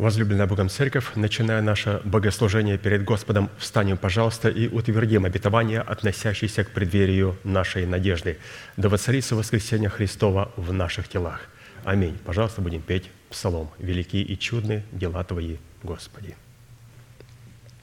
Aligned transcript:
Возлюбленная 0.00 0.46
Богом 0.46 0.70
Церковь, 0.70 1.14
начиная 1.14 1.60
наше 1.60 2.00
богослужение 2.04 2.78
перед 2.78 3.04
Господом, 3.04 3.50
встанем, 3.58 3.98
пожалуйста, 3.98 4.48
и 4.48 4.66
утвердим 4.66 5.26
обетование, 5.26 5.82
относящееся 5.82 6.64
к 6.64 6.70
преддверию 6.70 7.36
нашей 7.44 7.84
надежды. 7.84 8.38
Да 8.78 8.88
воцарится 8.88 9.36
воскресение 9.36 9.90
Христова 9.90 10.52
в 10.56 10.72
наших 10.72 11.06
телах. 11.06 11.42
Аминь. 11.84 12.16
Пожалуйста, 12.24 12.62
будем 12.62 12.80
петь 12.80 13.10
псалом. 13.28 13.68
«Великие 13.78 14.22
и 14.22 14.38
чудные 14.38 14.84
дела 14.90 15.22
Твои, 15.22 15.58
Господи». 15.82 16.34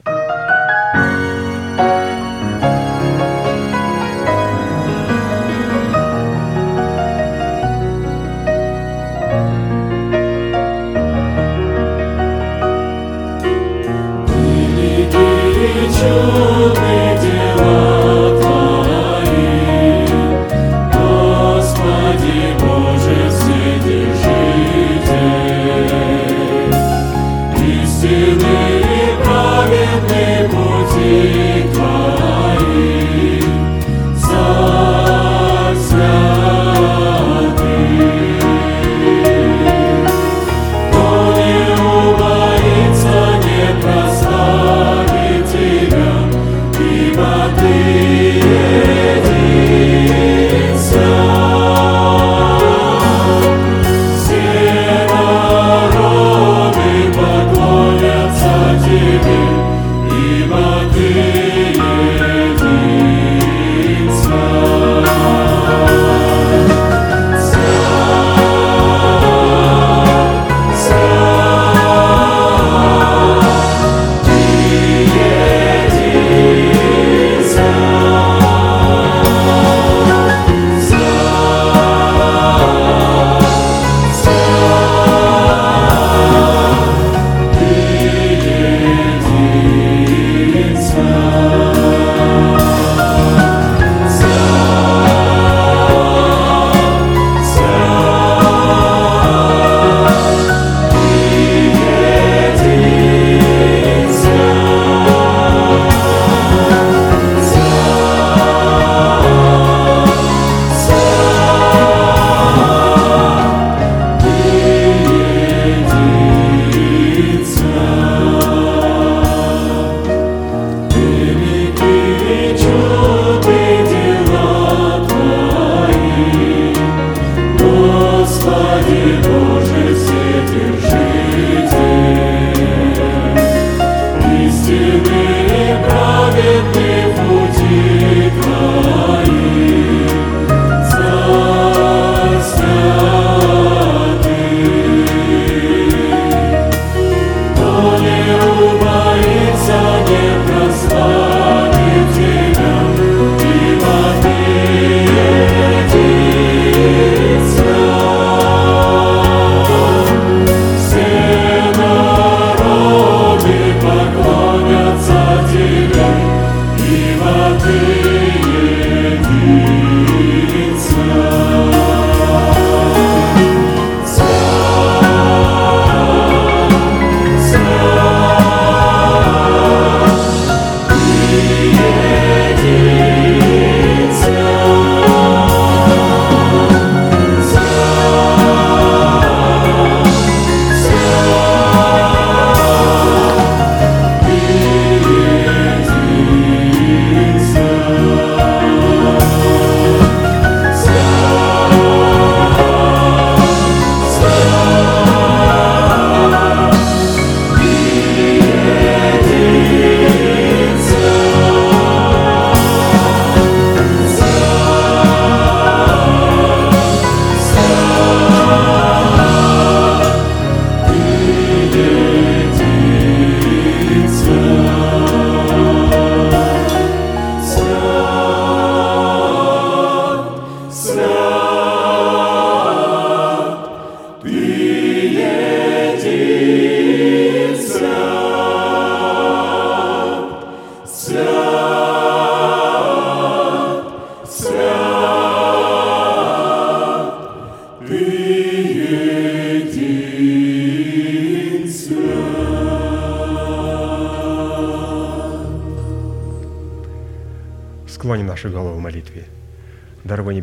чудные 0.04 0.57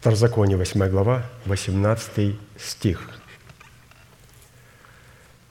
Второзаконие, 0.00 0.56
8 0.56 0.88
глава, 0.88 1.26
18 1.44 2.34
стих. 2.56 3.06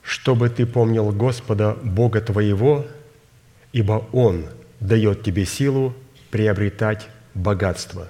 «Чтобы 0.02 0.50
ты 0.50 0.66
помнил 0.66 1.12
Господа, 1.12 1.74
Бога 1.84 2.20
твоего, 2.20 2.84
ибо 3.72 4.08
Он 4.10 4.46
дает 4.80 5.22
тебе 5.22 5.46
силу 5.46 5.94
приобретать 6.32 7.06
богатство, 7.32 8.08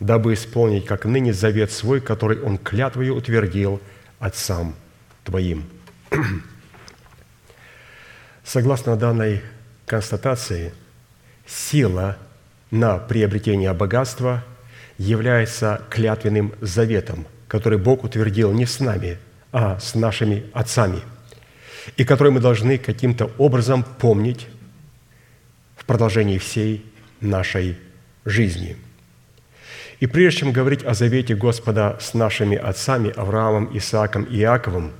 дабы 0.00 0.32
исполнить, 0.32 0.86
как 0.86 1.04
ныне, 1.04 1.34
завет 1.34 1.70
свой, 1.70 2.00
который 2.00 2.40
Он 2.40 2.56
клятвою 2.56 3.14
утвердил 3.14 3.82
отцам 4.18 4.74
твоим». 5.22 5.68
Согласно 8.42 8.96
данной 8.96 9.42
констатации, 9.84 10.72
сила 11.44 12.16
на 12.70 12.96
приобретение 12.96 13.74
богатства 13.74 14.42
является 14.98 15.82
клятвенным 15.90 16.54
заветом, 16.60 17.26
который 17.48 17.78
Бог 17.78 18.04
утвердил 18.04 18.52
не 18.52 18.66
с 18.66 18.80
нами, 18.80 19.18
а 19.52 19.78
с 19.78 19.94
нашими 19.94 20.44
отцами, 20.52 21.00
и 21.96 22.04
который 22.04 22.32
мы 22.32 22.40
должны 22.40 22.78
каким-то 22.78 23.30
образом 23.38 23.84
помнить 23.84 24.48
в 25.76 25.84
продолжении 25.84 26.38
всей 26.38 26.84
нашей 27.20 27.78
жизни. 28.24 28.76
И 30.00 30.06
прежде 30.06 30.40
чем 30.40 30.52
говорить 30.52 30.84
о 30.84 30.94
завете 30.94 31.34
Господа 31.34 31.96
с 32.00 32.12
нашими 32.12 32.56
отцами 32.56 33.12
Авраамом, 33.16 33.76
Исааком 33.76 34.24
и 34.24 34.38
Иаковом, 34.40 34.92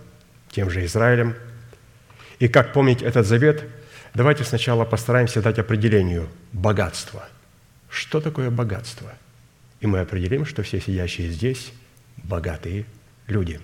тем 0.50 0.70
же 0.70 0.84
Израилем, 0.84 1.34
и 2.38 2.48
как 2.48 2.72
помнить 2.72 3.02
этот 3.02 3.26
завет, 3.26 3.64
давайте 4.14 4.44
сначала 4.44 4.84
постараемся 4.84 5.42
дать 5.42 5.58
определению 5.58 6.28
богатства. 6.52 7.28
Что 7.90 8.20
такое 8.20 8.50
богатство? 8.50 9.12
И 9.86 9.88
мы 9.88 10.00
определим, 10.00 10.44
что 10.44 10.64
все 10.64 10.80
сидящие 10.80 11.28
здесь– 11.28 11.72
богатые 12.16 12.86
люди. 13.28 13.60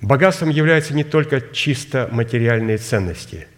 Богатством 0.00 0.48
являются 0.48 0.94
не 0.94 1.04
только 1.04 1.42
чисто 1.42 2.08
материальные 2.10 2.78
ценности, 2.78 3.48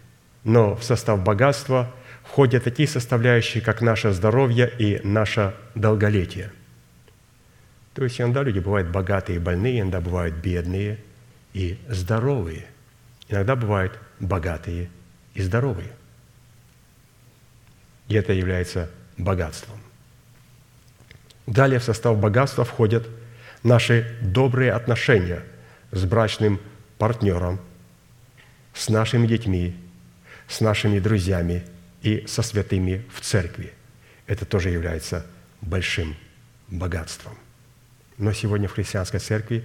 но 0.43 0.75
в 0.75 0.83
состав 0.83 1.23
богатства 1.23 1.89
входят 2.25 2.65
такие 2.65 2.85
составляющие, 2.85 3.63
как 3.63 3.81
наше 3.81 4.11
здоровье 4.11 4.69
и 4.77 4.99
наше 5.07 5.55
долголетие. 5.73 6.51
То 7.93 8.03
есть 8.03 8.19
иногда 8.19 8.43
люди 8.43 8.59
бывают 8.59 8.89
богатые 8.89 9.37
и 9.37 9.39
больные, 9.39 9.79
иногда 9.79 10.01
бывают 10.01 10.35
бедные 10.35 10.99
и 11.53 11.79
здоровые. 11.87 12.65
Иногда 13.29 13.55
бывают 13.55 13.97
богатые 14.19 14.89
и 15.33 15.41
здоровые. 15.41 15.93
И 18.09 18.15
это 18.15 18.33
является 18.33 18.91
богатством. 19.17 19.84
Далее 21.47 21.79
в 21.79 21.83
состав 21.83 22.17
богатства 22.17 22.65
входят 22.65 23.07
наши 23.63 24.17
добрые 24.21 24.71
отношения 24.71 25.43
с 25.91 26.03
брачным 26.05 26.59
партнером, 26.97 27.59
с 28.73 28.89
нашими 28.89 29.27
детьми, 29.27 29.75
с 30.47 30.61
нашими 30.61 30.99
друзьями 30.99 31.63
и 32.01 32.25
со 32.27 32.41
святыми 32.41 33.05
в 33.13 33.21
церкви. 33.21 33.73
Это 34.27 34.45
тоже 34.45 34.69
является 34.69 35.25
большим 35.61 36.15
богатством. 36.67 37.37
Но 38.17 38.33
сегодня 38.33 38.67
в 38.67 38.73
христианской 38.73 39.19
церкви 39.19 39.63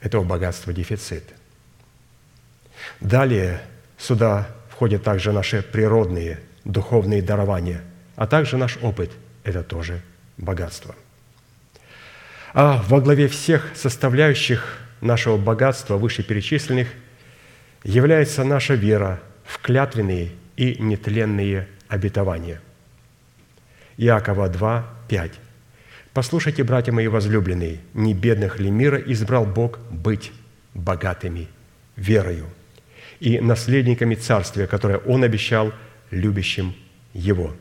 этого 0.00 0.24
богатства 0.24 0.72
дефицит. 0.72 1.24
Далее 3.00 3.60
сюда 3.98 4.48
входят 4.70 5.02
также 5.02 5.32
наши 5.32 5.62
природные 5.62 6.40
духовные 6.64 7.22
дарования, 7.22 7.82
а 8.16 8.26
также 8.26 8.56
наш 8.56 8.78
опыт– 8.78 9.10
это 9.48 9.62
тоже 9.62 10.02
богатство. 10.36 10.94
А 12.52 12.82
во 12.86 13.00
главе 13.00 13.28
всех 13.28 13.72
составляющих 13.74 14.78
нашего 15.00 15.36
богатства, 15.36 15.96
вышеперечисленных, 15.96 16.88
является 17.82 18.44
наша 18.44 18.74
вера 18.74 19.20
в 19.44 19.58
клятвенные 19.60 20.32
и 20.56 20.76
нетленные 20.80 21.68
обетования. 21.88 22.60
Иакова 23.96 24.48
2, 24.48 24.86
5. 25.08 25.32
«Послушайте, 26.12 26.64
братья 26.64 26.92
мои 26.92 27.06
возлюбленные, 27.06 27.78
не 27.94 28.12
бедных 28.12 28.58
ли 28.58 28.70
мира 28.70 28.98
избрал 28.98 29.46
Бог 29.46 29.78
быть 29.90 30.32
богатыми 30.74 31.48
верою 31.96 32.46
и 33.20 33.40
наследниками 33.40 34.14
царствия, 34.14 34.66
которое 34.66 34.98
Он 34.98 35.24
обещал 35.24 35.72
любящим 36.10 36.74
Его». 37.14 37.54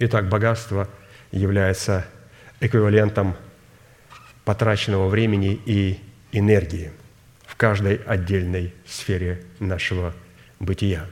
Итак, 0.00 0.28
богатство 0.28 0.88
является 1.32 2.06
эквивалентом 2.60 3.34
потраченного 4.44 5.08
времени 5.08 5.60
и 5.66 5.98
энергии 6.30 6.92
в 7.44 7.56
каждой 7.56 7.96
отдельной 7.96 8.72
сфере 8.86 9.42
нашего 9.58 10.14
бытия. 10.60 11.06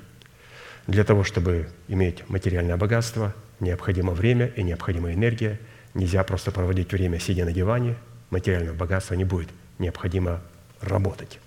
Для 0.87 1.03
того, 1.03 1.25
чтобы 1.25 1.69
иметь 1.89 2.29
материальное 2.29 2.77
богатство, 2.77 3.35
необходимо 3.59 4.13
время 4.13 4.47
и 4.47 4.63
необходима 4.63 5.13
энергия. 5.13 5.59
Нельзя 5.95 6.23
просто 6.23 6.53
проводить 6.53 6.93
время, 6.93 7.19
сидя 7.19 7.45
на 7.45 7.53
диване. 7.53 7.97
Материального 8.31 8.77
богатства 8.77 9.15
не 9.15 9.25
будет. 9.25 9.49
Необходимо 9.81 10.41
работать. 10.81 11.41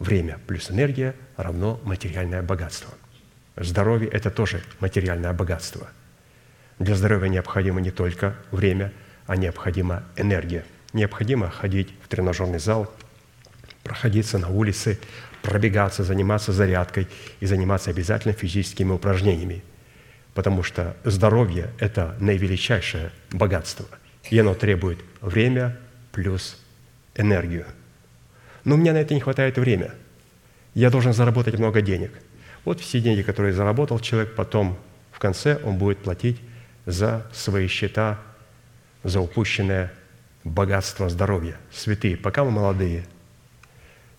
Время 0.00 0.40
плюс 0.48 0.72
энергия 0.72 1.14
равно 1.36 1.80
материальное 1.84 2.42
богатство. 2.42 2.92
Здоровье– 3.56 4.08
это 4.12 4.32
тоже 4.32 4.62
материальное 4.80 5.32
богатство. 5.32 5.88
Для 6.82 6.96
здоровья 6.96 7.28
необходимо 7.28 7.80
не 7.80 7.92
только 7.92 8.34
время, 8.50 8.92
а 9.28 9.36
необходима 9.36 10.02
энергия– 10.16 10.64
необходимо 10.92 11.48
ходить 11.48 11.94
в 12.02 12.08
тренажерный 12.08 12.58
зал, 12.58 12.92
проходиться 13.84 14.36
на 14.36 14.48
улице, 14.48 14.98
пробегаться, 15.42 16.02
заниматься 16.02 16.52
зарядкой 16.52 17.06
и 17.38 17.46
заниматься 17.46 17.90
обязательно 17.90 18.34
физическими 18.34 18.90
упражнениями, 18.90 19.62
потому 20.34 20.64
что 20.64 20.96
здоровье– 21.04 21.70
это 21.78 22.16
наивеличайшее 22.18 23.12
богатство, 23.30 23.86
и 24.28 24.36
оно 24.40 24.54
требует 24.54 24.98
время 25.20 25.78
плюс 26.10 26.60
энергию. 27.14 27.66
Но 28.64 28.74
у 28.74 28.78
меня 28.78 28.92
на 28.92 28.98
это 28.98 29.14
не 29.14 29.20
хватает 29.20 29.56
времени. 29.56 29.92
Я 30.74 30.90
должен 30.90 31.12
заработать 31.12 31.56
много 31.60 31.80
денег. 31.80 32.10
Вот 32.64 32.80
все 32.80 33.00
деньги, 33.00 33.22
которые 33.22 33.52
заработал 33.52 34.00
человек, 34.00 34.34
потом 34.34 34.76
в 35.12 35.20
конце 35.20 35.60
он 35.62 35.78
будет 35.78 35.98
платить 35.98 36.40
за 36.86 37.26
свои 37.32 37.66
счета, 37.68 38.18
за 39.04 39.20
упущенное 39.20 39.92
богатство 40.44 41.08
здоровья. 41.08 41.56
Святые, 41.70 42.16
пока 42.16 42.44
мы 42.44 42.50
молодые, 42.50 43.04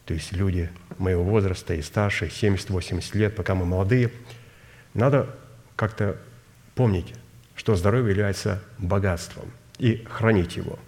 то 0.05 0.13
есть 0.13 0.31
люди 0.31 0.69
моего 0.97 1.23
возраста 1.23 1.73
и 1.73 1.81
старше, 1.81 2.27
70-80 2.27 3.17
лет, 3.17 3.35
пока 3.35 3.55
мы 3.55 3.65
молодые, 3.65 4.11
надо 4.93 5.35
как-то 5.75 6.17
помнить, 6.75 7.13
что 7.55 7.75
здоровье 7.75 8.09
является 8.11 8.61
богатством 8.77 9.51
и 9.77 10.03
хранить 10.09 10.55
его. 10.55 10.79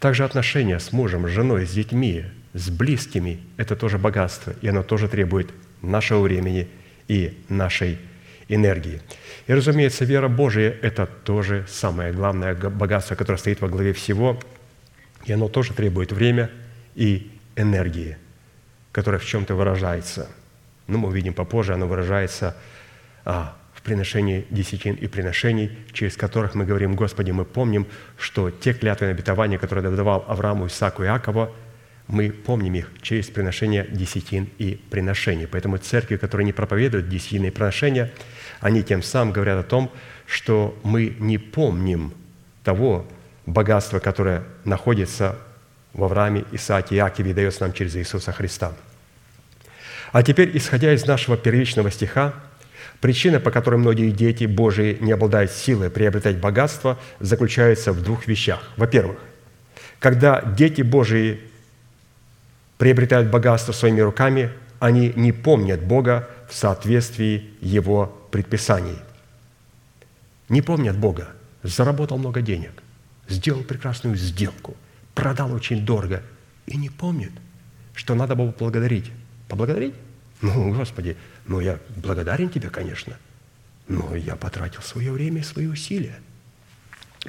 Также 0.00 0.24
отношения 0.24 0.78
с 0.78 0.92
мужем, 0.92 1.26
с 1.26 1.30
женой, 1.30 1.66
с 1.66 1.72
детьми, 1.72 2.24
с 2.52 2.70
близкими– 2.70 3.40
это 3.56 3.76
тоже 3.76 3.98
богатство, 3.98 4.54
и 4.60 4.68
оно 4.68 4.82
тоже 4.82 5.08
требует 5.08 5.50
нашего 5.82 6.20
времени 6.20 6.68
и 7.08 7.42
нашей 7.48 7.98
энергии. 8.48 9.00
И, 9.46 9.52
разумеется, 9.52 10.04
вера 10.04 10.28
Божия– 10.28 10.74
это 10.82 11.06
тоже 11.06 11.64
самое 11.68 12.12
главное 12.12 12.54
богатство, 12.54 13.14
которое 13.14 13.38
стоит 13.38 13.60
во 13.60 13.68
главе 13.68 13.92
всего, 13.92 14.38
и 15.24 15.32
оно 15.32 15.48
тоже 15.48 15.74
требует 15.74 16.12
время 16.12 16.50
и 16.94 17.30
энергии, 17.56 18.16
которая 18.92 19.20
в 19.20 19.26
чем-то 19.26 19.54
выражается. 19.54 20.28
Ну, 20.86 20.98
мы 20.98 21.08
увидим 21.08 21.34
попозже, 21.34 21.74
оно 21.74 21.86
выражается 21.86 22.56
а, 23.24 23.56
в 23.74 23.82
приношении 23.82 24.46
десятин 24.50 24.94
и 24.94 25.06
приношений, 25.06 25.70
через 25.92 26.16
которых 26.16 26.54
мы 26.54 26.64
говорим, 26.64 26.94
Господи, 26.94 27.30
мы 27.30 27.44
помним, 27.44 27.86
что 28.16 28.50
те 28.50 28.72
клятвы 28.72 29.08
обетования, 29.08 29.58
которые 29.58 29.94
давал 29.94 30.24
Аврааму, 30.26 30.66
Исааку 30.66 31.02
и 31.02 31.06
Иакова– 31.06 31.52
мы 32.08 32.30
помним 32.30 32.74
их 32.74 32.90
через 33.02 33.28
приношение 33.28 33.86
десятин 33.88 34.48
и 34.58 34.80
приношений. 34.90 35.46
Поэтому 35.46 35.76
церкви, 35.76 36.16
которые 36.16 36.46
не 36.46 36.52
проповедуют 36.52 37.08
десятины 37.08 37.46
и 37.46 37.50
приношения, 37.50 38.10
они 38.60 38.82
тем 38.82 39.02
самым 39.02 39.32
говорят 39.32 39.64
о 39.64 39.68
том, 39.68 39.90
что 40.26 40.78
мы 40.82 41.16
не 41.18 41.38
помним 41.38 42.12
того 42.64 43.06
богатства, 43.46 43.98
которое 43.98 44.44
находится 44.64 45.38
в 45.94 46.04
Аврааме, 46.04 46.44
Исааке 46.52 46.96
и 46.96 46.98
Иакове 46.98 47.30
и 47.30 47.34
дается 47.34 47.62
нам 47.62 47.72
через 47.72 47.96
Иисуса 47.96 48.32
Христа. 48.32 48.72
А 50.12 50.22
теперь, 50.22 50.56
исходя 50.56 50.92
из 50.92 51.06
нашего 51.06 51.36
первичного 51.36 51.90
стиха, 51.90 52.34
причина, 53.00 53.40
по 53.40 53.50
которой 53.50 53.76
многие 53.76 54.10
дети 54.10 54.44
Божии 54.44 54.96
не 55.00 55.12
обладают 55.12 55.50
силой 55.50 55.90
приобретать 55.90 56.38
богатство, 56.38 56.98
заключается 57.20 57.92
в 57.92 58.02
двух 58.02 58.26
вещах. 58.26 58.60
Во-первых, 58.76 59.18
когда 59.98 60.42
дети 60.42 60.82
Божии 60.82 61.40
приобретают 62.78 63.28
богатство 63.28 63.72
своими 63.72 64.00
руками, 64.00 64.50
они 64.78 65.12
не 65.16 65.32
помнят 65.32 65.82
Бога 65.82 66.28
в 66.48 66.54
соответствии 66.54 67.50
Его 67.60 68.17
предписаний. 68.30 68.98
Не 70.48 70.62
помнят 70.62 70.98
Бога. 70.98 71.28
Заработал 71.62 72.18
много 72.18 72.40
денег, 72.40 72.70
сделал 73.28 73.64
прекрасную 73.64 74.16
сделку, 74.16 74.76
продал 75.14 75.52
очень 75.52 75.84
дорого 75.84 76.22
и 76.66 76.76
не 76.76 76.88
помнит, 76.88 77.32
что 77.94 78.14
надо 78.14 78.36
было 78.36 78.52
поблагодарить. 78.52 79.10
Поблагодарить? 79.48 79.94
Ну, 80.40 80.72
Господи, 80.72 81.16
ну 81.46 81.58
я 81.58 81.80
благодарен 81.96 82.48
Тебе, 82.48 82.70
конечно, 82.70 83.16
но 83.88 84.14
я 84.14 84.36
потратил 84.36 84.82
свое 84.82 85.10
время 85.10 85.40
и 85.40 85.44
свои 85.44 85.66
усилия. 85.66 86.20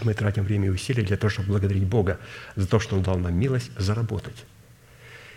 Мы 0.04 0.14
тратим 0.14 0.44
время 0.44 0.68
и 0.68 0.70
усилия 0.70 1.04
для 1.04 1.18
того, 1.18 1.32
чтобы 1.32 1.50
благодарить 1.50 1.86
Бога 1.86 2.20
за 2.56 2.68
то, 2.68 2.80
что 2.80 2.96
Он 2.96 3.02
дал 3.02 3.18
нам 3.18 3.34
милость 3.34 3.72
заработать. 3.78 4.46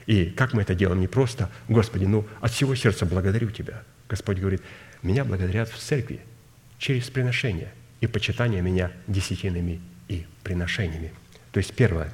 И 0.06 0.26
как 0.26 0.52
мы 0.52 0.62
это 0.62 0.74
делаем? 0.74 1.00
Не 1.00 1.08
просто, 1.08 1.48
Господи, 1.68 2.04
ну 2.04 2.26
от 2.40 2.52
всего 2.52 2.74
сердца 2.74 3.06
благодарю 3.06 3.50
Тебя. 3.50 3.84
Господь 4.08 4.38
говорит, 4.38 4.60
меня 5.02 5.24
благодарят 5.24 5.68
в 5.68 5.78
церкви 5.78 6.20
через 6.78 7.10
приношение 7.10 7.72
и 8.00 8.06
почитание 8.06 8.62
меня 8.62 8.90
десятинами 9.06 9.80
и 10.08 10.26
приношениями. 10.42 11.12
То 11.52 11.58
есть 11.58 11.74
первое, 11.74 12.12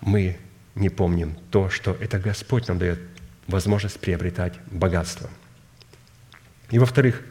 мы 0.00 0.38
не 0.74 0.88
помним 0.88 1.36
то, 1.50 1.70
что 1.70 1.96
это 2.00 2.18
Господь 2.18 2.68
нам 2.68 2.78
дает 2.78 3.00
возможность 3.46 3.98
приобретать 3.98 4.54
богатство. 4.70 5.28
И 6.70 6.78
во-вторых, 6.78 7.22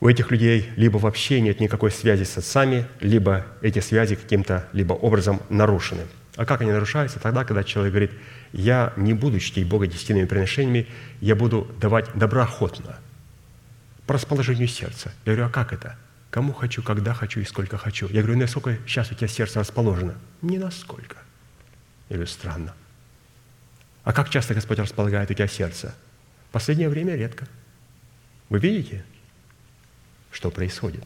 у 0.00 0.08
этих 0.08 0.30
людей 0.30 0.70
либо 0.76 0.98
вообще 0.98 1.40
нет 1.40 1.60
никакой 1.60 1.90
связи 1.90 2.24
с 2.24 2.36
отцами, 2.38 2.86
либо 3.00 3.46
эти 3.62 3.80
связи 3.80 4.16
каким-то 4.16 4.68
либо 4.72 4.92
образом 4.92 5.40
нарушены– 5.48 6.02
а 6.38 6.46
как 6.46 6.60
они 6.60 6.70
нарушаются? 6.70 7.18
Тогда, 7.18 7.44
когда 7.44 7.64
человек 7.64 7.92
говорит, 7.92 8.12
я 8.52 8.92
не 8.96 9.14
буду 9.14 9.40
чтить 9.40 9.66
Бога 9.66 9.86
десятинными 9.86 10.26
приношениями, 10.26 10.86
я 11.20 11.34
буду 11.34 11.70
давать 11.80 12.12
доброохотно, 12.14 12.98
по 14.06 14.14
расположению 14.14 14.68
сердца. 14.68 15.12
Я 15.24 15.32
говорю, 15.32 15.46
а 15.46 15.50
как 15.50 15.72
это? 15.72 15.96
Кому 16.30 16.52
хочу, 16.52 16.82
когда 16.82 17.14
хочу 17.14 17.40
и 17.40 17.44
сколько 17.44 17.76
хочу. 17.78 18.08
Я 18.08 18.22
говорю, 18.22 18.38
насколько 18.38 18.76
сейчас 18.86 19.10
у 19.10 19.14
тебя 19.14 19.28
сердце 19.28 19.60
расположено? 19.60 20.14
Не 20.42 20.58
насколько. 20.58 21.16
Я 22.08 22.16
говорю, 22.16 22.30
странно. 22.30 22.74
А 24.04 24.12
как 24.12 24.30
часто 24.30 24.54
Господь 24.54 24.78
располагает 24.78 25.30
у 25.30 25.34
тебя 25.34 25.46
сердце? 25.46 25.94
Последнее 26.52 26.88
время 26.88 27.16
редко. 27.16 27.46
Вы 28.48 28.58
видите, 28.60 29.04
что 30.32 30.50
происходит? 30.50 31.04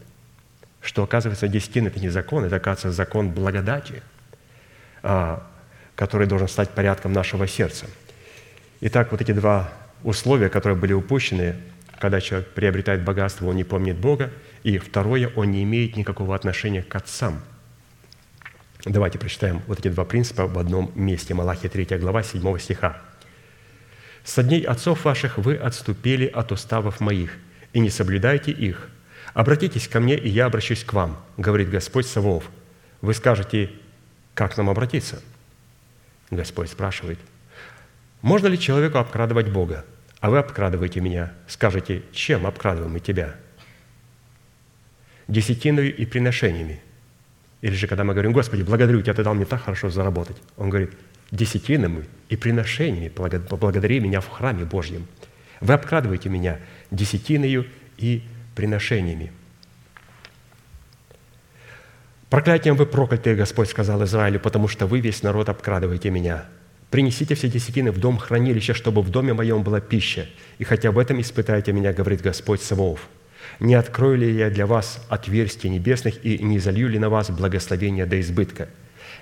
Что, 0.81 1.03
оказывается, 1.03 1.47
десятин– 1.47 1.87
это 1.87 1.99
не 1.99 2.09
закон, 2.09 2.45
это, 2.45 2.57
оказывается, 2.57 2.91
закон 2.91 3.31
благодати– 3.31 4.01
а, 5.03 5.45
который 5.95 6.27
должен 6.27 6.47
стать 6.47 6.69
порядком 6.71 7.13
нашего 7.13 7.47
сердца. 7.47 7.85
Итак, 8.81 9.11
вот 9.11 9.21
эти 9.21 9.31
два 9.31 9.71
условия, 10.03 10.49
которые 10.49 10.77
были 10.77 10.93
упущены, 10.93 11.55
когда 11.99 12.19
человек 12.19 12.49
приобретает 12.49 13.03
богатство, 13.03 13.47
он 13.47 13.55
не 13.55 13.63
помнит 13.63 13.97
Бога, 13.97 14.31
и 14.63 14.77
второе, 14.77 15.31
он 15.35 15.51
не 15.51 15.63
имеет 15.63 15.95
никакого 15.95 16.35
отношения 16.35 16.83
к 16.83 16.93
отцам. 16.95 17.41
Давайте 18.85 19.17
прочитаем 19.17 19.61
вот 19.67 19.79
эти 19.79 19.87
два 19.87 20.03
принципа 20.03 20.45
в 20.45 20.59
одном 20.59 20.91
месте. 20.95 21.33
Малахия 21.33 21.69
3 21.69 21.97
глава 21.99 22.23
7 22.23 22.59
стиха. 22.59 23.01
Со 24.25 24.43
дней 24.43 24.61
отцов 24.63 25.05
ваших 25.05 25.37
вы 25.37 25.55
отступили 25.55 26.25
от 26.25 26.51
уставов 26.51 26.99
моих, 26.99 27.37
и 27.71 27.79
не 27.79 27.89
соблюдайте 27.89 28.51
их. 28.51 28.89
Обратитесь 29.33 29.87
ко 29.87 29.99
мне, 29.99 30.17
и 30.17 30.27
я 30.27 30.45
обращусь 30.45 30.83
к 30.83 30.93
вам, 30.93 31.23
говорит 31.37 31.69
Господь 31.69 32.05
Савов. 32.05 32.49
Вы 33.01 33.13
скажете, 33.13 33.71
как 34.33 34.57
нам 34.57 34.69
обратиться? 34.69 35.21
Господь 36.35 36.69
спрашивает, 36.69 37.19
можно 38.21 38.47
ли 38.47 38.57
человеку 38.57 38.97
обкрадывать 38.97 39.49
Бога? 39.49 39.85
А 40.19 40.29
вы 40.29 40.39
обкрадываете 40.39 41.01
меня. 41.01 41.33
Скажете, 41.47 42.03
чем 42.13 42.47
обкрадываем 42.47 42.93
мы 42.93 42.99
тебя? 42.99 43.35
Десятиною 45.27 45.93
и 45.95 46.05
приношениями. 46.05 46.81
Или 47.61 47.75
же, 47.75 47.87
когда 47.87 48.03
мы 48.03 48.13
говорим, 48.13 48.33
Господи, 48.33 48.61
благодарю 48.61 49.01
Тебя, 49.01 49.13
Ты 49.13 49.23
дал 49.23 49.33
мне 49.33 49.45
так 49.45 49.63
хорошо 49.63 49.89
заработать. 49.89 50.37
Он 50.57 50.69
говорит, 50.69 50.91
десятинами 51.31 52.05
и 52.29 52.35
приношениями 52.35 53.07
поблагодари 53.09 53.99
меня 53.99 54.21
в 54.21 54.29
храме 54.29 54.65
Божьем. 54.65 55.07
Вы 55.61 55.73
обкрадываете 55.73 56.29
меня 56.29 56.59
десятиною 56.91 57.65
и 57.97 58.23
приношениями. 58.55 59.31
Проклятием 62.33 62.75
вы 62.75 62.87
проклятые, 62.87 63.35
Господь 63.35 63.69
сказал 63.69 64.03
Израилю, 64.05 64.39
потому 64.39 64.67
что 64.67 64.87
вы 64.87 65.01
весь 65.01 65.21
народ 65.21 65.49
обкрадываете 65.49 66.09
меня. 66.09 66.45
Принесите 66.89 67.35
все 67.35 67.47
десятины 67.47 67.91
в 67.91 67.99
дом 67.99 68.17
хранилища, 68.17 68.73
чтобы 68.73 69.03
в 69.03 69.11
доме 69.11 69.35
моем 69.35 69.61
была 69.61 69.79
пища. 69.79 70.25
И 70.57 70.63
хотя 70.63 70.89
в 70.89 70.97
этом 70.97 71.21
испытайте 71.21 71.73
меня, 71.73 71.93
говорит 71.93 72.21
Господь 72.21 72.63
Саваоф. 72.63 73.07
Не 73.59 73.75
открою 73.75 74.17
ли 74.17 74.31
я 74.33 74.49
для 74.49 74.65
вас 74.65 75.05
отверстия 75.09 75.69
небесных 75.69 76.25
и 76.25 76.39
не 76.43 76.57
залью 76.57 76.89
ли 76.89 76.97
на 76.97 77.09
вас 77.09 77.29
благословения 77.29 78.07
до 78.07 78.19
избытка? 78.19 78.67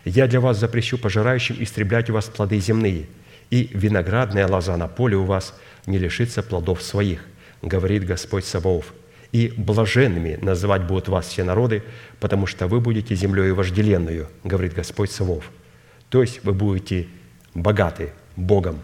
Я 0.05 0.27
для 0.27 0.39
вас 0.39 0.57
запрещу 0.57 0.97
пожирающим 0.97 1.57
истреблять 1.59 2.09
у 2.09 2.13
вас 2.13 2.29
плоды 2.29 2.61
земные, 2.61 3.07
и 3.49 3.69
виноградная 3.73 4.47
лоза 4.47 4.77
на 4.77 4.87
поле 4.87 5.17
у 5.17 5.25
вас 5.25 5.53
не 5.85 5.97
лишится 5.97 6.43
плодов 6.43 6.81
своих, 6.81 7.25
говорит 7.61 8.05
Господь 8.05 8.45
Саваоф. 8.45 8.93
И 9.31 9.53
блаженными 9.55 10.37
называть 10.41 10.83
будут 10.83 11.07
вас 11.07 11.27
все 11.27 11.43
народы, 11.43 11.83
потому 12.19 12.47
что 12.47 12.67
вы 12.67 12.81
будете 12.81 13.15
землей 13.15 13.51
вожделенную, 13.51 14.27
говорит 14.43 14.73
Господь 14.73 15.11
Савов. 15.11 15.49
То 16.09 16.21
есть 16.21 16.43
вы 16.43 16.53
будете 16.53 17.07
богаты 17.53 18.11
Богом. 18.35 18.81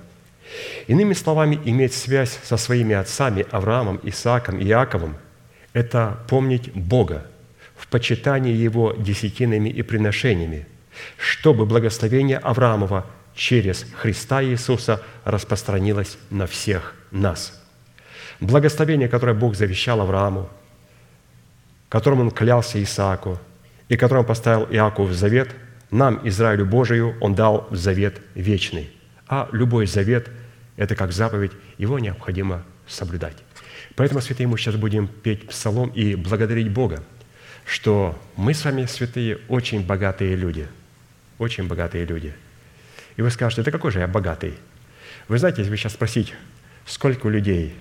Иными 0.88 1.14
словами, 1.14 1.60
иметь 1.66 1.94
связь 1.94 2.40
со 2.44 2.56
своими 2.56 2.96
отцами 2.96 3.46
Авраамом, 3.52 4.00
Исааком 4.04 4.60
и 4.60 4.68
Иаковом– 4.68 5.18
это 5.74 6.20
помнить 6.30 6.72
Бога 6.74 7.26
в 7.76 7.88
почитании 7.88 8.54
Его 8.54 8.94
десятинами 8.94 9.70
и 9.70 9.82
приношениями, 9.82 10.66
чтобы 11.18 11.66
благословение 11.66 12.38
Авраамова 12.38 13.06
через 13.36 13.86
Христа 13.96 14.44
Иисуса 14.44 15.04
распространилось 15.26 16.18
на 16.30 16.48
всех 16.48 16.96
нас. 17.12 17.57
Благословение, 18.40 19.08
которое 19.08 19.34
Бог 19.34 19.56
завещал 19.56 20.02
Аврааму, 20.02 20.50
которым 21.90 22.22
Он 22.22 22.32
клялся 22.32 22.82
Исааку 22.82 23.40
и 23.90 23.98
которым 23.98 24.26
поставил 24.26 24.68
Иакову 24.72 25.08
в 25.08 25.14
завет– 25.14 25.50
нам, 25.92 26.20
Израилю 26.28 26.66
Божию, 26.66 27.16
Он 27.22 27.34
дал 27.34 27.68
завет 27.72 28.22
вечный. 28.36 28.90
А 29.28 29.50
любой 29.52 29.88
завет– 29.88 30.30
это 30.78 30.96
как 30.96 31.12
заповедь, 31.12 31.52
его 31.78 32.00
необходимо 32.00 32.64
соблюдать. 32.88 33.38
Поэтому, 33.96 34.22
святые, 34.22 34.48
мы 34.48 34.58
сейчас 34.58 34.76
будем 34.76 35.08
петь 35.08 35.48
псалом 35.48 35.90
и 35.90 36.16
благодарить 36.16 36.70
Бога, 36.70 37.04
что 37.66 38.20
мы 38.36 38.54
с 38.54 38.64
вами, 38.64 38.86
святые, 38.86 39.40
очень 39.48 39.86
богатые 39.86 40.36
люди. 40.36 40.68
Очень 41.40 41.68
богатые 41.68 42.06
люди. 42.06 42.34
И 43.16 43.22
вы 43.22 43.32
скажете, 43.32 43.64
да 43.64 43.72
какой 43.72 43.92
же 43.92 44.00
я 44.00 44.08
богатый? 44.08 44.54
Вы 45.28 45.38
знаете, 45.38 45.62
если 45.62 45.72
вы 45.72 45.78
сейчас 45.78 45.94
спросить, 45.94 46.34
сколько 46.86 47.30
людей 47.30 47.76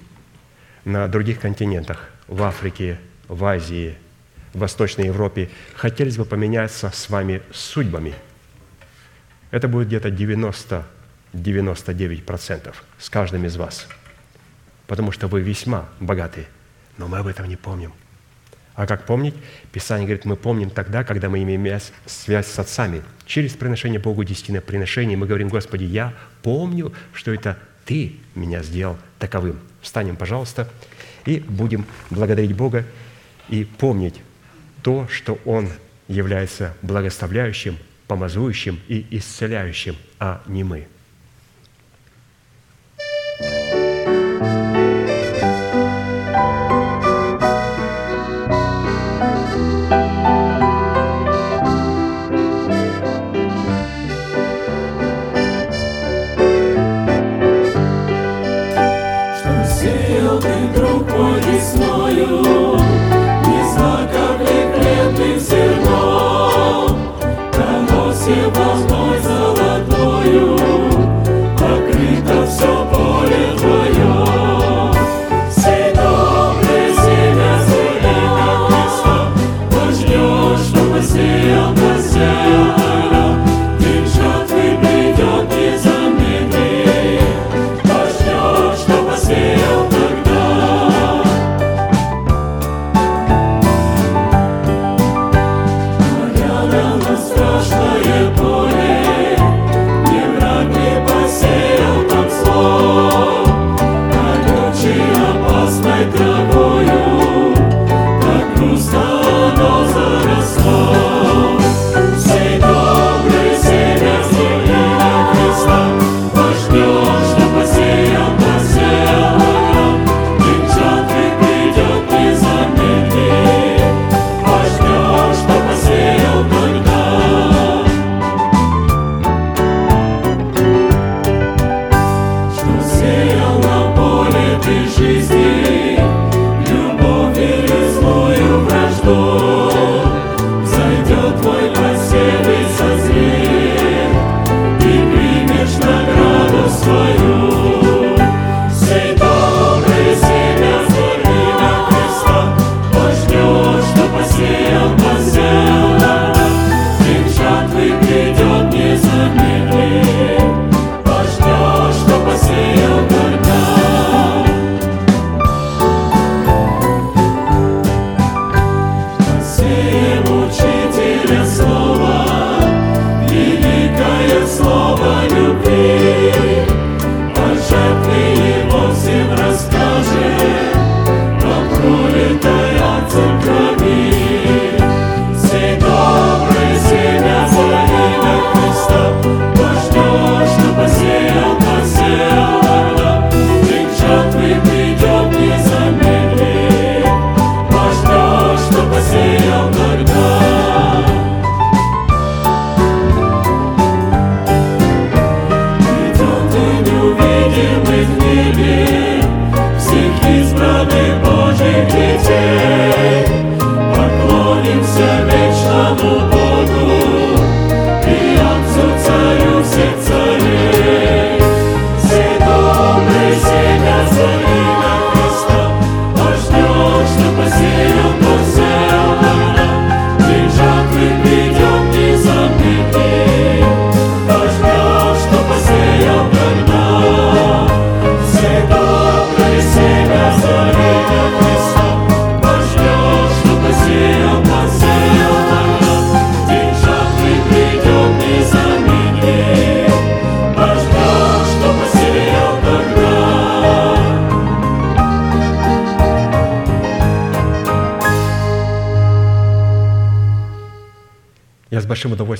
на 0.87 1.07
других 1.07 1.40
континентах, 1.40 2.09
в 2.29 2.42
Африке, 2.42 2.99
в 3.29 3.44
Азии– 3.44 3.99
в 4.57 4.61
Восточной 4.61 5.07
Европе, 5.07 5.51
хотелось 5.75 6.16
бы 6.16 6.25
поменяться 6.25 6.90
с 6.90 7.11
вами 7.11 7.42
судьбами. 7.53 8.14
Это 9.51 9.68
будет 9.68 9.88
где-то 9.88 10.09
90-99% 10.09 12.75
с 12.99 13.11
каждым 13.11 13.44
из 13.44 13.57
вас. 13.57 13.87
Потому 14.87 15.12
что 15.12 15.29
вы 15.29 15.42
весьма 15.42 15.90
богаты, 16.01 16.46
но 16.96 17.07
мы 17.07 17.18
об 17.18 17.27
этом 17.27 17.46
не 17.49 17.57
помним. 17.57 17.92
А 18.75 18.87
как 18.87 19.05
помнить? 19.05 19.35
Писание 19.72 20.07
говорит, 20.07 20.25
мы 20.25 20.37
помним 20.37 20.70
тогда, 20.70 21.05
когда 21.05 21.29
мы 21.29 21.42
имеем 21.42 21.79
связь 22.07 22.46
с 22.46 22.59
отцами. 22.59 23.03
Через 23.27 23.53
приношение 23.53 24.01
Богу 24.01 24.25
десятины 24.25 24.62
приношений 24.62 25.16
мы 25.16 25.27
говорим, 25.27 25.49
Господи, 25.49 25.85
я 25.85 26.14
помню, 26.42 26.94
что 27.12 27.31
это 27.33 27.59
Ты 27.85 28.16
меня 28.35 28.62
сделал 28.62 28.96
таковым. 29.18 29.61
Встанем, 29.87 30.16
пожалуйста, 30.16 30.68
и 31.25 31.38
будем 31.38 31.87
благодарить 32.11 32.55
Бога 32.55 32.85
и 33.49 33.64
помнить 33.64 34.20
то, 34.83 35.07
что 35.09 35.38
Он 35.44 35.68
является 36.09 36.77
благословляющим, 36.83 37.79
помазующим 38.09 38.81
и 38.88 39.07
исцеляющим, 39.11 39.96
а 40.18 40.42
не 40.46 40.64
мы– 40.64 40.88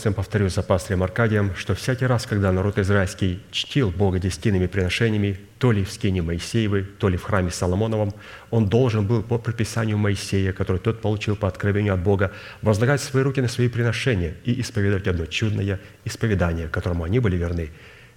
удовольствием 0.07 0.14
повторю 0.14 0.49
за 0.49 0.62
пастырем 0.62 1.03
Аркадием, 1.03 1.55
что 1.57 1.75
всякий 1.75 2.07
раз, 2.07 2.27
когда 2.27 2.53
народ 2.53 2.79
израильский 2.79 3.40
чтил 3.51 3.90
Бога 3.90 4.19
десятинными 4.19 4.66
приношениями, 4.66 5.38
то 5.59 5.73
ли 5.73 5.83
в 5.83 5.90
скине 5.90 6.23
Моисеевой, 6.23 6.85
то 6.85 7.09
ли 7.09 7.16
в 7.16 7.23
храме 7.23 7.51
Соломоновом, 7.51 8.12
он 8.51 8.69
должен 8.69 9.07
был 9.07 9.23
по 9.23 9.38
предписанию 9.38 9.99
Моисея, 9.99 10.53
который 10.53 10.79
тот 10.79 11.01
получил 11.01 11.37
по 11.37 11.49
откровению 11.49 11.95
от 11.95 12.01
Бога, 12.01 12.31
возлагать 12.62 13.01
свои 13.01 13.23
руки 13.23 13.40
на 13.40 13.49
свои 13.49 13.69
приношения 13.69 14.35
и 14.45 14.61
исповедовать 14.61 15.09
одно 15.09 15.27
чудное 15.27 15.79
исповедание, 16.05 16.69
которому 16.69 17.05
они 17.05 17.19
были 17.21 17.37
верны 17.37 17.71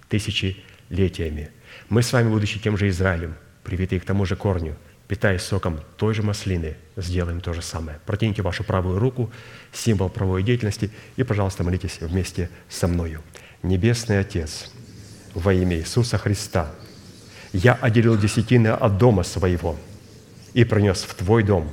тысячелетиями. 0.08 1.48
Мы 1.88 2.02
с 2.02 2.12
вами, 2.12 2.28
будучи 2.30 2.58
тем 2.60 2.76
же 2.76 2.88
Израилем, 2.88 3.34
привитые 3.64 4.00
к 4.00 4.04
тому 4.04 4.26
же 4.26 4.36
корню– 4.36 4.76
питаясь 5.10 5.42
соком 5.42 5.80
той 5.96 6.14
же 6.14 6.22
маслины, 6.22 6.76
сделаем 6.96 7.40
то 7.40 7.52
же 7.52 7.62
самое. 7.62 7.98
Протяните 8.06 8.42
вашу 8.42 8.62
правую 8.62 9.00
руку, 9.00 9.28
символ 9.72 10.08
правовой 10.08 10.44
деятельности, 10.44 10.88
и, 11.16 11.24
пожалуйста, 11.24 11.64
молитесь 11.64 11.98
вместе 12.00 12.48
со 12.68 12.86
мною. 12.86 13.20
Небесный 13.64 14.20
Отец, 14.20 14.70
во 15.34 15.52
имя 15.52 15.76
Иисуса 15.78 16.16
Христа, 16.16 16.70
я 17.52 17.72
отделил 17.74 18.16
десятины 18.16 18.68
от 18.68 18.98
дома 18.98 19.24
своего 19.24 19.76
и 20.54 20.62
принес 20.62 21.02
в 21.02 21.12
Твой 21.16 21.42
дом, 21.42 21.72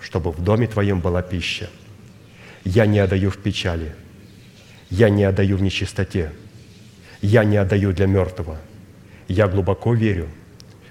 чтобы 0.00 0.32
в 0.32 0.42
доме 0.42 0.66
Твоем 0.66 0.98
была 0.98 1.22
пища. 1.22 1.70
Я 2.64 2.86
не 2.86 2.98
отдаю 2.98 3.30
в 3.30 3.38
печали, 3.38 3.94
я 4.90 5.10
не 5.10 5.22
отдаю 5.22 5.58
в 5.58 5.62
нечистоте, 5.62 6.32
я 7.22 7.44
не 7.44 7.56
отдаю 7.56 7.92
для 7.92 8.08
мертвого. 8.08 8.58
Я 9.28 9.46
глубоко 9.46 9.94
верю– 9.94 10.26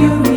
you 0.00 0.29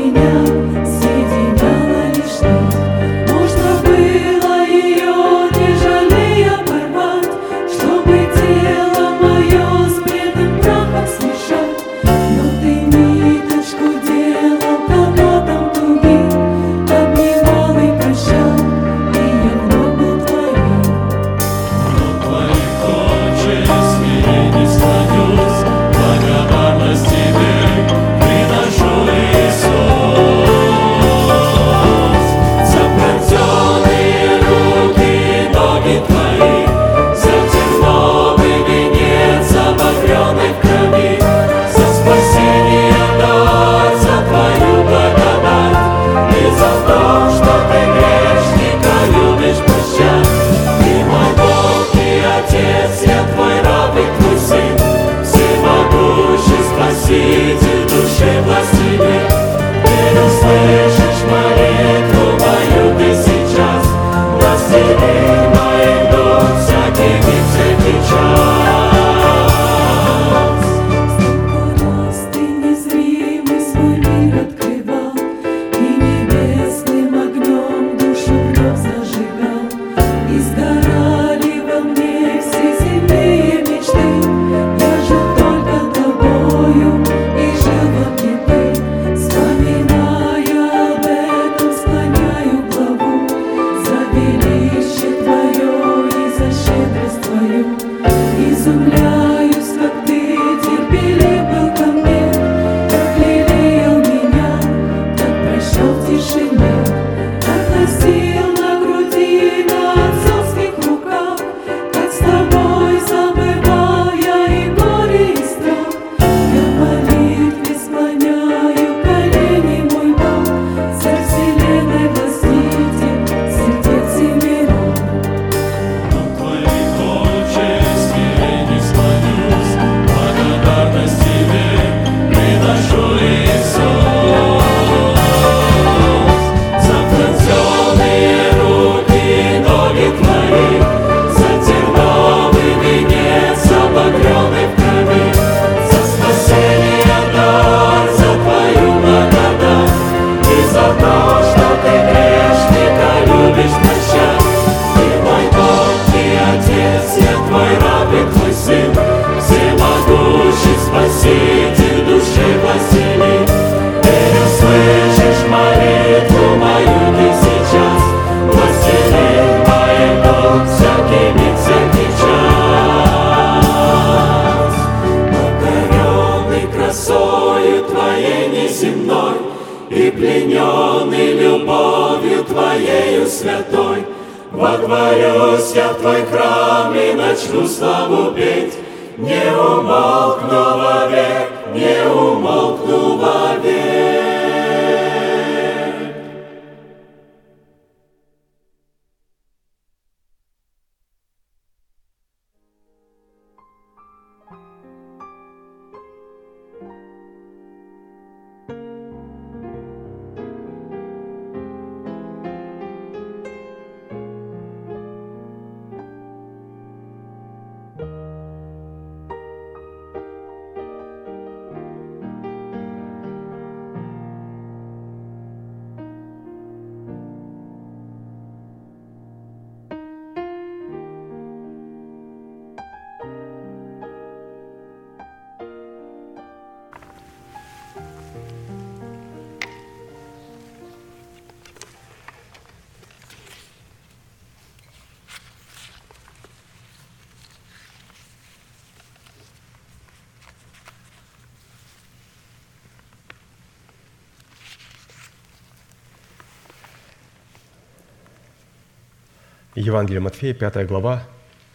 Евангелие 259.76 260.20
Матфея, 260.20 260.54
5 260.54 260.88
глава, 260.88 261.24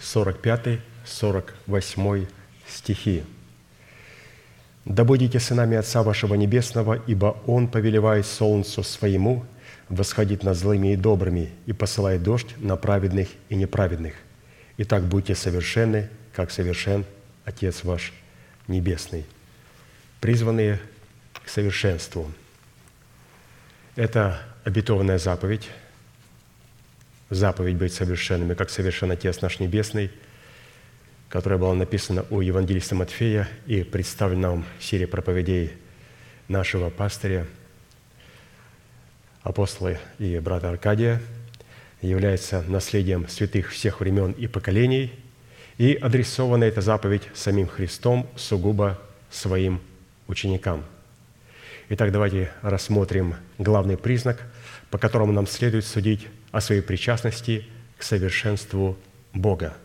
45-48 0.00 2.28
стихи. 2.68 3.24
«Да 4.84 5.02
будете 5.02 5.40
сынами 5.40 5.76
Отца 5.76 6.04
вашего 6.04 6.34
Небесного, 6.34 7.02
ибо 7.08 7.36
Он 7.46 7.66
повелевает 7.66 8.24
солнцу 8.24 8.84
своему 8.84 9.44
восходить 9.88 10.44
над 10.44 10.56
злыми 10.56 10.92
и 10.92 10.96
добрыми 10.96 11.50
и 11.66 11.72
посылает 11.72 12.22
дождь 12.22 12.54
на 12.58 12.76
праведных 12.76 13.30
и 13.48 13.56
неправедных. 13.56 14.14
Итак, 14.76 15.02
будьте 15.02 15.34
совершенны, 15.34 16.08
как 16.32 16.52
совершен 16.52 17.04
Отец 17.44 17.82
ваш 17.82 18.12
Небесный». 18.68 19.26
Призванные 20.20 20.78
к 21.44 21.48
совершенству. 21.48 22.30
Это 23.96 24.40
обетованная 24.64 25.18
заповедь, 25.18 25.68
заповедь 27.30 27.76
быть 27.76 27.92
совершенными, 27.92 28.54
как 28.54 28.70
совершен 28.70 29.10
Отец 29.10 29.40
наш 29.40 29.60
Небесный, 29.60 30.10
которая 31.28 31.58
была 31.58 31.74
написана 31.74 32.24
у 32.30 32.40
евангелиста 32.40 32.94
Матфея 32.94 33.48
и 33.66 33.82
представлена 33.82 34.52
нам 34.52 34.64
в 34.78 34.84
серии 34.84 35.04
проповедей 35.04 35.72
нашего 36.48 36.90
пастыря, 36.90 37.46
апостола 39.42 39.98
и 40.18 40.38
брата 40.38 40.70
Аркадия, 40.70 41.20
является 42.00 42.62
наследием 42.62 43.28
святых 43.28 43.70
всех 43.70 44.00
времен 44.00 44.32
и 44.32 44.46
поколений, 44.46 45.12
и 45.76 45.94
адресована 45.94 46.64
эта 46.64 46.80
заповедь 46.80 47.22
самим 47.34 47.68
Христом 47.68 48.28
сугубо 48.36 48.98
своим 49.30 49.80
ученикам. 50.26 50.84
Итак, 51.90 52.12
давайте 52.12 52.50
рассмотрим 52.62 53.36
главный 53.58 53.96
признак, 53.96 54.42
по 54.90 54.98
которому 54.98 55.32
нам 55.32 55.46
следует 55.46 55.84
судить 55.84 56.26
о 56.50 56.60
своей 56.60 56.82
причастности 56.82 57.66
к 57.96 58.02
совершенству 58.02 58.96
Бога. 59.34 59.76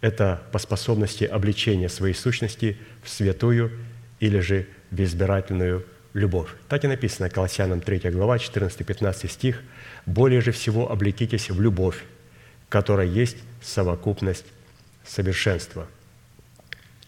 Это 0.00 0.42
по 0.52 0.58
способности 0.58 1.24
обличения 1.24 1.88
своей 1.88 2.14
сущности 2.14 2.76
в 3.02 3.08
святую 3.08 3.72
или 4.20 4.38
же 4.40 4.66
в 4.90 5.00
избирательную 5.02 5.84
любовь. 6.12 6.50
Так 6.68 6.84
и 6.84 6.88
написано 6.88 7.28
Колоссянам 7.28 7.80
3 7.80 8.10
глава, 8.10 8.36
14-15 8.36 9.28
стих. 9.28 9.62
«Более 10.06 10.40
же 10.40 10.52
всего 10.52 10.90
облекитесь 10.90 11.50
в 11.50 11.60
любовь, 11.60 12.04
которая 12.68 13.06
есть 13.06 13.36
совокупность 13.62 14.46
совершенства. 15.04 15.86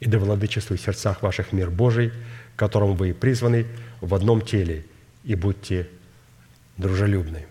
И 0.01 0.09
да 0.09 0.19
владычествует 0.19 0.81
в 0.81 0.85
сердцах 0.85 1.23
ваших 1.23 1.53
мир 1.53 1.71
Божий, 1.71 2.13
которому 2.57 2.95
вы 2.95 3.11
и 3.11 3.13
призваны 3.13 3.67
в 4.01 4.15
одном 4.15 4.41
теле, 4.41 4.85
и 5.25 5.35
будьте 5.35 5.89
дружелюбны». 6.77 7.47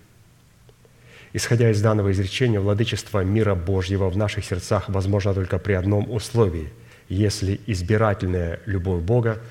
Исходя 1.35 1.69
из 1.69 1.81
данного 1.81 2.13
изречения, 2.13 2.61
владычество 2.61 3.21
мира 3.21 3.55
Божьего 3.55 4.09
в 4.09 4.15
наших 4.15 4.45
сердцах 4.45 4.87
возможно 4.87 5.33
только 5.33 5.59
при 5.59 5.73
одном 5.73 6.09
условии, 6.09 6.71
если 7.09 7.59
избирательная 7.67 8.61
любовь 8.65 9.03
Бога 9.03 9.41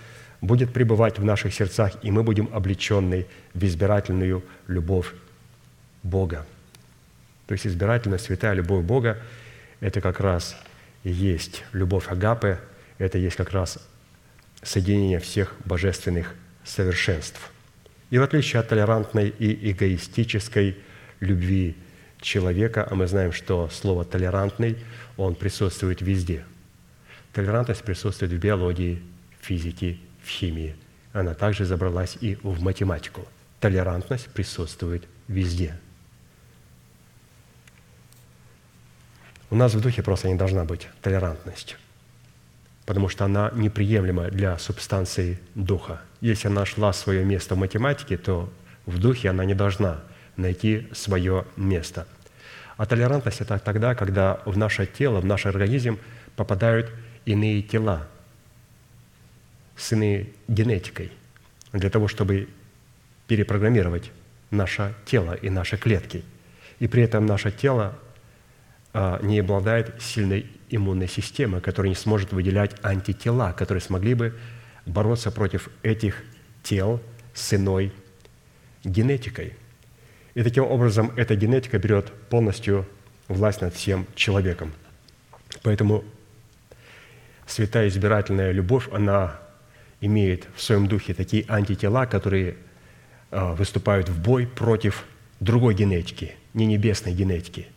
будет 0.40 0.72
пребывать 0.72 1.18
в 1.18 1.24
наших 1.26 1.52
сердцах, 1.52 1.92
и 2.00 2.10
мы 2.10 2.22
будем 2.22 2.48
облеченны 2.54 3.26
в 3.52 3.62
избирательную 3.62 4.42
любовь 4.66 5.12
Бога. 6.02 6.46
То 7.48 7.52
есть 7.52 7.66
избирательная 7.66 8.16
святая 8.16 8.54
любовь 8.54 8.82
Бога– 8.82 9.18
это 9.80 10.00
как 10.00 10.20
раз 10.20 10.56
и 11.02 11.10
есть 11.10 11.64
любовь 11.74 12.06
Агапы, 12.08 12.60
это 12.96 13.18
есть 13.18 13.36
как 13.36 13.50
раз 13.50 13.78
соединение 14.62 15.20
всех 15.20 15.54
божественных 15.66 16.34
совершенств. 16.64 17.50
И 18.08 18.16
в 18.16 18.22
отличие 18.22 18.60
от 18.60 18.68
толерантной 18.68 19.28
и 19.28 19.70
эгоистической 19.70 20.78
любви 21.24 21.76
человека, 22.20 22.86
а 22.90 22.94
мы 22.94 23.06
знаем, 23.06 23.32
что 23.32 23.68
слово 23.70 24.04
«толерантный», 24.04 24.78
он 25.16 25.34
присутствует 25.34 26.00
везде. 26.00 26.44
Толерантность 27.32 27.82
присутствует 27.82 28.32
в 28.32 28.38
биологии, 28.38 29.02
физике, 29.40 29.98
в 30.22 30.28
химии. 30.28 30.74
Она 31.12 31.34
также 31.34 31.64
забралась 31.64 32.16
и 32.20 32.36
в 32.42 32.62
математику. 32.62 33.26
Толерантность 33.60 34.28
присутствует 34.28 35.04
везде. 35.28 35.78
У 39.50 39.56
нас 39.56 39.74
в 39.74 39.80
духе 39.80 40.02
просто 40.02 40.28
не 40.28 40.34
должна 40.34 40.64
быть 40.64 40.88
толерантность, 41.00 41.76
потому 42.86 43.08
что 43.08 43.24
она 43.24 43.52
неприемлема 43.54 44.28
для 44.30 44.58
субстанции 44.58 45.38
духа. 45.54 46.00
Если 46.20 46.48
она 46.48 46.60
нашла 46.60 46.92
свое 46.92 47.24
место 47.24 47.54
в 47.54 47.58
математике, 47.58 48.16
то 48.16 48.52
в 48.86 48.98
духе 48.98 49.30
она 49.30 49.44
не 49.44 49.54
должна 49.54 50.00
найти 50.36 50.88
свое 50.92 51.44
место. 51.56 52.06
А 52.76 52.86
толерантность– 52.86 53.40
это 53.40 53.58
тогда, 53.58 53.94
когда 53.94 54.40
в 54.44 54.56
наше 54.56 54.86
тело, 54.86 55.20
в 55.20 55.24
наш 55.24 55.46
организм 55.46 55.98
попадают 56.36 56.90
иные 57.24 57.62
тела 57.62 58.06
с 59.76 59.92
иной 59.92 60.32
генетикой, 60.48 61.12
для 61.72 61.90
того, 61.90 62.08
чтобы 62.08 62.48
перепрограммировать 63.26 64.10
наше 64.50 64.94
тело 65.04 65.34
и 65.34 65.50
наши 65.50 65.76
клетки. 65.76 66.24
И 66.78 66.88
при 66.88 67.02
этом 67.02 67.26
наше 67.26 67.50
тело 67.50 67.96
а, 68.92 69.20
не 69.22 69.40
обладает 69.40 70.00
сильной 70.02 70.46
иммунной 70.68 71.08
системой, 71.08 71.60
которая 71.60 71.90
не 71.90 71.96
сможет 71.96 72.32
выделять 72.32 72.74
антитела, 72.82 73.52
которые 73.52 73.80
смогли 73.80 74.14
бы 74.14 74.38
бороться 74.86 75.30
против 75.30 75.68
этих 75.82 76.22
тел 76.62 77.00
с 77.32 77.54
иной 77.54 77.92
генетикой. 78.84 79.54
И 80.34 80.42
таким 80.42 80.64
образом 80.64 81.12
эта 81.16 81.36
генетика 81.36 81.78
берет 81.78 82.12
полностью 82.28 82.86
власть 83.28 83.60
над 83.60 83.74
всем 83.74 84.06
человеком. 84.16 84.72
Поэтому 85.62 86.04
святая 87.46 87.88
избирательная 87.88 88.50
любовь, 88.50 88.88
она 88.92 89.38
имеет 90.00 90.46
в 90.56 90.62
своем 90.62 90.86
духе 90.86 91.14
такие 91.14 91.44
антитела, 91.48 92.06
которые 92.06 92.56
а, 93.30 93.54
выступают 93.54 94.08
в 94.08 94.20
бой 94.20 94.46
против 94.46 95.04
другой 95.40 95.74
генетики, 95.74 96.34
не 96.52 96.66
небесной 96.66 97.14
генетики. 97.14 97.68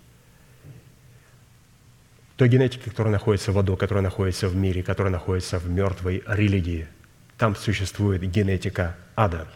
Той 2.37 2.49
генетики, 2.49 2.89
которая 2.89 3.11
находится 3.11 3.51
в 3.51 3.57
аду, 3.57 3.77
которая 3.77 4.03
находится 4.03 4.47
в 4.47 4.55
мире, 4.55 4.83
которая 4.83 5.11
находится 5.11 5.57
в 5.57 5.69
мертвой 5.69 6.23
религии. 6.27 6.87
Там 7.37 7.55
существует 7.55 8.21
генетика 8.21 8.95
ада. 9.15 9.47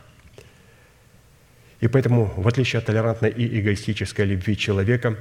И 1.82 1.88
поэтому, 1.88 2.32
в 2.38 2.48
отличие 2.48 2.80
от 2.80 2.86
толерантной 2.86 3.32
и 3.32 3.60
эгоистической 3.60 4.26
любви 4.26 4.56
человека, 4.56 5.18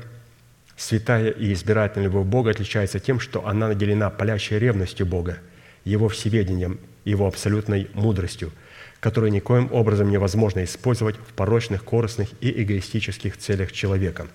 святая 0.76 1.30
и 1.30 1.52
избирательная 1.54 2.08
любовь 2.08 2.26
Бога 2.26 2.50
отличается 2.50 3.00
тем, 3.00 3.18
что 3.18 3.46
она 3.46 3.68
наделена 3.68 4.10
палящей 4.10 4.58
ревностью 4.58 5.06
Бога, 5.06 5.38
Его 5.84 6.08
всеведением 6.08 6.78
его 7.04 7.26
абсолютной 7.26 7.88
мудростью, 7.94 8.52
которую 9.00 9.32
никоим 9.32 9.72
образом 9.72 10.10
невозможно 10.10 10.62
использовать 10.62 11.16
в 11.16 11.32
порочных, 11.32 11.82
корыстных 11.82 12.28
и 12.42 12.62
эгоистических 12.62 13.38
целях 13.38 13.72
человека. 13.72 14.26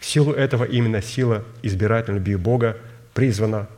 В 0.00 0.04
силу 0.04 0.32
этого 0.32 0.64
именно 0.64 1.00
сила 1.00 1.44
избирательной 1.62 2.18
любви 2.18 2.34
Бога 2.34 2.76
призвана 3.14 3.68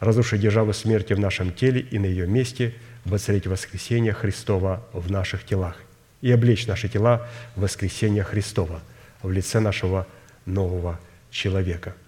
разрушить 0.00 0.42
державу 0.42 0.74
смерти 0.74 1.14
в 1.14 1.18
нашем 1.18 1.50
теле 1.50 1.80
и 1.80 1.98
на 1.98 2.04
ее 2.04 2.26
месте 2.26 2.74
воцарить 3.06 3.46
воскресение 3.46 4.12
Христова 4.12 4.86
в 4.92 5.10
наших 5.10 5.44
телах 5.44 5.76
и 6.22 6.32
облечь 6.32 6.66
наши 6.66 6.88
тела 6.88 7.28
в 7.54 7.60
воскресение 7.60 8.24
Христова 8.24 8.80
в 9.22 9.30
лице 9.30 9.60
нашего 9.60 10.06
нового 10.46 10.98
человека– 11.30 11.94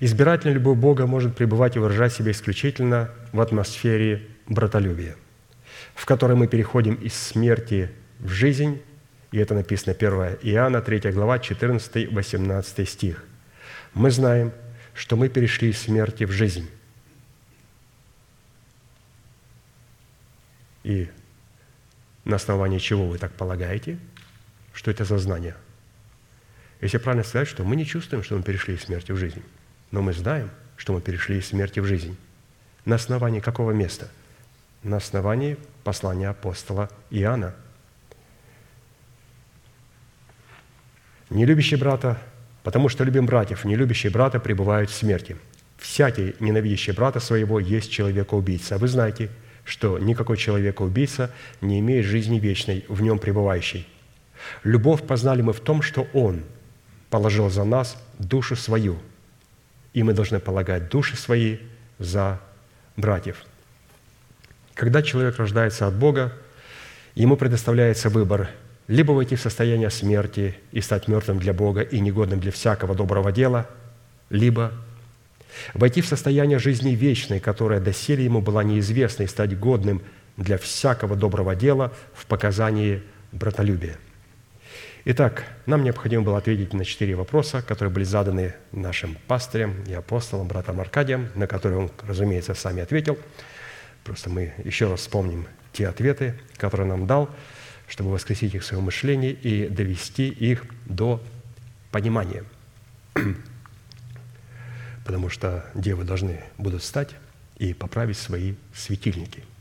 Избирательная 0.00 0.54
любовь 0.54 0.76
Бога 0.76 1.06
может 1.06 1.34
пребывать 1.34 1.76
и 1.76 1.78
выражать 1.78 2.12
себя 2.12 2.30
исключительно 2.30 3.10
в 3.32 3.40
атмосфере 3.40 4.26
братолюбия, 4.46 5.16
в 5.94 6.04
которой 6.04 6.36
мы 6.36 6.48
переходим 6.48 6.94
из 6.96 7.14
смерти 7.14 7.90
в 8.18 8.28
жизнь, 8.28 8.82
и 9.32 9.38
это 9.38 9.54
написано 9.54 9.94
1 9.94 10.38
Иоанна, 10.42 10.82
3 10.82 11.12
глава, 11.12 11.38
14-18 11.38 12.86
стих. 12.86 13.24
Мы 13.94 14.10
знаем, 14.10 14.52
что 14.94 15.16
мы 15.16 15.28
перешли 15.28 15.70
из 15.70 15.78
смерти 15.78 16.24
в 16.24 16.30
жизнь. 16.30 16.68
И 20.84 21.08
на 22.26 22.36
основании 22.36 22.78
чего 22.78 23.06
вы 23.06 23.18
так 23.18 23.32
полагаете, 23.32 23.98
что 24.74 24.90
это 24.90 25.04
за 25.04 25.16
знание? 25.16 25.54
Если 26.80 26.98
правильно 26.98 27.24
сказать, 27.24 27.48
что 27.48 27.64
мы 27.64 27.76
не 27.76 27.86
чувствуем, 27.86 28.24
что 28.24 28.36
мы 28.36 28.42
перешли 28.42 28.74
из 28.74 28.82
смерти 28.82 29.12
в 29.12 29.16
жизнь. 29.16 29.42
Но 29.92 30.02
мы 30.02 30.12
знаем, 30.12 30.50
что 30.76 30.92
мы 30.92 31.00
перешли 31.00 31.38
из 31.38 31.46
смерти 31.46 31.78
в 31.78 31.86
жизнь. 31.86 32.16
На 32.84 32.96
основании 32.96 33.40
какого 33.40 33.70
места? 33.70 34.08
На 34.82 34.96
основании 34.96 35.56
послания 35.84 36.28
апостола 36.28 36.90
Иоанна. 37.10 37.54
Не 41.30 41.46
любящий 41.46 41.76
брата, 41.76 42.20
потому 42.64 42.88
что 42.88 43.04
любим 43.04 43.26
братьев, 43.26 43.64
не 43.64 43.76
любящие 43.76 44.10
брата 44.10 44.40
пребывают 44.40 44.90
в 44.90 44.94
смерти. 44.94 45.36
Всякий, 45.78 46.34
ненавидящий 46.40 46.92
брата 46.92 47.20
своего, 47.20 47.60
есть 47.60 47.90
человека-убийца. 47.90 48.78
Вы 48.78 48.88
знаете, 48.88 49.30
что 49.66 49.98
никакой 49.98 50.38
человека-убийца 50.38 51.30
не 51.60 51.80
имеет 51.80 52.06
жизни 52.06 52.38
вечной, 52.38 52.86
в 52.88 53.02
нем 53.02 53.18
пребывающей. 53.18 53.86
Любовь 54.64 55.06
познали 55.06 55.42
мы 55.42 55.52
в 55.52 55.60
том, 55.60 55.82
что 55.82 56.06
Он 56.14 56.42
положил 57.10 57.50
за 57.50 57.64
нас 57.64 58.02
душу 58.18 58.56
свою– 58.56 58.98
и 59.96 60.02
мы 60.02 60.12
должны 60.12 60.40
полагать 60.40 60.90
души 60.90 61.16
свои 61.16 61.56
за 61.98 62.38
братьев. 62.98 63.46
Когда 64.74 65.02
человек 65.02 65.38
рождается 65.38 65.86
от 65.86 65.94
Бога, 65.94 66.34
ему 67.14 67.38
предоставляется 67.38 68.10
выбор 68.10 68.50
либо 68.88 69.12
войти 69.12 69.36
в 69.36 69.40
состояние 69.40 69.88
смерти 69.88 70.54
и 70.70 70.82
стать 70.82 71.08
мертвым 71.08 71.38
для 71.38 71.54
Бога 71.54 71.80
и 71.80 71.98
негодным 71.98 72.40
для 72.40 72.52
всякого 72.52 72.94
доброго 72.94 73.32
дела, 73.32 73.70
либо 74.28 74.74
войти 75.74 76.00
в 76.00 76.06
состояние 76.06 76.58
жизни 76.58 76.90
вечной, 76.90 77.40
которая 77.40 77.80
доселе 77.80 78.24
ему 78.24 78.40
была 78.40 78.64
неизвестна, 78.64 79.24
и 79.24 79.26
стать 79.26 79.58
годным 79.58 80.02
для 80.36 80.58
всякого 80.58 81.16
доброго 81.16 81.54
дела 81.54 81.92
в 82.14 82.26
показании 82.26 83.02
братолюбия. 83.32 83.96
Итак, 85.08 85.44
нам 85.66 85.84
необходимо 85.84 86.24
было 86.24 86.38
ответить 86.38 86.72
на 86.72 86.84
четыре 86.84 87.14
вопроса, 87.14 87.62
которые 87.62 87.92
были 87.92 88.02
заданы 88.02 88.54
нашим 88.72 89.16
пастырем 89.28 89.84
и 89.86 89.94
апостолом, 89.94 90.48
братом 90.48 90.80
Аркадием, 90.80 91.28
на 91.36 91.46
которые 91.46 91.78
он, 91.78 91.90
разумеется, 92.06 92.54
сами 92.54 92.82
ответил. 92.82 93.16
Просто 94.02 94.30
мы 94.30 94.52
еще 94.64 94.90
раз 94.90 95.00
вспомним 95.00 95.46
те 95.72 95.86
ответы, 95.86 96.34
которые 96.56 96.88
нам 96.88 97.06
дал, 97.06 97.30
чтобы 97.86 98.10
воскресить 98.10 98.54
их 98.54 98.62
в 98.62 98.66
своем 98.66 98.82
мышлении 98.82 99.30
и 99.30 99.68
довести 99.68 100.28
их 100.28 100.64
до 100.86 101.22
понимания. 101.92 102.42
Потому 105.06 105.30
что 105.30 105.64
девы 105.74 106.04
должны 106.04 106.42
будут 106.58 106.82
встать 106.82 107.14
и 107.56 107.72
поправить 107.72 108.18
свои 108.18 108.56
светильники– 108.74 109.42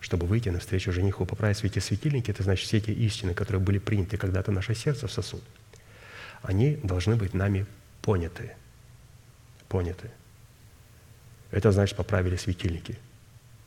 чтобы 0.00 0.26
выйти 0.26 0.48
навстречу 0.48 0.92
жениху, 0.92 1.26
поправить 1.26 1.62
эти 1.64 1.80
светильники, 1.80 2.30
это 2.30 2.42
значит 2.42 2.66
все 2.66 2.78
эти 2.78 2.90
истины, 2.90 3.34
которые 3.34 3.60
были 3.60 3.78
приняты 3.78 4.16
когда-то 4.16 4.50
в 4.50 4.54
наше 4.54 4.74
сердце 4.74 5.08
в 5.08 5.12
сосуд, 5.12 5.42
они 6.42 6.76
должны 6.76 7.16
быть 7.16 7.34
нами 7.34 7.66
поняты. 8.00 8.52
Поняты. 9.68 10.10
Это 11.50 11.72
значит, 11.72 11.96
поправили 11.96 12.36
светильники. 12.36 12.98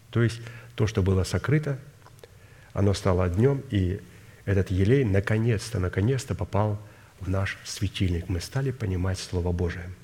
То 0.09 0.23
есть 0.23 0.41
то, 0.75 0.87
что 0.87 1.03
было 1.03 1.23
сокрыто, 1.23 1.77
оно 2.73 2.93
стало 2.93 3.27
днем, 3.27 3.61
и 3.69 3.99
этот 4.45 4.71
елей 4.71 5.03
наконец-то, 5.03 5.79
наконец-то 5.79 6.33
попал 6.33 6.79
в 7.19 7.29
наш 7.29 7.57
светильник. 7.65 8.29
Мы 8.29 8.39
стали 8.39 8.71
понимать 8.71 9.19
Слово 9.19 9.51
Божие– 9.51 9.89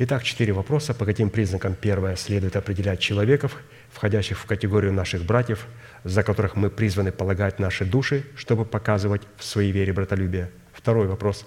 Итак, 0.00 0.22
четыре 0.22 0.52
вопроса. 0.52 0.94
По 0.94 1.04
каким 1.04 1.28
признакам 1.28 1.74
первое 1.74 2.14
следует 2.14 2.54
определять 2.54 3.00
человеков, 3.00 3.56
входящих 3.90 4.38
в 4.38 4.46
категорию 4.46 4.92
наших 4.92 5.24
братьев, 5.24 5.66
за 6.04 6.22
которых 6.22 6.54
мы 6.54 6.70
призваны 6.70 7.10
полагать 7.10 7.58
наши 7.58 7.84
души, 7.84 8.22
чтобы 8.36 8.64
показывать 8.64 9.22
в 9.36 9.42
своей 9.42 9.72
вере 9.72 9.92
братолюбие? 9.92 10.52
Второй 10.72 11.08
вопрос. 11.08 11.44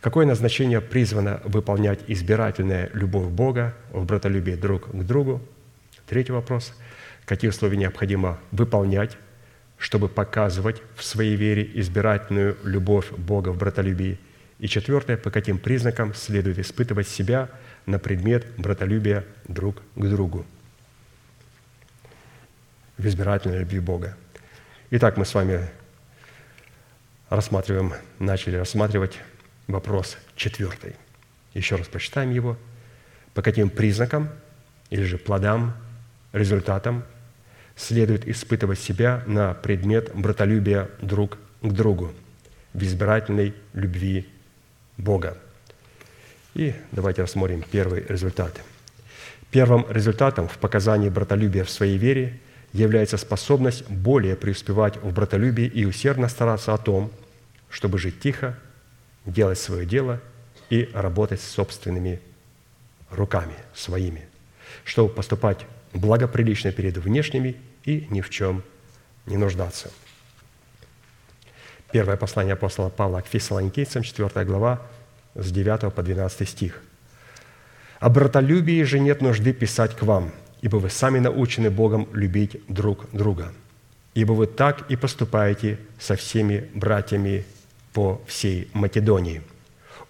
Какое 0.00 0.26
назначение 0.26 0.80
призвано 0.80 1.40
выполнять 1.42 1.98
избирательная 2.06 2.88
любовь 2.92 3.26
Бога 3.30 3.74
в 3.90 4.04
братолюбии 4.04 4.54
друг 4.54 4.88
к 4.88 5.02
другу? 5.02 5.42
Третий 6.06 6.30
вопрос. 6.30 6.72
Какие 7.24 7.50
условия 7.50 7.78
необходимо 7.78 8.38
выполнять 8.52 9.16
чтобы 9.78 10.08
показывать 10.08 10.80
в 10.94 11.04
своей 11.04 11.36
вере 11.36 11.70
избирательную 11.74 12.56
любовь 12.64 13.10
Бога 13.12 13.50
в 13.50 13.58
братолюбии. 13.58 14.18
И 14.58 14.68
четвертое, 14.68 15.16
по 15.16 15.30
каким 15.30 15.58
признакам 15.58 16.14
следует 16.14 16.58
испытывать 16.58 17.08
себя 17.08 17.50
на 17.84 17.98
предмет 17.98 18.46
братолюбия 18.56 19.24
друг 19.48 19.82
к 19.94 20.06
другу 20.06 20.46
в 22.96 23.06
избирательной 23.06 23.60
любви 23.60 23.80
Бога. 23.80 24.16
Итак, 24.90 25.18
мы 25.18 25.26
с 25.26 25.34
вами 25.34 25.68
рассматриваем, 27.28 27.92
начали 28.18 28.56
рассматривать 28.56 29.18
вопрос 29.66 30.16
четвертый. 30.36 30.96
Еще 31.52 31.76
раз 31.76 31.88
прочитаем 31.88 32.30
его. 32.30 32.56
По 33.34 33.42
каким 33.42 33.68
признакам 33.68 34.30
или 34.88 35.02
же 35.02 35.18
плодам, 35.18 35.76
результатам 36.32 37.04
следует 37.74 38.26
испытывать 38.26 38.78
себя 38.78 39.22
на 39.26 39.52
предмет 39.52 40.14
братолюбия 40.14 40.88
друг 41.02 41.36
к 41.60 41.72
другу 41.72 42.14
в 42.72 42.82
избирательной 42.82 43.54
любви 43.74 44.26
Бога. 44.96 45.36
И 46.54 46.74
давайте 46.92 47.22
рассмотрим 47.22 47.62
первый 47.70 48.04
результат. 48.08 48.60
Первым 49.50 49.86
результатом 49.90 50.48
в 50.48 50.58
показании 50.58 51.08
братолюбия 51.08 51.64
в 51.64 51.70
своей 51.70 51.98
вере 51.98 52.40
является 52.72 53.16
способность 53.16 53.88
более 53.88 54.36
преуспевать 54.36 54.96
в 54.96 55.12
братолюбии 55.12 55.66
и 55.66 55.84
усердно 55.84 56.28
стараться 56.28 56.74
о 56.74 56.78
том, 56.78 57.12
чтобы 57.70 57.98
жить 57.98 58.20
тихо, 58.20 58.58
делать 59.24 59.58
свое 59.58 59.86
дело 59.86 60.20
и 60.70 60.90
работать 60.92 61.40
собственными 61.40 62.20
руками 63.10 63.54
своими, 63.74 64.26
чтобы 64.84 65.12
поступать 65.12 65.66
благоприлично 65.92 66.72
перед 66.72 66.96
внешними 66.96 67.56
и 67.84 68.06
ни 68.10 68.20
в 68.20 68.30
чем 68.30 68.62
не 69.26 69.36
нуждаться. 69.36 69.90
Первое 71.92 72.16
послание 72.16 72.54
апостола 72.54 72.88
Павла 72.88 73.20
к 73.20 73.26
фессалоникийцам, 73.26 74.02
4 74.02 74.44
глава, 74.44 74.82
с 75.34 75.50
9 75.50 75.92
по 75.92 76.02
12 76.02 76.48
стих. 76.48 76.82
«О 78.00 78.10
братолюбии 78.10 78.82
же 78.82 78.98
нет 78.98 79.22
нужды 79.22 79.52
писать 79.52 79.96
к 79.96 80.02
вам, 80.02 80.32
ибо 80.60 80.76
вы 80.76 80.90
сами 80.90 81.18
научены 81.18 81.70
Богом 81.70 82.08
любить 82.12 82.60
друг 82.68 83.08
друга, 83.12 83.52
ибо 84.14 84.32
вы 84.32 84.46
так 84.46 84.90
и 84.90 84.96
поступаете 84.96 85.78
со 85.98 86.16
всеми 86.16 86.70
братьями 86.74 87.44
по 87.92 88.20
всей 88.26 88.68
Македонии. 88.72 89.42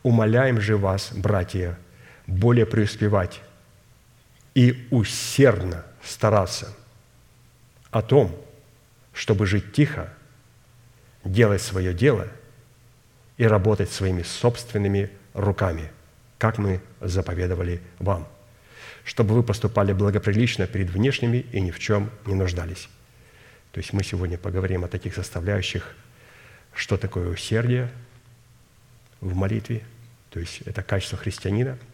Умоляем 0.02 0.60
же 0.60 0.76
вас, 0.76 1.12
братья, 1.12 1.78
более 2.26 2.66
преуспевать 2.66 3.40
и 4.54 4.88
усердно 4.90 5.84
стараться 6.02 6.74
о 7.90 8.02
том, 8.02 8.34
чтобы 9.12 9.46
жить 9.46 9.72
тихо, 9.72 10.12
делать 11.26 11.62
свое 11.62 11.92
дело 11.92 12.28
и 13.36 13.44
работать 13.46 13.90
своими 13.90 14.22
собственными 14.22 15.10
руками, 15.34 15.90
как 16.38 16.58
мы 16.58 16.80
заповедовали 17.00 17.80
вам, 17.98 18.26
чтобы 19.04 19.34
вы 19.34 19.42
поступали 19.42 19.92
благоприлично 19.92 20.66
перед 20.66 20.90
внешними 20.90 21.38
и 21.52 21.60
ни 21.60 21.70
в 21.70 21.78
чем 21.78 22.10
не 22.24 22.34
нуждались. 22.34 22.88
То 23.72 23.78
есть 23.78 23.92
мы 23.92 24.02
сегодня 24.02 24.38
поговорим 24.38 24.84
о 24.84 24.88
таких 24.88 25.14
составляющих, 25.14 25.94
что 26.74 26.96
такое 26.96 27.28
усердие 27.28 27.90
в 29.20 29.34
молитве, 29.34 29.82
то 30.30 30.40
есть 30.40 30.62
это 30.62 30.82
качество 30.82 31.18
христианина– 31.18 31.78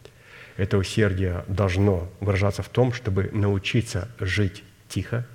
это 0.56 0.76
усердие 0.76 1.44
должно 1.48 2.10
выражаться 2.20 2.62
в 2.62 2.68
том, 2.68 2.92
чтобы 2.92 3.30
научиться 3.32 4.08
жить 4.20 4.62
тихо. 4.88 5.26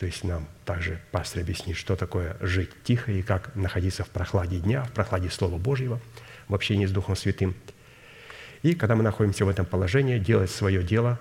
То 0.00 0.06
есть 0.06 0.24
нам 0.24 0.48
также 0.64 0.98
пастор 1.10 1.42
объяснит, 1.42 1.76
что 1.76 1.94
такое 1.94 2.34
жить 2.40 2.70
тихо 2.84 3.12
и 3.12 3.20
как 3.20 3.54
находиться 3.54 4.02
в 4.02 4.08
прохладе 4.08 4.58
дня, 4.58 4.82
в 4.84 4.92
прохладе 4.92 5.28
Слова 5.28 5.58
Божьего, 5.58 6.00
в 6.48 6.54
общении 6.54 6.86
с 6.86 6.90
Духом 6.90 7.16
Святым. 7.16 7.54
И 8.62 8.74
когда 8.74 8.96
мы 8.96 9.02
находимся 9.02 9.44
в 9.44 9.50
этом 9.50 9.66
положении, 9.66 10.18
делать 10.18 10.50
свое 10.50 10.82
дело 10.82 11.20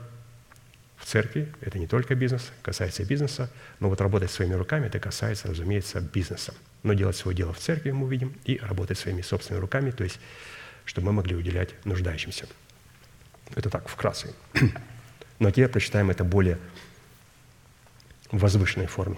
в 0.95 1.03
церкви, 1.03 1.53
это 1.59 1.77
не 1.77 1.87
только 1.87 2.15
бизнес, 2.15 2.53
касается 2.61 3.03
бизнеса, 3.03 3.51
но 3.81 3.89
вот 3.89 3.99
работать 3.99 4.31
своими 4.31 4.53
руками, 4.53 4.87
это 4.87 4.97
касается, 4.97 5.49
разумеется, 5.49 5.99
бизнеса. 5.99 6.53
Но 6.81 6.93
делать 6.93 7.17
свое 7.17 7.35
дело 7.35 7.51
в 7.51 7.59
церкви 7.59 7.91
мы 7.91 8.05
увидим 8.05 8.33
и 8.45 8.59
работать 8.59 8.97
своими 8.97 9.21
собственными 9.21 9.59
руками, 9.61 9.91
то 9.91 10.05
есть 10.05 10.21
чтобы 10.85 11.07
мы 11.07 11.11
могли 11.11 11.35
уделять 11.35 11.71
нуждающимся. 11.83 12.47
Это 13.55 13.69
так, 13.69 13.89
вкратце. 13.89 14.33
Но 15.39 15.51
теперь 15.51 15.67
прочитаем 15.67 16.09
это 16.11 16.23
более 16.23 16.57
в 18.31 18.39
возвышенной 18.39 18.87
форме. 18.87 19.17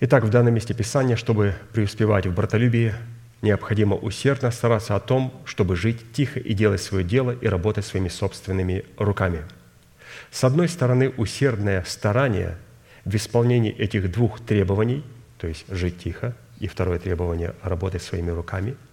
Итак, 0.00 0.24
в 0.24 0.30
данном 0.30 0.54
месте 0.54 0.74
Писания, 0.74 1.16
чтобы 1.16 1.54
преуспевать 1.72 2.26
в 2.26 2.34
братолюбии, 2.34 2.94
необходимо 3.40 3.96
усердно 3.96 4.50
стараться 4.50 4.96
о 4.96 5.00
том, 5.00 5.32
чтобы 5.44 5.76
жить 5.76 6.12
тихо 6.12 6.40
и 6.40 6.54
делать 6.54 6.80
свое 6.80 7.04
дело 7.04 7.30
и 7.30 7.46
работать 7.46 7.86
своими 7.86 8.08
собственными 8.08 8.84
руками. 8.96 9.42
С 10.30 10.44
одной 10.44 10.68
стороны, 10.68 11.10
усердное 11.16 11.84
старание 11.86 12.56
в 13.04 13.14
исполнении 13.14 13.72
этих 13.72 14.10
двух 14.10 14.40
требований, 14.40 15.04
то 15.38 15.46
есть 15.46 15.64
жить 15.68 15.98
тихо, 15.98 16.36
и 16.58 16.68
второе 16.68 16.98
требование– 16.98 17.54
работать 17.62 18.02
своими 18.02 18.30
руками– 18.30 18.76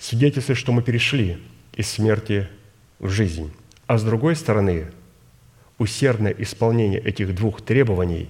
свидетельствует, 0.00 0.58
что 0.58 0.72
мы 0.72 0.82
перешли 0.82 1.38
из 1.76 1.88
смерти 1.88 2.48
в 2.98 3.08
жизнь. 3.08 3.52
А 3.86 3.98
с 3.98 4.02
другой 4.02 4.34
стороны, 4.34 4.86
усердное 5.78 6.32
исполнение 6.32 7.00
этих 7.00 7.34
двух 7.34 7.60
требований 7.60 8.28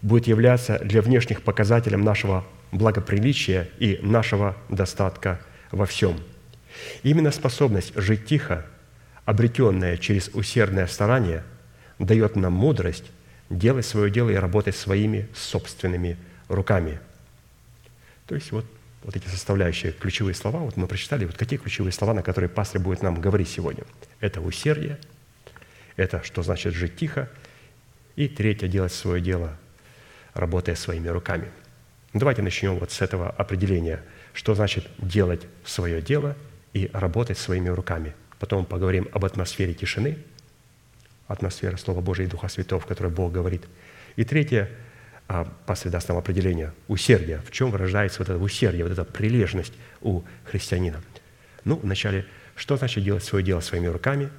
будет 0.00 0.26
являться 0.26 0.78
для 0.78 1.02
внешних 1.02 1.42
показателем 1.42 2.02
нашего 2.02 2.46
благоприличия 2.70 3.68
и 3.78 3.98
нашего 4.00 4.56
достатка 4.68 5.40
во 5.72 5.86
всем. 5.86 6.16
Именно 7.02 7.32
способность 7.32 7.92
жить 7.96 8.26
тихо, 8.26 8.64
обретенная 9.24 9.96
через 9.96 10.28
усердное 10.28 10.86
старание, 10.86 11.42
дает 11.98 12.36
нам 12.36 12.52
мудрость 12.52 13.04
делать 13.50 13.86
свое 13.86 14.10
дело 14.10 14.30
и 14.30 14.36
работать 14.36 14.76
своими 14.76 15.26
собственными 15.34 16.16
руками. 16.48 17.00
То 18.26 18.34
есть 18.34 18.52
вот 18.52 18.66
вот 19.02 19.16
эти 19.16 19.26
составляющие, 19.28 19.92
ключевые 19.92 20.34
слова, 20.34 20.60
вот 20.60 20.76
мы 20.76 20.86
прочитали, 20.86 21.24
вот 21.24 21.36
какие 21.36 21.58
ключевые 21.58 21.92
слова, 21.92 22.14
на 22.14 22.22
которые 22.22 22.50
пастор 22.50 22.80
будет 22.80 23.02
нам 23.02 23.20
говорить 23.20 23.48
сегодня. 23.48 23.84
Это 24.20 24.40
усердие, 24.40 24.98
это 25.96 26.22
что 26.22 26.42
значит 26.42 26.74
жить 26.74 26.96
тихо, 26.96 27.28
и 28.16 28.28
третье, 28.28 28.66
делать 28.66 28.92
свое 28.92 29.22
дело, 29.22 29.56
работая 30.34 30.74
своими 30.74 31.08
руками. 31.08 31.48
Давайте 32.12 32.42
начнем 32.42 32.78
вот 32.78 32.90
с 32.90 33.00
этого 33.00 33.30
определения, 33.30 34.02
что 34.32 34.54
значит 34.54 34.86
делать 34.98 35.42
свое 35.64 36.02
дело 36.02 36.36
и 36.72 36.90
работать 36.92 37.38
своими 37.38 37.68
руками. 37.68 38.14
Потом 38.40 38.64
поговорим 38.64 39.08
об 39.12 39.24
атмосфере 39.24 39.74
тишины, 39.74 40.18
атмосфера 41.28 41.76
Слова 41.76 42.00
Божия 42.00 42.26
и 42.26 42.28
Духа 42.28 42.48
Святого, 42.48 42.80
в 42.80 42.86
которой 42.86 43.12
Бог 43.12 43.32
говорит. 43.32 43.64
И 44.16 44.24
третье– 44.24 44.68
а 45.28 45.46
нам 46.08 46.16
определение 46.16 46.72
усердия. 46.88 47.42
В 47.46 47.50
чем 47.50 47.70
выражается 47.70 48.20
вот 48.20 48.30
это 48.30 48.38
усердие, 48.38 48.82
вот 48.82 48.92
эта 48.92 49.04
прилежность 49.04 49.74
у 50.00 50.22
христианина? 50.44 51.02
Ну, 51.64 51.76
вначале, 51.76 52.24
что 52.56 52.76
значит 52.78 53.04
делать 53.04 53.22
свое 53.22 53.44
дело 53.44 53.60
своими 53.60 53.86
руками? 53.86 54.30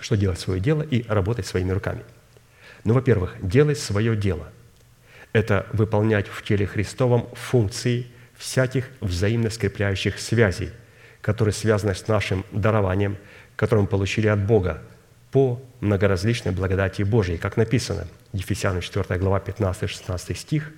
Что 0.00 0.16
делать 0.16 0.40
свое 0.40 0.60
дело 0.60 0.82
и 0.82 1.06
работать 1.06 1.46
своими 1.46 1.70
руками? 1.70 2.02
Ну, 2.82 2.94
во-первых, 2.94 3.36
делать 3.40 3.78
свое 3.78 4.16
дело– 4.16 4.50
это 5.32 5.66
выполнять 5.72 6.26
в 6.28 6.42
теле 6.42 6.66
Христовом 6.66 7.28
функции 7.34 8.08
всяких 8.36 8.88
взаимно 9.00 9.50
скрепляющих 9.50 10.18
связей, 10.18 10.70
которые 11.20 11.52
связаны 11.52 11.94
с 11.94 12.06
нашим 12.08 12.44
дарованием, 12.50 13.16
которое 13.54 13.82
мы 13.82 13.88
получили 13.88 14.26
от 14.26 14.44
Бога 14.44 14.82
по 15.34 15.60
многоразличной 15.80 16.52
благодати 16.52 17.02
Божией, 17.02 17.38
как 17.38 17.56
написано– 17.56 18.06
Ефесянам 18.32 18.80
4 18.80 19.18
глава 19.18 19.40
15-16 19.44 20.32
стих, 20.36 20.70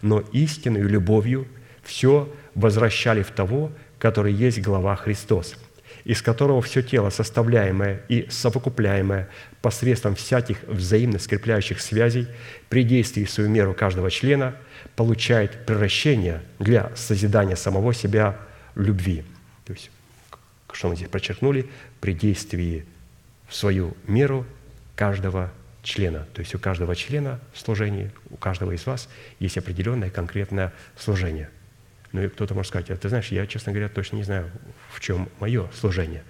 «Но 0.00 0.20
истинную 0.32 0.88
любовью 0.88 1.46
все 1.82 2.34
возвращали 2.54 3.22
в 3.22 3.30
того, 3.30 3.70
который 3.98 4.32
есть 4.32 4.62
глава 4.62 4.96
Христос, 4.96 5.56
из 6.04 6.22
которого 6.22 6.62
все 6.62 6.82
тело, 6.82 7.10
составляемое 7.10 8.00
и 8.08 8.26
совокупляемое 8.30 9.28
посредством 9.60 10.14
всяких 10.14 10.62
взаимно 10.62 11.18
скрепляющих 11.18 11.78
связей, 11.78 12.28
при 12.70 12.84
действии 12.84 13.24
в 13.24 13.30
свою 13.30 13.50
меру 13.50 13.74
каждого 13.74 14.10
члена, 14.10 14.56
получает 14.96 15.66
превращение 15.66 16.40
для 16.58 16.90
созидания 16.96 17.56
самого 17.56 17.92
себя 17.92 18.38
любви». 18.74 19.22
То 19.66 19.74
есть, 19.74 19.90
что 20.72 20.88
мы 20.88 20.96
здесь 20.96 21.08
подчеркнули, 21.08 21.68
при 22.00 22.14
действии 22.14 22.86
в 23.48 23.54
свою 23.54 23.96
меру 24.06 24.46
каждого 24.94 25.50
члена. 25.82 26.26
То 26.34 26.40
есть 26.40 26.54
у 26.54 26.58
каждого 26.58 26.94
члена 26.94 27.40
в 27.52 27.58
служении, 27.58 28.10
у 28.30 28.36
каждого 28.36 28.72
из 28.72 28.86
вас 28.86 29.08
есть 29.38 29.56
определенное 29.56 30.10
конкретное 30.10 30.72
служение. 30.96 31.50
Ну 32.12 32.22
и 32.22 32.28
кто-то 32.28 32.54
может 32.54 32.70
сказать, 32.70 32.90
а 32.90 32.96
ты 32.96 33.08
знаешь, 33.08 33.28
я, 33.28 33.46
честно 33.46 33.72
говоря, 33.72 33.88
точно 33.88 34.16
не 34.16 34.22
знаю, 34.22 34.50
в 34.92 35.00
чем 35.00 35.28
мое 35.40 35.68
служение. 35.78 36.22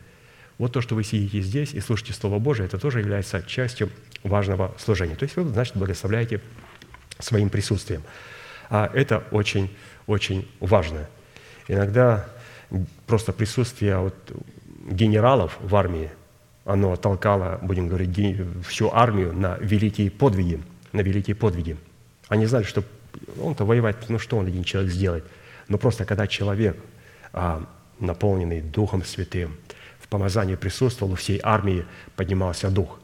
Вот 0.59 0.73
то, 0.73 0.81
что 0.81 0.97
вы 0.97 1.05
сидите 1.05 1.41
здесь 1.41 1.73
и 1.73 1.81
слушаете 1.81 2.13
Слово 2.13 2.41
Божие, 2.41 2.67
это 2.67 2.79
тоже 2.79 2.99
является 2.99 3.43
частью 3.43 3.91
важного 4.25 4.75
служения. 4.79 5.15
То 5.15 5.25
есть 5.25 5.37
вы, 5.37 5.45
значит, 5.45 5.77
благословляете 5.77 6.41
своим 7.21 7.49
присутствием. 7.49 8.03
А 8.69 8.91
это 8.93 9.25
очень, 9.31 9.75
очень 10.07 10.51
важно. 10.59 11.09
Иногда 11.69 12.29
просто 13.07 13.33
присутствие 13.33 13.99
вот 13.99 14.15
генералов 14.91 15.57
в 15.61 15.75
армии, 15.77 16.11
оно 16.69 16.97
толкало, 16.97 17.59
будем 17.63 17.89
говорить, 17.89 18.15
всю 18.67 18.91
армию 18.93 19.33
на 19.33 19.57
великие 19.57 20.11
подвиги, 20.11 20.61
на 20.93 21.01
великие 21.01 21.35
подвиги. 21.35 21.79
Они 22.29 22.45
знали, 22.45 22.65
что 22.65 22.85
он-то 23.41 23.65
воевать, 23.65 23.97
ну 24.11 24.19
что 24.19 24.37
он 24.37 24.47
один 24.47 24.65
человек 24.65 24.93
сделает. 24.93 25.25
Но 25.69 25.79
просто 25.79 26.05
когда 26.05 26.27
человек, 26.27 26.77
а, 27.33 27.65
наполненный 28.01 28.61
Духом 28.61 29.03
Святым, 29.03 29.57
в 29.99 30.09
помазании 30.09 30.57
присутствовал, 30.57 31.13
у 31.13 31.17
всей 31.17 31.41
армии 31.43 31.87
поднимался 32.17 32.71
Дух. 32.71 33.01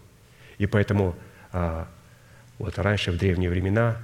И 0.59 0.67
поэтому 0.67 1.17
а, 1.51 1.89
вот 2.59 2.79
раньше, 2.79 3.13
в 3.13 3.17
древние 3.17 3.49
времена, 3.49 3.97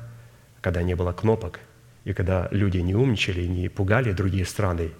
когда 0.62 0.82
не 0.82 0.94
было 0.94 1.12
кнопок, 1.12 1.60
и 2.04 2.14
когда 2.14 2.48
люди 2.50 2.78
не 2.78 2.94
умничали, 2.94 3.44
не 3.44 3.68
пугали 3.68 4.12
другие 4.12 4.46
страны 4.46 4.92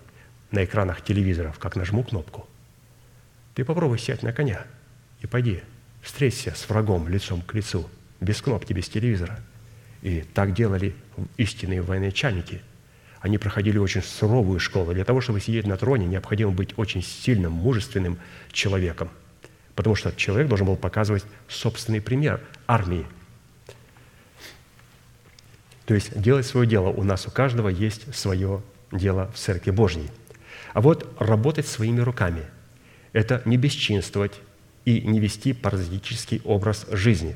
на 0.51 0.67
экранах 0.67 1.03
телевизоров, 1.03 1.59
как 1.59 1.77
нажму 1.77 2.05
кнопку, 2.05 2.47
ты 3.61 3.65
попробуй 3.67 3.99
сядь 3.99 4.23
на 4.23 4.33
коня 4.33 4.65
и 5.21 5.27
пойди, 5.27 5.61
встреться 6.01 6.55
с 6.57 6.67
врагом 6.71 7.11
лицом 7.11 7.43
к 7.43 7.53
лицу, 7.53 7.91
без 8.19 8.41
кнопки, 8.41 8.73
без 8.73 8.89
телевизора. 8.89 9.39
И 10.01 10.25
так 10.33 10.55
делали 10.55 10.95
истинные 11.37 11.83
военачальники. 11.83 12.63
Они 13.21 13.37
проходили 13.37 13.77
очень 13.77 14.03
суровую 14.03 14.61
школу. 14.61 14.95
Для 14.95 15.05
того, 15.05 15.21
чтобы 15.21 15.43
сидеть 15.43 15.67
на 15.67 15.77
троне, 15.77 16.07
необходимо 16.07 16.53
быть 16.53 16.71
очень 16.79 17.03
сильным, 17.03 17.53
мужественным 17.53 18.19
человеком. 18.51 19.11
Потому 19.75 19.95
что 19.95 20.11
человек 20.13 20.49
должен 20.49 20.67
был 20.67 20.77
показывать 20.77 21.27
собственный 21.47 22.01
пример 22.01 22.41
армии. 22.67 23.05
То 25.85 25.93
есть 25.93 26.19
делать 26.19 26.47
свое 26.47 26.67
дело. 26.67 26.89
У 26.89 27.03
нас 27.03 27.27
у 27.27 27.31
каждого 27.31 27.69
есть 27.69 28.15
свое 28.17 28.63
дело 28.91 29.31
в 29.35 29.39
Церкви 29.39 29.71
Божьей. 29.71 30.09
А 30.73 30.81
вот 30.81 31.15
работать 31.19 31.67
своими 31.67 32.01
руками– 32.01 32.45
это 33.13 33.43
не 33.45 33.57
бесчинствовать 33.57 34.41
и 34.85 35.01
не 35.03 35.21
вести 35.21 35.53
паразитический 35.53 36.41
образ 36.45 36.87
жизни, 36.91 37.35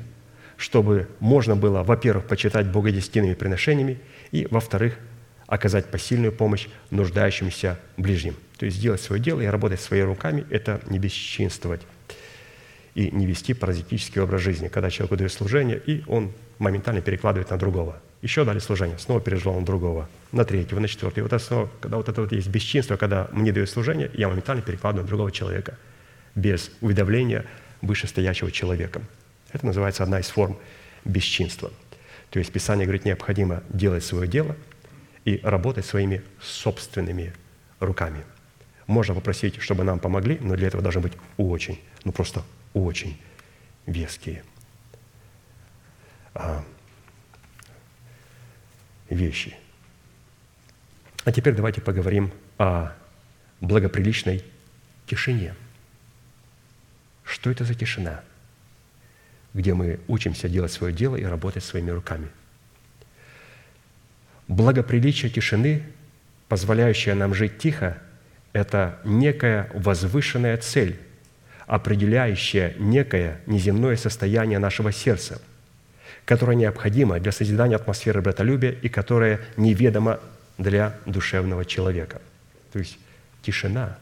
чтобы 0.57 1.07
можно 1.19 1.55
было, 1.55 1.83
во-первых, 1.83 2.25
почитать 2.25 2.67
Бога 2.67 2.91
десятинными 2.91 3.33
приношениями, 3.33 3.99
и, 4.31 4.47
во-вторых, 4.49 4.97
оказать 5.47 5.85
посильную 5.91 6.31
помощь 6.31 6.67
нуждающимся 6.89 7.79
ближним. 7.97 8.35
То 8.57 8.65
есть 8.65 8.81
делать 8.81 9.01
свое 9.01 9.21
дело 9.21 9.41
и 9.41 9.45
работать 9.45 9.79
своими 9.79 10.05
руками– 10.05 10.45
это 10.49 10.81
не 10.87 10.97
бесчинствовать 10.97 11.81
и 12.95 13.11
не 13.11 13.25
вести 13.25 13.53
паразитический 13.53 14.21
образ 14.21 14.41
жизни, 14.41 14.69
когда 14.69 14.89
человеку 14.89 15.17
дают 15.17 15.33
служение, 15.33 15.81
и 15.85 16.03
он 16.07 16.31
моментально 16.57 17.01
перекладывает 17.01 17.49
на 17.51 17.57
другого. 17.57 18.01
Еще 18.25 18.43
дали 18.43 18.57
служение, 18.57 18.97
снова 18.97 19.21
пережил 19.21 19.53
на 19.53 19.63
другого, 19.63 20.09
на 20.31 20.45
третьего, 20.45 20.79
на 20.79 20.87
четвертого. 20.87 21.19
И 21.19 21.21
вот 21.21 21.31
это 21.31 21.45
снова, 21.45 21.69
когда 21.79 21.97
вот 21.97 22.09
это 22.09 22.21
вот 22.21 22.31
есть 22.31 22.47
бесчинство, 22.47 22.97
когда 22.97 23.27
мне 23.31 23.51
дают 23.51 23.69
служение, 23.69 24.09
я 24.15 24.29
моментально 24.29 24.63
перекладываю 24.63 25.03
на 25.03 25.07
другого 25.07 25.31
человека 25.31 25.77
без 26.33 26.71
уведомления 26.81 27.45
вышестоящего 27.83 28.51
человека. 28.51 29.03
Это 29.51 29.67
называется 29.67 30.01
одна 30.01 30.19
из 30.21 30.25
форм 30.29 30.57
бесчинства. 31.03 31.71
То 32.31 32.39
есть 32.39 32.51
Писание 32.51 32.87
говорит, 32.87 33.05
необходимо 33.05 33.61
делать 33.69 34.03
свое 34.03 34.27
дело 34.27 34.55
и 35.23 35.39
работать 35.43 35.85
своими 35.85 36.23
собственными 36.41 37.31
руками. 37.79 38.23
Можно 38.87 39.13
попросить, 39.13 39.61
чтобы 39.61 39.83
нам 39.83 39.99
помогли, 39.99 40.39
но 40.41 40.55
для 40.55 40.69
этого 40.69 40.81
должны 40.81 41.01
быть 41.01 41.13
очень, 41.37 41.79
ну 42.03 42.11
просто 42.11 42.41
очень 42.73 43.21
веские 43.85 44.43
а, 46.33 46.65
вещи. 49.09 49.55
А 51.23 51.31
теперь 51.31 51.55
давайте 51.55 51.81
поговорим 51.81 52.31
о 52.57 52.91
благоприличной 53.61 54.43
тишине. 55.07 55.55
Что 57.23 57.49
это 57.49 57.63
за 57.63 57.73
тишина, 57.73 58.21
где 59.53 59.73
мы 59.73 59.99
учимся 60.07 60.47
делать 60.47 60.71
свое 60.71 60.93
дело 60.93 61.15
и 61.15 61.23
работать 61.23 61.63
своими 61.63 61.89
руками? 61.89 62.29
Благоприличие 64.47 65.31
тишины, 65.31 65.83
позволяющая 66.47 67.15
нам 67.15 67.33
жить 67.33 67.57
тихо, 67.57 67.97
это 68.53 68.99
некая 69.03 69.69
возвышенная 69.73 70.57
цель, 70.57 70.99
определяющая 71.65 72.75
некое 72.77 73.41
неземное 73.47 73.95
состояние 73.95 74.59
нашего 74.59 74.91
сердца, 74.91 75.41
которое 76.25 76.55
необходимо 76.55 77.19
для 77.19 77.31
созидания 77.31 77.75
атмосферы 77.75 78.21
братолюбия 78.21 78.71
и 78.71 78.89
которое 78.89 79.39
неведомо 79.57 80.19
для 80.57 80.95
душевного 81.05 81.65
человека. 81.65 82.21
То 82.73 82.79
есть 82.79 82.97
тишина 83.41 83.97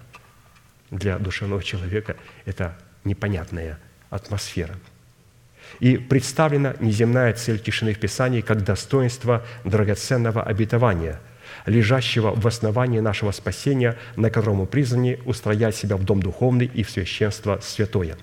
для 0.90 1.18
душевного 1.18 1.62
человека– 1.62 2.16
это 2.46 2.76
непонятная 3.04 3.78
атмосфера. 4.10 4.76
И 5.80 5.98
представлена 5.98 6.76
неземная 6.80 7.34
цель 7.34 7.60
тишины 7.60 7.94
в 7.94 8.00
Писании 8.00 8.42
как 8.42 8.64
достоинство 8.64 9.44
драгоценного 9.64 10.44
обетования, 10.44 11.20
лежащего 11.66 12.34
в 12.36 12.46
основании 12.48 13.00
нашего 13.00 13.32
спасения, 13.32 13.98
на 14.16 14.30
котором 14.30 14.58
мы 14.58 14.66
призваны 14.66 15.20
устроять 15.26 15.76
себя 15.76 15.98
в 15.98 16.04
дом 16.04 16.22
духовный 16.22 16.70
и 16.72 16.84
в 16.84 16.90
священство 16.90 17.60
святое. 17.62 18.18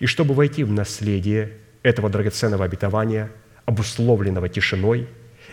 И 0.00 0.06
чтобы 0.06 0.34
войти 0.34 0.64
в 0.64 0.72
наследие 0.72 1.52
этого 1.86 2.10
драгоценного 2.10 2.64
обетования, 2.64 3.30
обусловленного 3.64 4.48
тишиной, 4.48 5.06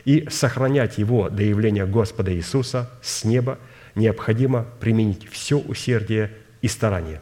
и 0.04 0.28
сохранять 0.30 0.98
его 0.98 1.30
до 1.30 1.44
явления 1.44 1.86
Господа 1.86 2.34
Иисуса 2.34 2.90
с 3.04 3.24
неба, 3.24 3.60
необходимо 3.94 4.66
применить 4.80 5.30
все 5.30 5.60
усердие 5.60 6.32
и 6.64 6.68
старание. 6.68 7.22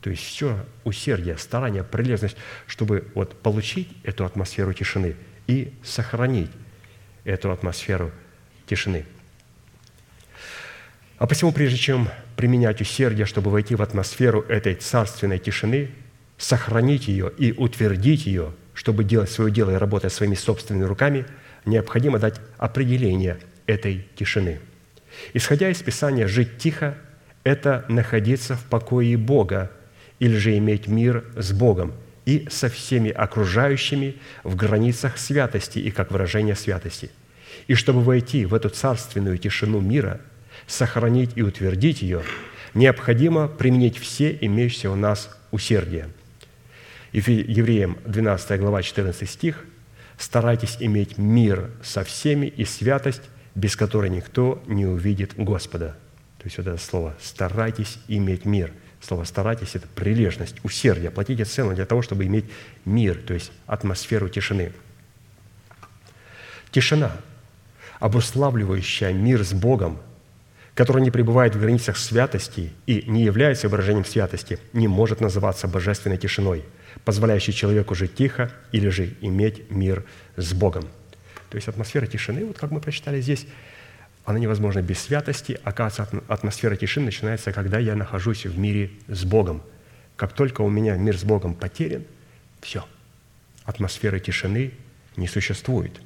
То 0.00 0.10
есть 0.10 0.22
все 0.22 0.64
усердие, 0.84 1.36
старание, 1.36 1.82
прилежность, 1.82 2.36
чтобы 2.68 3.08
вот 3.14 3.34
получить 3.42 3.88
эту 4.04 4.24
атмосферу 4.24 4.72
тишины 4.72 5.16
и 5.48 5.74
сохранить 5.82 6.50
эту 7.24 7.50
атмосферу 7.50 8.12
тишины. 8.66 9.04
А 11.18 11.26
посему, 11.26 11.50
прежде 11.50 11.76
чем 11.76 12.08
применять 12.36 12.80
усердие, 12.80 13.26
чтобы 13.26 13.50
войти 13.50 13.74
в 13.74 13.82
атмосферу 13.82 14.42
этой 14.42 14.76
царственной 14.76 15.40
тишины, 15.40 15.90
сохранить 16.38 17.08
ее 17.08 17.32
и 17.36 17.52
утвердить 17.52 18.26
ее, 18.26 18.54
чтобы 18.72 19.04
делать 19.04 19.30
свое 19.30 19.50
дело 19.50 19.72
и 19.72 19.76
работать 19.76 20.12
своими 20.12 20.36
собственными 20.36 20.84
руками, 20.84 21.26
необходимо 21.66 22.18
дать 22.18 22.40
определение 22.56 23.38
этой 23.66 24.06
тишины. 24.14 24.60
Исходя 25.34 25.68
из 25.68 25.82
Писания, 25.82 26.26
жить 26.28 26.58
тихо– 26.58 26.96
это 27.44 27.84
находиться 27.88 28.56
в 28.56 28.64
покое 28.64 29.16
Бога 29.16 29.70
или 30.18 30.36
же 30.36 30.56
иметь 30.58 30.86
мир 30.86 31.24
с 31.36 31.52
Богом 31.52 31.92
и 32.24 32.46
со 32.50 32.68
всеми 32.68 33.10
окружающими 33.10 34.16
в 34.44 34.54
границах 34.54 35.18
святости 35.18 35.78
и 35.78 35.90
как 35.90 36.10
выражение 36.10 36.54
святости. 36.54 37.10
И 37.66 37.74
чтобы 37.74 38.02
войти 38.02 38.44
в 38.44 38.54
эту 38.54 38.68
царственную 38.68 39.38
тишину 39.38 39.80
мира, 39.80 40.20
сохранить 40.66 41.30
и 41.36 41.42
утвердить 41.42 42.02
ее, 42.02 42.22
необходимо 42.74 43.48
применить 43.48 43.98
все 43.98 44.36
имеющиеся 44.40 44.90
у 44.90 44.96
нас 44.96 45.30
усердия. 45.50 46.08
Евреям 47.12 47.98
12 48.04 48.60
глава 48.60 48.82
14 48.82 49.28
стих 49.28 49.64
«Старайтесь 50.18 50.76
иметь 50.80 51.16
мир 51.16 51.70
со 51.82 52.04
всеми 52.04 52.46
и 52.46 52.64
святость, 52.64 53.22
без 53.54 53.76
которой 53.76 54.10
никто 54.10 54.62
не 54.66 54.84
увидит 54.84 55.32
Господа». 55.36 55.96
То 56.38 56.44
есть 56.44 56.58
вот 56.58 56.66
это 56.66 56.76
слово 56.76 57.16
«старайтесь 57.20 57.98
иметь 58.08 58.44
мир». 58.44 58.72
Слово 59.00 59.24
«старайтесь»– 59.24 59.70
это 59.74 59.86
прилежность, 59.88 60.56
усердие. 60.64 61.10
Платите 61.10 61.44
цену 61.44 61.74
для 61.74 61.86
того, 61.86 62.02
чтобы 62.02 62.26
иметь 62.26 62.44
мир, 62.84 63.16
то 63.16 63.32
есть 63.32 63.52
атмосферу 63.66 64.28
тишины. 64.28 64.72
Тишина, 66.70 67.12
обуславливающая 68.00 69.12
мир 69.12 69.44
с 69.44 69.52
Богом, 69.52 69.98
который 70.74 71.00
не 71.02 71.10
пребывает 71.10 71.56
в 71.56 71.60
границах 71.60 71.96
святости 71.96 72.72
и 72.86 73.04
не 73.06 73.24
является 73.24 73.68
выражением 73.68 74.04
святости, 74.04 74.58
не 74.72 74.88
может 74.88 75.20
называться 75.20 75.66
божественной 75.68 76.18
тишиной, 76.18 76.64
позволяющей 77.08 77.54
человеку 77.54 77.94
жить 77.94 78.16
тихо 78.16 78.52
или 78.70 78.90
же 78.90 79.14
иметь 79.22 79.70
мир 79.70 80.04
с 80.36 80.52
Богом. 80.52 80.82
То 81.48 81.56
есть 81.56 81.66
атмосфера 81.66 82.04
тишины, 82.04 82.44
вот 82.44 82.58
как 82.58 82.70
мы 82.70 82.82
прочитали 82.82 83.18
здесь, 83.22 83.46
она 84.26 84.38
невозможна 84.38 84.82
без 84.82 84.98
святости. 84.98 85.58
Оказывается, 85.64 86.22
атмосфера 86.28 86.76
тишины 86.76 87.06
начинается, 87.06 87.50
когда 87.52 87.78
я 87.78 87.94
нахожусь 87.94 88.44
в 88.44 88.58
мире 88.58 88.90
с 89.06 89.24
Богом. 89.24 89.62
Как 90.16 90.34
только 90.34 90.60
у 90.60 90.68
меня 90.68 90.96
мир 90.96 91.16
с 91.16 91.24
Богом 91.24 91.54
потерян, 91.54 92.04
все, 92.60 92.84
атмосферы 93.64 94.20
тишины 94.20 94.72
не 95.16 95.28
существует. 95.28 95.98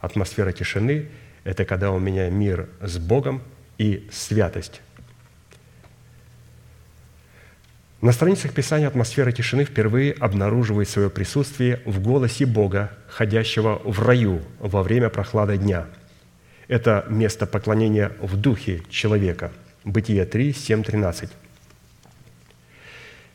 Атмосфера 0.00 0.52
тишины– 0.52 1.08
это 1.42 1.64
когда 1.64 1.90
у 1.90 1.98
меня 1.98 2.30
мир 2.30 2.68
с 2.80 2.98
Богом 2.98 3.42
и 3.78 4.08
святость. 4.12 4.80
На 8.02 8.10
страницах 8.10 8.52
Писания 8.52 8.88
атмосфера 8.88 9.30
тишины 9.30 9.64
впервые 9.64 10.12
обнаруживает 10.14 10.88
свое 10.88 11.08
присутствие 11.08 11.80
в 11.86 12.00
голосе 12.02 12.46
Бога, 12.46 12.90
ходящего 13.06 13.80
в 13.84 14.00
раю 14.02 14.42
во 14.58 14.82
время 14.82 15.08
прохлады 15.08 15.56
дня. 15.56 15.86
Это 16.66 17.06
место 17.08 17.46
поклонения 17.46 18.10
в 18.20 18.36
духе 18.36 18.82
человека. 18.90 19.52
Бытие 19.84 20.24
3, 20.24 20.52
7, 20.52 20.82
13. 20.82 21.30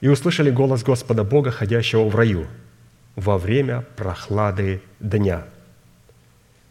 «И 0.01 0.09
услышали 0.09 0.51
голос 0.51 0.83
Господа 0.83 1.23
Бога, 1.23 1.49
ходящего 1.51 2.03
в 2.09 2.13
раю, 2.13 2.45
во 3.15 3.37
время 3.37 3.85
прохлады 3.95 4.81
дня». 4.99 5.45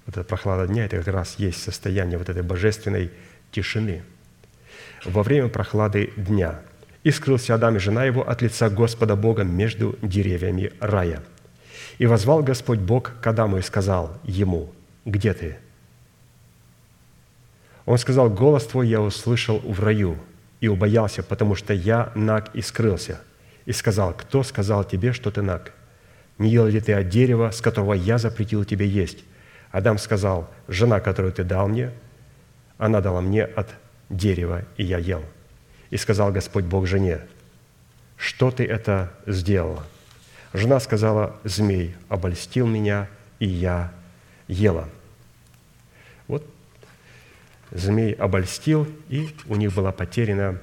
Вот 0.04 0.18
эта 0.18 0.24
прохлада 0.24 0.66
дня– 0.66 0.84
это 0.86 0.98
как 0.98 1.08
раз 1.08 1.36
есть 1.38 1.62
состояние 1.62 2.18
вот 2.18 2.28
этой 2.28 2.42
божественной 2.42 3.10
тишины. 3.52 4.02
Во 5.06 5.22
время 5.22 5.48
прохлады 5.48 6.12
дня– 6.18 6.60
и 7.06 7.12
скрылся 7.12 7.54
Адам 7.54 7.76
и 7.76 7.78
жена 7.78 8.04
его 8.04 8.28
от 8.28 8.42
лица 8.42 8.68
Господа 8.68 9.14
Бога 9.14 9.44
между 9.44 9.96
деревьями 10.02 10.72
рая. 10.80 11.22
И 11.98 12.06
возвал 12.06 12.42
Господь 12.42 12.80
Бог 12.80 13.12
к 13.20 13.26
Адаму 13.28 13.58
и 13.58 13.62
сказал 13.62 14.18
ему, 14.24 14.72
«Где 15.04 15.32
ты?» 15.32 15.56
Он 17.84 17.96
сказал, 17.96 18.28
«Голос 18.28 18.66
твой 18.66 18.88
я 18.88 19.00
услышал 19.00 19.60
в 19.60 19.78
раю, 19.78 20.16
и 20.60 20.66
убоялся, 20.66 21.22
потому 21.22 21.54
что 21.54 21.72
я 21.72 22.10
наг 22.16 22.50
и 22.54 22.60
скрылся». 22.60 23.20
И 23.66 23.72
сказал, 23.72 24.12
«Кто 24.12 24.42
сказал 24.42 24.82
тебе, 24.82 25.12
что 25.12 25.30
ты 25.30 25.42
наг? 25.42 25.74
Не 26.38 26.50
ел 26.50 26.66
ли 26.66 26.80
ты 26.80 26.92
от 26.92 27.08
дерева, 27.08 27.52
с 27.52 27.60
которого 27.60 27.92
я 27.94 28.18
запретил 28.18 28.64
тебе 28.64 28.88
есть?» 28.88 29.18
Адам 29.70 29.98
сказал, 29.98 30.50
«Жена, 30.66 30.98
которую 30.98 31.32
ты 31.32 31.44
дал 31.44 31.68
мне, 31.68 31.92
она 32.78 33.00
дала 33.00 33.20
мне 33.20 33.44
от 33.44 33.68
дерева, 34.10 34.64
и 34.76 34.82
я 34.82 34.98
ел». 34.98 35.22
И 35.90 35.96
сказал 35.96 36.32
Господь 36.32 36.64
Бог 36.64 36.86
жене, 36.86 37.20
что 38.16 38.50
ты 38.50 38.64
это 38.64 39.12
сделала? 39.26 39.86
Жена 40.52 40.80
сказала, 40.80 41.36
змей 41.44 41.94
обольстил 42.08 42.66
меня, 42.66 43.08
и 43.38 43.46
я 43.46 43.92
ела. 44.48 44.88
Вот 46.26 46.44
змей 47.70 48.12
обольстил, 48.12 48.88
и 49.08 49.28
у 49.46 49.56
них 49.56 49.74
была 49.74 49.92
потеряна 49.92 50.58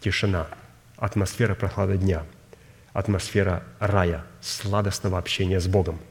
тишина, 0.00 0.48
атмосфера 0.96 1.54
прохлады 1.54 1.98
дня, 1.98 2.24
атмосфера 2.92 3.62
рая, 3.78 4.24
сладостного 4.40 5.18
общения 5.18 5.60
с 5.60 5.66
Богом– 5.66 6.00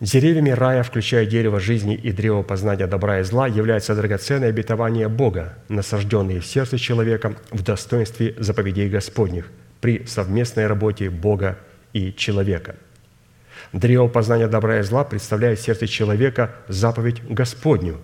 Деревьями 0.00 0.50
рая, 0.50 0.84
включая 0.84 1.26
дерево 1.26 1.58
жизни 1.58 1.96
и 1.96 2.12
древо 2.12 2.42
познания 2.42 2.86
добра 2.86 3.18
и 3.18 3.24
зла, 3.24 3.48
является 3.48 3.96
драгоценное 3.96 4.50
обетование 4.50 5.08
Бога, 5.08 5.58
насажденные 5.68 6.38
в 6.38 6.46
сердце 6.46 6.78
человека 6.78 7.34
в 7.50 7.64
достоинстве 7.64 8.36
заповедей 8.38 8.88
Господних 8.88 9.48
при 9.80 10.06
совместной 10.06 10.68
работе 10.68 11.10
Бога 11.10 11.58
и 11.92 12.12
человека. 12.12 12.76
Древо 13.72 14.06
познания 14.06 14.46
добра 14.46 14.78
и 14.78 14.82
зла 14.82 15.02
представляет 15.02 15.58
в 15.58 15.62
сердце 15.62 15.88
человека 15.88 16.54
заповедь 16.68 17.20
Господню, 17.28 18.00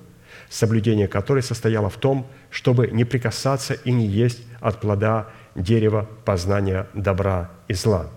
соблюдение 0.50 1.06
которой 1.06 1.44
состояло 1.44 1.90
в 1.90 1.96
том, 1.96 2.26
чтобы 2.50 2.88
не 2.88 3.04
прикасаться 3.04 3.74
и 3.74 3.92
не 3.92 4.06
есть 4.06 4.42
от 4.58 4.80
плода 4.80 5.28
дерева 5.54 6.08
познания 6.24 6.88
добра 6.92 7.52
и 7.68 7.74
зла. 7.74 8.10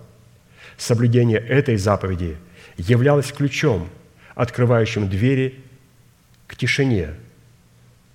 Соблюдение 0.76 1.38
этой 1.38 1.76
заповеди– 1.76 2.38
являлась 2.78 3.32
ключом, 3.32 3.88
открывающим 4.34 5.10
двери 5.10 5.62
к 6.46 6.56
тишине, 6.56 7.10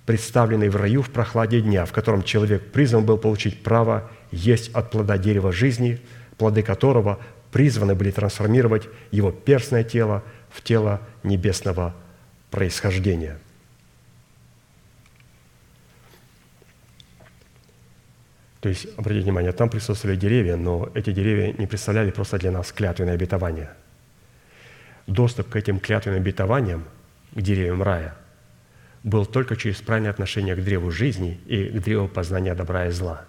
представленной 0.06 0.70
в 0.70 0.76
раю 0.76 1.02
в 1.02 1.10
прохладе 1.10 1.60
дня, 1.60 1.84
в 1.84 1.92
котором 1.92 2.22
человек 2.24 2.72
призван 2.72 3.04
был 3.04 3.18
получить 3.18 3.62
право 3.62 4.10
есть 4.32 4.74
от 4.74 4.90
плода 4.90 5.18
дерева 5.18 5.52
жизни, 5.52 6.00
плоды 6.38 6.62
которого 6.62 7.20
призваны 7.52 7.94
были 7.94 8.10
трансформировать 8.10 8.88
его 9.12 9.30
перстное 9.30 9.84
тело 9.84 10.24
в 10.50 10.62
тело 10.62 11.00
небесного 11.22 11.94
происхождения. 12.50 13.38
То 18.60 18.70
есть, 18.70 18.86
обратите 18.96 19.24
внимание, 19.24 19.52
там 19.52 19.68
присутствовали 19.68 20.16
деревья, 20.16 20.56
но 20.56 20.90
эти 20.94 21.12
деревья 21.12 21.52
не 21.52 21.66
представляли 21.66 22.10
просто 22.10 22.38
для 22.38 22.50
нас 22.50 22.72
клятвенное 22.72 23.14
обетование– 23.14 23.70
доступ 25.06 25.50
к 25.50 25.56
этим 25.56 25.80
клятвенным 25.80 26.20
обетованиям, 26.20 26.84
к 27.32 27.40
деревьям 27.40 27.82
рая, 27.82 28.14
был 29.02 29.26
только 29.26 29.56
через 29.56 29.76
правильное 29.82 30.10
отношение 30.10 30.56
к 30.56 30.64
древу 30.64 30.90
жизни 30.90 31.38
и 31.46 31.66
к 31.68 31.82
древу 31.82 32.08
познания 32.08 32.54
добра 32.54 32.86
и 32.86 32.90
зла. 32.90 33.24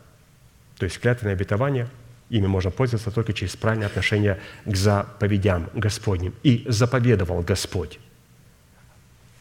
То 0.78 0.86
есть 0.86 1.00
клятвенное 1.00 1.34
обетование, 1.34 1.90
ими 2.30 2.48
можно 2.48 2.72
пользоваться 2.72 3.12
только 3.12 3.34
через 3.34 3.56
правильное 3.56 3.88
отношение 3.88 4.40
к 4.66 4.76
заповедям 4.76 5.70
Господним. 5.74 6.34
И 6.44 6.66
заповедовал 6.68 7.42
Господь, 7.42 8.00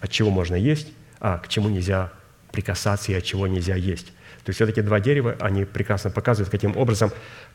от 0.01 0.11
чего 0.11 0.30
можно 0.30 0.57
есть, 0.57 0.93
а 1.20 1.39
к 1.39 1.49
чему 1.49 1.68
нельзя 1.68 2.12
прикасаться 2.51 3.12
и 3.12 3.14
от 3.14 3.24
чего 3.24 3.47
нельзя 3.47 3.76
есть. 3.76 4.12
То 4.45 4.51
есть 4.51 4.61
эти 4.61 4.80
два 4.80 5.01
дерева, 5.01 5.37
они 5.41 5.64
прекрасно 5.64 6.11
показывают, 6.11 6.51
каким 6.51 6.76
образом 6.76 7.11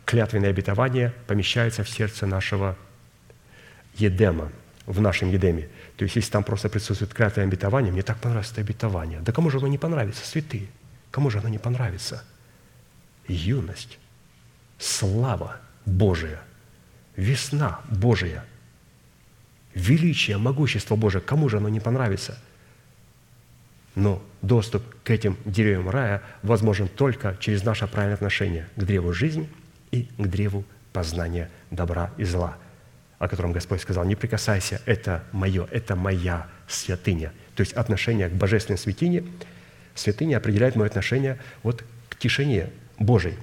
клятвенное 0.06 0.50
обетование 0.50 1.14
помещается 1.28 1.84
в 1.84 1.90
сердце 1.90 2.26
нашего 2.26 2.78
Едема– 3.96 4.52
в 4.90 5.00
нашем 5.02 5.30
Едеме. 5.30 5.70
То 5.98 6.04
есть, 6.04 6.16
если 6.16 6.32
там 6.32 6.44
просто 6.44 6.68
присутствует 6.68 7.14
клятвое 7.14 7.46
обетование, 7.46 7.92
мне 7.92 8.02
так 8.02 8.18
понравилось 8.18 8.52
это 8.52 8.62
обетование. 8.62 9.20
Да 9.22 9.32
кому 9.32 9.52
же 9.52 9.60
оно 9.60 9.68
не 9.68 9.78
понравится, 9.78 10.26
святые? 10.26 10.68
Кому 11.12 11.30
же 11.30 11.38
оно 11.38 11.48
не 11.48 11.60
понравится? 11.60 12.24
Юность, 13.28 14.00
слава 14.80 15.58
Божия, 15.86 16.42
весна 17.16 17.82
Божия, 17.92 18.44
величие, 19.76 20.38
могущество 20.38 20.96
Божие. 20.96 21.22
Кому 21.22 21.50
же 21.50 21.58
оно 21.58 21.70
не 21.70 21.80
понравится? 21.80 22.40
Но 23.94 24.24
доступ 24.42 24.84
к 25.04 25.12
этим 25.12 25.38
деревьям 25.46 25.88
рая 25.88 26.24
возможен 26.42 26.88
только 26.88 27.38
через 27.40 27.64
наше 27.64 27.86
правильное 27.86 28.16
отношение 28.16 28.68
к 28.76 28.84
древу 28.84 29.14
жизни 29.14 29.48
и 29.92 30.10
к 30.18 30.28
древу 30.28 30.66
познания 30.94 31.52
добра 31.70 32.12
и 32.18 32.24
зла– 32.24 32.58
о 33.20 33.28
котором 33.28 33.52
Господь 33.52 33.82
сказал, 33.82 34.06
не 34.06 34.16
прикасайся, 34.16 34.82
это 34.86 35.24
мое, 35.34 35.68
это 35.72 35.96
моя 35.96 36.48
святыня. 36.68 37.34
То 37.56 37.62
есть 37.62 37.74
отношение 37.74 38.30
к 38.30 38.34
божественной 38.34 38.78
святыне, 38.78 39.26
святыня 39.94 40.38
определяет 40.38 40.78
мое 40.78 40.88
отношение 40.88 41.38
вот 41.62 41.84
к 42.08 42.18
тишине 42.18 42.70
Божией. 42.98 43.36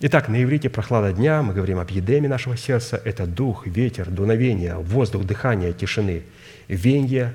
Итак, 0.00 0.30
на 0.30 0.42
иврите 0.42 0.70
прохлада 0.70 1.12
дня, 1.12 1.42
мы 1.42 1.52
говорим 1.52 1.78
об 1.78 1.90
едеме 1.90 2.26
нашего 2.26 2.56
сердца, 2.56 2.98
это 3.04 3.26
дух, 3.26 3.66
ветер, 3.66 4.08
дуновение, 4.08 4.76
воздух, 4.76 5.24
дыхание, 5.24 5.74
тишины, 5.74 6.22
венье 6.68 7.34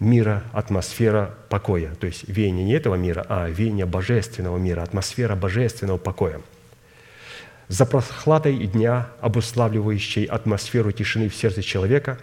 мира, 0.00 0.42
атмосфера 0.54 1.34
покоя. 1.50 1.94
То 1.96 2.06
есть 2.06 2.26
веяние 2.26 2.64
не 2.64 2.72
этого 2.72 2.94
мира, 2.94 3.26
а 3.28 3.46
веяние 3.50 3.84
божественного 3.84 4.56
мира, 4.56 4.82
атмосфера 4.82 5.36
божественного 5.36 5.98
покоя– 5.98 6.40
за 7.72 7.86
прохладой 7.86 8.66
дня, 8.66 9.08
обуславливающей 9.22 10.24
атмосферу 10.24 10.92
тишины 10.92 11.30
в 11.30 11.34
сердце 11.34 11.62
человека, 11.62 12.18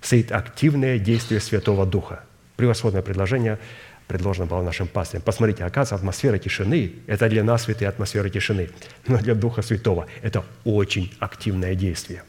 стоит 0.00 0.30
активное 0.30 1.00
действие 1.00 1.40
Святого 1.40 1.84
Духа. 1.84 2.22
Превосходное 2.54 3.02
предложение 3.02 3.58
предложено 4.06 4.46
было 4.46 4.62
нашим 4.62 4.86
пастырям. 4.86 5.22
Посмотрите, 5.22 5.64
оказывается, 5.64 5.96
атмосфера 5.96 6.38
тишины– 6.38 6.92
это 7.08 7.28
для 7.28 7.42
нас 7.42 7.64
святая 7.64 7.88
атмосфера 7.88 8.28
тишины, 8.28 8.70
но 9.08 9.18
для 9.18 9.34
Духа 9.34 9.62
Святого 9.62 10.06
это 10.22 10.44
очень 10.62 11.12
активное 11.18 11.74
действие. 11.74 12.22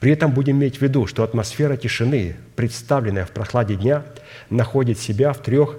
При 0.00 0.10
этом 0.10 0.32
будем 0.32 0.56
иметь 0.56 0.78
в 0.78 0.82
виду, 0.82 1.06
что 1.06 1.22
атмосфера 1.22 1.76
тишины, 1.76 2.34
представленная 2.56 3.26
в 3.26 3.30
прохладе 3.30 3.76
дня, 3.76 4.04
находит 4.50 4.98
себя 4.98 5.32
в 5.32 5.40
трех 5.40 5.76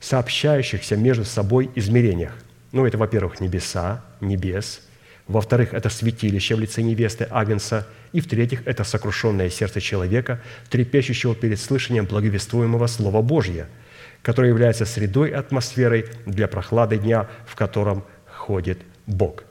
сообщающихся 0.00 0.96
между 0.96 1.26
собой 1.26 1.70
измерениях– 1.74 2.32
ну, 2.72 2.86
это, 2.86 2.98
во-первых, 2.98 3.40
небеса, 3.40 4.02
небес. 4.20 4.82
Во-вторых, 5.26 5.74
это 5.74 5.88
святилище 5.90 6.54
в 6.54 6.60
лице 6.60 6.82
невесты 6.82 7.26
Агнца. 7.30 7.86
И 8.12 8.20
в-третьих, 8.20 8.66
это 8.66 8.84
сокрушенное 8.84 9.50
сердце 9.50 9.80
человека, 9.80 10.40
трепещущего 10.70 11.34
перед 11.34 11.60
слышанием 11.60 12.06
благовествуемого 12.06 12.86
Слова 12.86 13.22
Божьего, 13.22 13.66
которое 14.22 14.48
является 14.48 14.86
средой 14.86 15.30
атмосферой 15.30 16.06
для 16.26 16.48
прохлады 16.48 16.98
дня, 16.98 17.28
в 17.46 17.54
котором 17.54 18.04
ходит 18.26 18.78
Бог. 19.06 19.44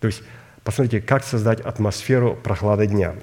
То 0.00 0.08
есть, 0.08 0.22
посмотрите, 0.62 1.00
как 1.00 1.24
создать 1.24 1.60
атмосферу 1.60 2.38
прохлады 2.42 2.86
дня. 2.86 3.14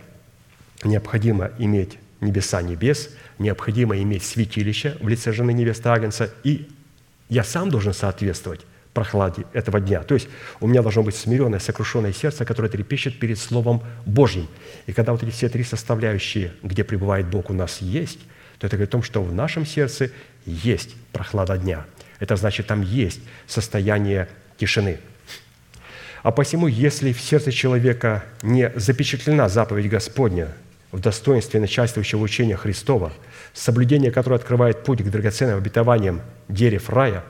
Необходимо 0.83 1.51
иметь 1.59 1.97
небеса 2.19 2.61
небес, 2.61 3.09
необходимо 3.37 3.97
иметь 3.97 4.23
святилище 4.23 4.97
в 4.99 5.07
лице 5.07 5.31
жены 5.31 5.53
невесты 5.53 5.89
Агнца, 5.89 6.33
и 6.43 6.67
я 7.29 7.43
сам 7.43 7.69
должен 7.69 7.93
соответствовать 7.93 8.61
прохладе 8.93 9.45
этого 9.53 9.79
дня. 9.79 10.01
То 10.03 10.13
есть 10.13 10.27
у 10.59 10.67
меня 10.67 10.81
должно 10.81 11.03
быть 11.03 11.15
смиренное, 11.15 11.59
сокрушенное 11.59 12.13
сердце, 12.13 12.45
которое 12.45 12.69
трепещет 12.69 13.19
перед 13.19 13.39
Словом 13.39 13.83
Божьим. 14.05 14.47
И 14.85 14.93
когда 14.93 15.11
вот 15.11 15.23
эти 15.23 15.31
все 15.31 15.49
три 15.49 15.63
составляющие, 15.63 16.53
где 16.61 16.83
пребывает 16.83 17.27
Бог, 17.27 17.49
у 17.49 17.53
нас 17.53 17.81
есть, 17.81 18.19
то 18.59 18.67
это 18.67 18.77
говорит 18.77 18.89
о 18.89 18.91
том, 18.93 19.03
что 19.03 19.23
в 19.23 19.33
нашем 19.33 19.65
сердце 19.65 20.11
есть 20.45 20.95
прохлада 21.11 21.57
дня. 21.57 21.85
Это 22.19 22.35
значит, 22.35 22.67
там 22.67 22.81
есть 22.81 23.19
состояние 23.47 24.29
тишины. 24.57 24.99
А 26.21 26.31
посему, 26.31 26.67
если 26.67 27.11
в 27.11 27.19
сердце 27.19 27.51
человека 27.51 28.23
не 28.41 28.71
запечатлена 28.75 29.49
заповедь 29.49 29.89
Господня 29.89 30.49
в 30.91 30.99
достоинстве 30.99 31.59
начальствующего 31.59 32.21
учения 32.21 32.55
Христова, 32.55 33.11
соблюдение 33.53 34.11
которое 34.11 34.35
открывает 34.35 34.83
путь 34.85 35.01
к 35.01 35.09
драгоценным 35.09 35.57
обетованиям 35.57 36.21
дерев 36.47 36.89
рая, 36.89 37.23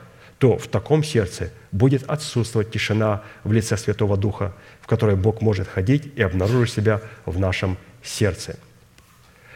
то 0.43 0.57
в 0.57 0.67
таком 0.67 1.05
сердце 1.05 1.51
будет 1.71 2.03
отсутствовать 2.03 2.69
тишина 2.69 3.23
в 3.45 3.53
лице 3.53 3.77
Святого 3.77 4.17
Духа, 4.17 4.53
в 4.81 4.87
которой 4.87 5.15
Бог 5.15 5.39
может 5.39 5.69
ходить 5.69 6.11
и 6.17 6.21
обнаружить 6.21 6.73
себя 6.73 6.99
в 7.25 7.39
нашем 7.39 7.77
сердце. 8.03 8.57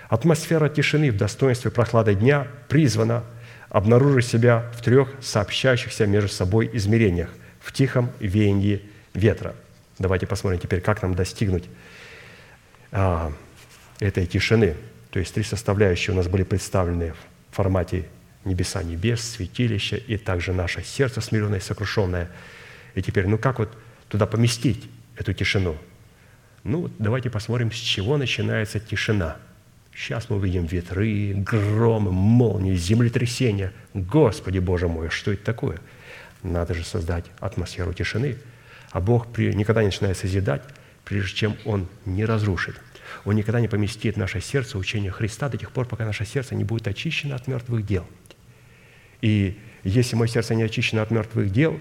Атмосфера 0.08 0.70
тишины 0.70 1.12
в 1.12 1.18
достоинстве 1.18 1.72
прохлады 1.72 2.16
дня 2.16 2.48
призвана 2.70 3.26
обнаружить 3.68 4.30
себя 4.32 4.72
в 4.78 4.82
трех 4.82 5.10
сообщающихся 5.20 6.08
между 6.08 6.30
собой 6.30 6.70
измерениях– 6.72 7.32
в 7.68 7.74
тихом 7.74 8.10
веянии 8.22 8.82
ветра. 9.14 9.56
Давайте 10.00 10.26
посмотрим 10.26 10.58
теперь, 10.58 10.80
как 10.80 11.02
нам 11.02 11.16
достигнуть 11.16 11.66
а, 12.94 13.34
этой 14.00 14.26
тишины. 14.26 14.74
То 15.10 15.20
есть 15.20 15.34
три 15.34 15.44
составляющие 15.44 16.14
у 16.14 16.18
нас 16.18 16.30
были 16.30 16.44
представлены 16.44 17.12
в 17.52 17.56
формате 17.58 18.06
небеса 18.48 18.82
небес, 18.82 19.22
святилище 19.22 19.98
и 19.98 20.18
также 20.18 20.54
наше 20.54 20.84
сердце 20.84 21.22
смиренное 21.22 21.60
и 21.60 21.62
сокрушенное. 21.62 22.30
И 22.96 23.02
теперь, 23.02 23.28
ну 23.28 23.38
как 23.38 23.60
вот 23.60 23.78
туда 24.10 24.26
поместить 24.26 24.90
эту 25.16 25.34
тишину? 25.34 25.78
Ну, 26.64 26.90
давайте 26.98 27.30
посмотрим, 27.30 27.72
с 27.72 27.76
чего 27.76 28.18
начинается 28.18 28.80
тишина. 28.80 29.38
Сейчас 29.96 30.30
мы 30.30 30.38
увидим 30.38 30.66
ветры, 30.66 31.34
громы, 31.34 32.12
молнии, 32.12 32.76
землетрясения. 32.76 33.74
Господи, 33.94 34.60
Боже 34.60 34.88
мой, 34.88 35.10
что 35.10 35.32
это 35.32 35.44
такое? 35.44 35.80
Надо 36.44 36.74
же 36.74 36.84
создать 36.84 37.26
атмосферу 37.40 37.94
тишины. 37.94 38.38
А 38.92 39.02
Бог 39.02 39.38
никогда 39.38 39.82
не 39.82 39.88
начинает 39.88 40.18
созидать, 40.18 40.62
прежде 41.04 41.36
чем 41.36 41.56
Он 41.66 41.88
не 42.06 42.26
разрушит. 42.26 42.80
Он 43.26 43.36
никогда 43.36 43.60
не 43.60 43.68
поместит 43.68 44.16
в 44.16 44.20
наше 44.20 44.42
сердце 44.42 44.78
учение 44.78 45.12
Христа 45.12 45.50
до 45.50 45.58
тех 45.58 45.72
пор, 45.72 45.88
пока 45.88 46.06
наше 46.06 46.26
сердце 46.26 46.56
не 46.56 46.64
будет 46.64 46.88
очищено 46.88 47.36
от 47.36 47.48
мертвых 47.48 47.86
дел– 47.86 48.06
и 49.22 49.60
если 49.84 50.16
мое 50.16 50.28
сердце 50.28 50.56
не 50.56 50.64
очищено 50.64 51.02
от 51.02 51.12
мертвых 51.12 51.52
дел, 51.52 51.80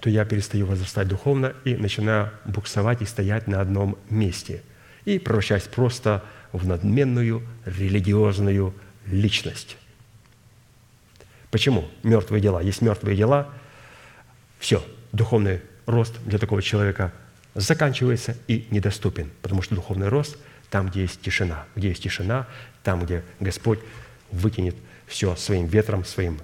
то 0.00 0.10
я 0.10 0.24
перестаю 0.24 0.66
возрастать 0.66 1.08
духовно 1.08 1.54
и 1.64 1.74
начинаю 1.74 2.30
буксовать 2.44 3.02
и 3.02 3.06
стоять 3.06 3.46
на 3.46 3.60
одном 3.60 3.96
месте. 4.10 4.62
И 5.04 5.18
превращаюсь 5.18 5.64
просто 5.64 6.24
в 6.52 6.66
надменную 6.66 7.42
религиозную 7.64 8.74
личность. 9.06 9.76
Почему? 11.50 11.88
Мертвые 12.02 12.40
дела. 12.40 12.60
Есть 12.60 12.82
мертвые 12.82 13.16
дела, 13.16 13.48
все, 14.58 14.84
духовный 15.12 15.60
рост 15.86 16.14
для 16.24 16.38
такого 16.38 16.62
человека 16.62 17.12
заканчивается 17.54 18.36
и 18.48 18.66
недоступен, 18.70 19.30
потому 19.42 19.62
что 19.62 19.74
духовный 19.74 20.08
рост 20.08 20.36
там, 20.70 20.88
где 20.88 21.02
есть 21.02 21.20
тишина. 21.20 21.64
Где 21.76 21.88
есть 21.88 22.02
тишина, 22.02 22.46
там, 22.82 23.04
где 23.04 23.22
Господь 23.40 23.78
выкинет 24.32 24.76
все 25.06 25.36
своим 25.36 25.66
ветром, 25.66 26.04
своим 26.04 26.38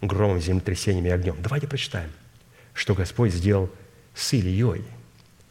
громом, 0.00 0.40
землетрясениями 0.40 1.08
и 1.08 1.12
огнем. 1.12 1.36
Давайте 1.40 1.66
прочитаем, 1.66 2.10
что 2.74 2.94
Господь 2.94 3.32
сделал 3.32 3.70
с 4.14 4.32
Ильей. 4.32 4.82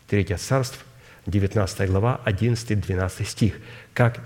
Третье 0.07 0.37
царство, 0.37 0.81
19 1.27 1.89
глава, 1.89 2.21
11-12 2.25 3.25
стих. 3.25 3.55
Как 3.93 4.19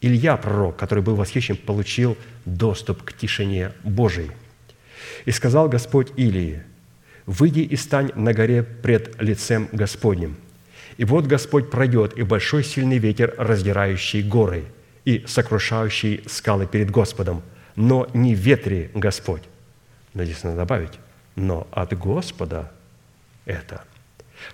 Илья, 0.00 0.36
пророк, 0.36 0.76
который 0.76 1.02
был 1.02 1.14
восхищен, 1.14 1.56
получил 1.56 2.18
доступ 2.44 3.02
к 3.02 3.12
тишине 3.12 3.72
Божией. 3.84 4.32
«И 5.24 5.30
сказал 5.30 5.68
Господь 5.68 6.12
Илии, 6.16 6.62
«Выйди 7.24 7.60
и 7.60 7.76
стань 7.76 8.10
на 8.16 8.32
горе 8.34 8.64
пред 8.64 9.20
лицем 9.20 9.68
Господним. 9.70 10.36
И 10.96 11.04
вот 11.04 11.26
Господь 11.26 11.70
пройдет, 11.70 12.18
и 12.18 12.22
большой 12.22 12.64
сильный 12.64 12.98
ветер, 12.98 13.34
раздирающий 13.38 14.22
горы– 14.22 14.64
и 15.04 15.24
сокрушающий 15.26 16.24
скалы 16.28 16.66
перед 16.66 16.90
Господом, 16.90 17.42
но 17.76 18.08
не 18.14 18.34
ветре 18.34 18.90
Господь. 18.94 19.42
Но 20.14 20.24
здесь 20.24 20.42
надо 20.44 20.58
добавить, 20.58 20.98
но 21.34 21.66
от 21.72 21.96
Господа 21.96 22.70
это. 23.44 23.82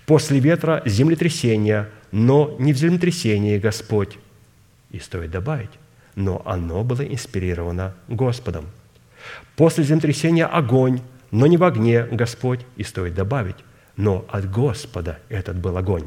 После 0.07 0.39
ветра 0.39 0.83
землетрясение, 0.87 1.91
но 2.13 2.57
не 2.59 2.73
в 2.73 2.77
землетрясении 2.77 3.59
Господь. 3.59 4.19
И 4.91 4.99
стоит 4.99 5.31
добавить, 5.31 5.71
но 6.15 6.43
оно 6.47 6.85
было 6.85 7.03
инспирировано 7.03 7.95
Господом. 8.09 8.67
После 9.57 9.85
землетрясения 9.85 10.47
огонь, 10.47 11.01
но 11.31 11.47
не 11.47 11.57
в 11.57 11.65
огне 11.65 12.05
Господь. 12.05 12.61
И 12.77 12.85
стоит 12.85 13.15
добавить, 13.15 13.57
но 13.97 14.25
от 14.31 14.51
Господа 14.51 15.19
этот 15.29 15.59
был 15.59 15.77
огонь. 15.77 16.07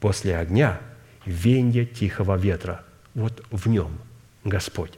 После 0.00 0.36
огня 0.36 0.80
венье 1.24 1.86
тихого 1.86 2.36
ветра– 2.36 2.82
вот 3.14 3.44
в 3.50 3.68
нем 3.68 3.98
Господь. 4.44 4.92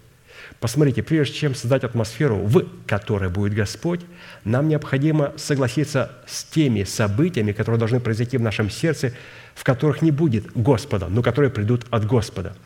Посмотрите, 0.60 1.02
прежде 1.02 1.34
чем 1.34 1.54
создать 1.54 1.84
атмосферу, 1.84 2.36
в 2.36 2.64
которой 2.86 3.28
будет 3.28 3.54
Господь, 3.54 4.00
нам 4.44 4.68
необходимо 4.68 5.32
согласиться 5.36 6.12
с 6.26 6.44
теми 6.44 6.84
событиями, 6.84 7.52
которые 7.52 7.78
должны 7.78 8.00
произойти 8.00 8.38
в 8.38 8.42
нашем 8.42 8.70
сердце, 8.70 9.12
в 9.54 9.64
которых 9.64 10.02
не 10.02 10.10
будет 10.10 10.52
Господа, 10.54 11.08
но 11.08 11.22
которые 11.22 11.50
придут 11.50 11.86
от 11.90 12.06
Господа. 12.06 12.56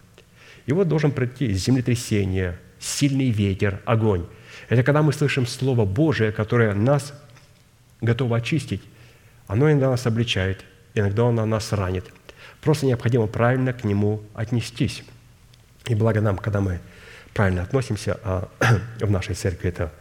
И 0.66 0.72
вот 0.72 0.88
должен 0.88 1.10
прийти 1.10 1.52
землетрясение, 1.52 2.58
сильный 2.78 3.30
ветер, 3.30 3.80
огонь. 3.84 4.26
Это 4.68 4.82
когда 4.82 5.02
мы 5.02 5.12
слышим 5.12 5.46
Слово 5.46 5.84
Божие, 5.84 6.32
которое 6.32 6.74
нас 6.74 7.12
готово 8.00 8.36
очистить. 8.36 8.82
Оно 9.46 9.70
иногда 9.70 9.90
нас 9.90 10.06
обличает, 10.06 10.64
иногда 10.94 11.26
оно 11.26 11.44
нас 11.46 11.72
ранит. 11.72 12.04
Просто 12.60 12.86
необходимо 12.86 13.26
правильно 13.26 13.72
к 13.72 13.84
нему 13.84 14.22
отнестись. 14.34 15.02
И 15.86 15.94
благо 15.94 16.20
нам, 16.20 16.36
когда 16.36 16.60
мы 16.60 16.80
правильно 17.34 17.62
относимся, 17.62 18.18
а 18.22 18.48
в 19.00 19.10
нашей 19.10 19.34
церкви 19.34 19.68
это 19.68 19.92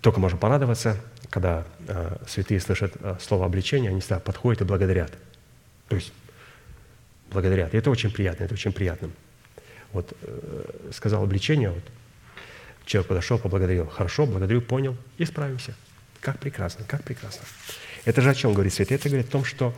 только 0.00 0.20
можно 0.20 0.38
порадоваться, 0.38 0.96
когда 1.30 1.64
э, 1.86 2.16
святые 2.28 2.60
слышат 2.60 2.92
э, 3.00 3.16
слово 3.20 3.46
обличения, 3.46 3.90
они 3.90 4.00
всегда 4.00 4.18
подходят 4.20 4.62
и 4.62 4.64
благодарят. 4.64 5.12
То 5.88 5.96
есть 5.96 6.12
благодарят. 7.30 7.74
И 7.74 7.78
это 7.78 7.90
очень 7.90 8.10
приятно, 8.10 8.44
это 8.44 8.54
очень 8.54 8.72
приятно. 8.72 9.10
Вот 9.92 10.12
э, 10.22 10.90
сказал 10.92 11.22
обличение, 11.22 11.70
вот, 11.70 11.82
человек 12.84 13.08
подошел, 13.08 13.38
поблагодарил. 13.38 13.86
Хорошо, 13.86 14.26
благодарю, 14.26 14.60
понял, 14.60 14.96
исправимся. 15.18 15.74
Как 16.20 16.38
прекрасно, 16.38 16.84
как 16.86 17.02
прекрасно. 17.02 17.44
Это 18.04 18.20
же 18.20 18.30
о 18.30 18.34
чем 18.34 18.52
говорит 18.52 18.74
святые? 18.74 18.98
Это 18.98 19.08
говорит 19.08 19.28
о 19.28 19.32
том, 19.32 19.44
что 19.44 19.74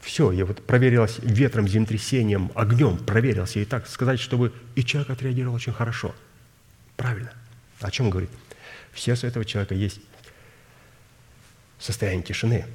все, 0.00 0.32
я 0.32 0.44
вот 0.44 0.64
проверилась 0.64 1.18
ветром, 1.18 1.68
землетрясением, 1.68 2.50
огнем, 2.54 2.96
проверился. 2.98 3.60
И 3.60 3.64
так 3.64 3.86
сказать, 3.86 4.18
чтобы 4.18 4.52
и 4.74 4.84
человек 4.84 5.10
отреагировал 5.10 5.54
очень 5.56 5.72
хорошо. 5.72 6.14
Правильно. 6.96 7.32
О 7.80 7.90
чем 7.90 8.10
говорит? 8.10 8.30
В 8.92 8.98
сердце 8.98 9.26
этого 9.26 9.44
человека 9.44 9.74
есть 9.74 10.00
состояние 11.78 12.24
тишины. 12.24 12.66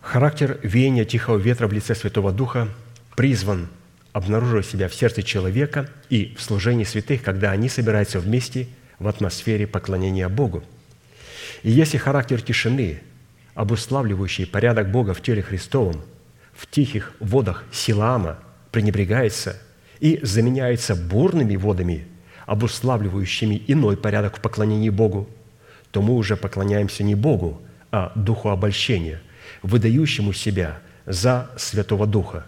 Характер 0.00 0.60
веяния 0.62 1.04
тихого 1.04 1.36
ветра 1.36 1.66
в 1.66 1.72
лице 1.72 1.94
Святого 1.94 2.32
Духа 2.32 2.68
призван– 3.16 3.68
обнаруживать 4.16 4.64
себя 4.64 4.88
в 4.88 4.94
сердце 4.94 5.22
человека 5.22 5.90
и 6.08 6.34
в 6.38 6.40
служении 6.40 6.84
святых, 6.84 7.22
когда 7.22 7.50
они 7.50 7.68
собираются 7.68 8.18
вместе 8.18 8.66
в 8.98 9.08
атмосфере 9.08 9.66
поклонения 9.66 10.26
Богу. 10.30 10.64
И 11.62 11.70
если 11.70 11.98
характер 11.98 12.40
тишины, 12.40 13.02
обуславливающий 13.54 14.46
порядок 14.46 14.90
Бога 14.90 15.12
в 15.12 15.20
теле 15.20 15.42
Христовом, 15.42 16.00
в 16.54 16.66
тихих 16.66 17.12
водах 17.20 17.64
Силаама 17.70 18.38
пренебрегается 18.72 19.60
и 20.00 20.18
заменяется 20.22 20.96
бурными 20.96 21.56
водами, 21.56 22.06
обуславливающими 22.46 23.64
иной 23.66 23.98
порядок 23.98 24.38
в 24.38 24.40
поклонении 24.40 24.88
Богу, 24.88 25.28
то 25.90 26.00
мы 26.00 26.14
уже 26.14 26.38
поклоняемся 26.38 27.02
не 27.04 27.14
Богу, 27.14 27.60
а 27.92 28.12
Духу 28.14 28.48
обольщения, 28.48 29.20
выдающему 29.62 30.32
себя 30.32 30.78
за 31.04 31.50
Святого 31.58 32.06
Духа, 32.06 32.46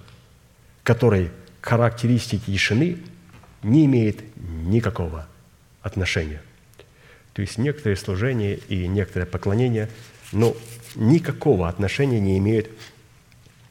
который 0.83 1.31
характеристики 1.61 2.51
тишины 2.51 2.99
не 3.63 3.87
имеет 3.87 4.23
никакого 4.37 5.29
отношения. 5.83 6.43
То 7.33 7.43
есть 7.43 7.59
некоторые 7.59 7.97
служения 7.97 8.55
и 8.55 8.87
некоторое 8.87 9.27
поклонение, 9.27 9.89
но 10.33 10.57
никакого 10.95 11.69
отношения 11.69 12.21
не 12.21 12.39
имеют 12.39 12.69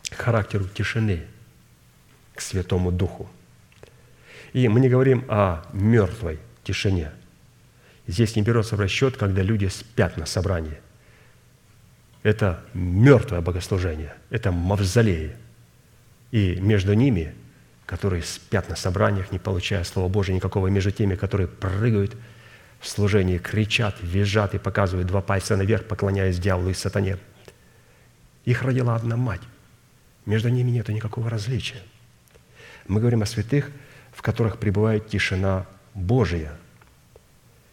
к 0.09 0.15
характеру 0.15 0.65
тишины, 0.67 1.25
к 2.33 2.41
Святому 2.41 2.91
Духу. 2.91 3.29
И 4.53 4.67
мы 4.67 4.79
не 4.79 4.89
говорим 4.89 5.25
о 5.27 5.65
мертвой 5.73 6.39
тишине. 6.63 7.11
Здесь 8.07 8.35
не 8.35 8.41
берется 8.41 8.75
в 8.75 8.79
расчет, 8.79 9.17
когда 9.17 9.41
люди 9.41 9.67
спят 9.67 10.17
на 10.17 10.25
собрании.– 10.25 10.79
это 12.27 12.59
мертвое 12.73 13.39
богослужение, 13.39 14.13
это 14.29 14.51
мавзолеи. 14.51 15.37
И 16.31 16.57
между 16.59 16.91
ними, 16.91 17.33
которые 17.87 18.21
спят 18.21 18.69
на 18.69 18.75
собраниях, 18.75 19.31
не 19.31 19.39
получая 19.39 19.83
Слова 19.83 20.07
Божия 20.07 20.35
никакого, 20.35 20.67
между 20.67 20.91
теми, 20.91 21.15
которые 21.15 21.47
прыгают 21.47 22.15
в 22.79 22.87
служении, 22.87 23.39
кричат, 23.39 23.95
визжат 24.01 24.53
и 24.53 24.59
показывают 24.59 25.07
два 25.07 25.21
пальца 25.21 25.57
наверх, 25.57 25.85
поклоняясь 25.85 26.37
дьяволу 26.37 26.69
и 26.69 26.75
сатане. 26.75 27.17
Их 28.45 28.61
родила 28.61 28.95
одна 28.95 29.17
мать. 29.17 29.41
Между 30.27 30.49
ними 30.49 30.69
нет 30.69 30.87
никакого 30.89 31.31
различия. 31.31 31.81
Мы 32.87 32.99
говорим 32.99 33.23
о 33.23 33.25
святых, 33.25 33.71
в 34.13 34.21
которых 34.21 34.59
пребывает 34.59 35.07
тишина 35.07 35.65
Божия, 35.95 36.53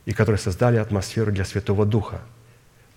и 0.06 0.14
которые 0.14 0.38
создали 0.38 0.78
атмосферу 0.78 1.30
для 1.32 1.44
Святого 1.44 1.84
Духа– 1.84 2.22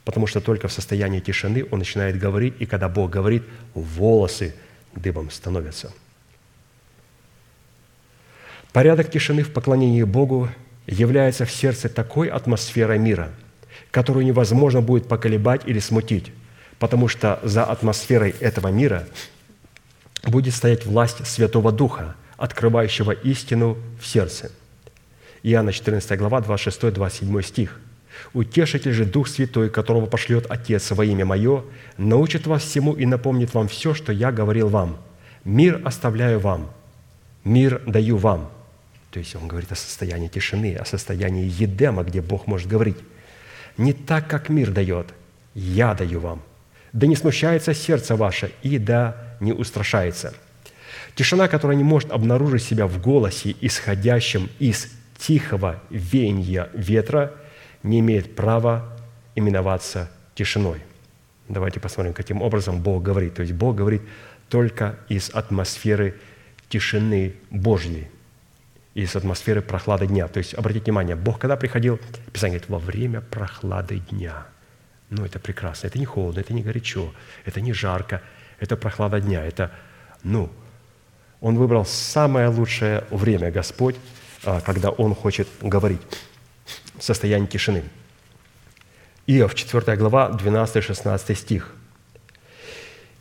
потому 0.07 0.26
что 0.26 0.39
только 0.39 0.69
в 0.69 0.72
состоянии 0.72 1.19
тишины 1.19 1.65
он 1.69 1.80
начинает 1.80 2.18
говорить, 2.18 2.53
и 2.60 2.65
когда 2.65 2.88
Бог 2.88 3.11
говорит, 3.11 3.44
волосы 3.73 4.56
дыбом 4.95 5.30
становятся. 5.30 5.91
Порядок 8.78 9.10
тишины 9.10 9.41
в 9.41 9.52
поклонении 9.52 10.04
Богу 10.04 10.49
является 10.86 11.45
в 11.45 11.52
сердце 11.52 11.90
такой 11.90 12.28
атмосферой 12.28 12.99
мира, 12.99 13.32
которую 13.90 14.24
невозможно 14.24 14.82
будет 14.82 15.08
поколебать 15.08 15.64
или 15.66 15.80
смутить, 15.80 16.32
потому 16.78 17.08
что 17.08 17.40
за 17.41 17.64
атмосферой 17.64 18.36
этого 18.40 18.68
мира 18.68 19.08
будет 20.28 20.54
стоять 20.54 20.86
власть 20.86 21.26
Святого 21.26 21.72
Духа, 21.72 22.14
открывающего 22.38 23.14
истину 23.14 23.80
в 23.99 24.06
сердце. 24.06 24.52
Иоанна 25.41 25.74
14 25.74 26.20
глава, 26.20 26.41
26-27 26.41 27.41
стих– 27.41 27.80
Утешитель 28.36 28.94
же 28.94 29.06
Дух 29.06 29.28
Святой, 29.28 29.72
которого 29.72 30.06
пошлет 30.06 30.45
Отец 30.52 30.91
во 30.91 31.04
имя 31.04 31.26
Мое, 31.26 31.64
научит 31.98 32.45
вас 32.45 32.62
всему 32.62 32.94
и 32.94 33.08
напомнит 33.08 33.56
вам 33.56 33.70
все, 33.70 33.95
что 33.95 34.12
я 34.12 34.32
говорил 34.32 34.70
вам. 34.70 34.98
Мир 35.44 35.82
оставляю 35.84 36.40
вам, 36.40 36.70
мир 37.44 37.82
даю 37.88 38.18
вам». 38.18 38.52
То 39.18 39.19
есть 39.19 39.35
он 39.35 39.48
говорит 39.48 39.72
о 39.72 39.76
состоянии 39.76 40.27
тишины, 40.27 40.76
о 40.76 40.85
состоянии 40.85 41.52
едема, 41.60 42.03
где 42.03 42.22
Бог 42.22 42.45
может 42.45 42.68
говорить. 42.68 42.98
«Не 43.76 43.91
так, 43.91 44.27
как 44.27 44.48
мир 44.48 44.69
дает, 44.69 45.07
я 45.56 45.95
даю 45.95 46.19
вам. 46.19 46.44
Да 46.94 47.07
не 47.07 47.15
смущается 47.15 47.73
сердце 47.73 48.15
ваше, 48.15 48.52
и 48.61 48.77
да 48.77 49.35
не 49.39 49.53
устрашается». 49.53 50.35
Тишина, 51.15 51.48
которая 51.48 51.76
не 51.76 51.84
может 51.84 52.11
обнаружить 52.11 52.61
себя 52.61 52.85
в 52.85 53.02
голосе, 53.02 53.56
исходящем 53.60 54.52
из 54.60 54.88
тихого 55.18 55.81
веяния 55.89 56.69
ветра– 56.76 57.34
не 57.81 58.02
имеет 58.02 58.35
права 58.35 58.95
именоваться 59.34 60.11
тишиной. 60.35 60.81
Давайте 61.49 61.80
посмотрим, 61.80 62.14
каким 62.14 62.44
образом 62.44 62.84
Бог 62.84 63.02
говорит. 63.02 63.34
То 63.34 63.41
есть 63.41 63.53
Бог 63.53 63.76
говорит 63.76 64.03
только 64.48 64.95
из 65.10 65.31
атмосферы 65.31 66.14
тишины 66.69 67.34
Божьей, 67.49 68.10
из 68.98 69.15
атмосферы 69.15 69.61
прохлады 69.61 70.07
дня. 70.07 70.28
То 70.28 70.40
есть, 70.40 70.56
обратите 70.56 70.86
внимание, 70.86 71.15
Бог 71.15 71.38
когда 71.38 71.56
приходил, 71.56 71.99
Писание 72.34 72.60
говорит, 72.60 72.69
во 72.69 72.80
время 72.80 73.22
прохлады 73.22 73.99
дня. 73.99 74.48
Ну, 75.11 75.24
это 75.24 75.38
прекрасно. 75.40 75.86
Это 75.86 75.99
не 75.99 76.06
холодно, 76.06 76.40
это 76.40 76.52
не 76.52 76.64
горячо, 76.64 77.14
это 77.45 77.61
не 77.61 77.74
жарко, 77.74 78.24
это 78.60 78.76
прохлада 78.76 79.22
дня. 79.22 79.45
Это, 79.45 79.72
ну, 80.24 80.49
Он 81.41 81.57
выбрал 81.57 81.86
самое 81.86 82.48
лучшее 82.48 83.03
время, 83.11 83.52
Господь, 83.52 83.95
а, 84.44 84.61
когда 84.61 84.90
Он 84.90 85.14
хочет 85.14 85.48
говорить 85.61 86.02
состояние 86.99 87.48
тишины. 87.48 87.84
Иов, 89.28 89.53
4 89.53 89.95
глава, 89.95 90.32
12-16 90.32 91.36
стих. 91.36 91.76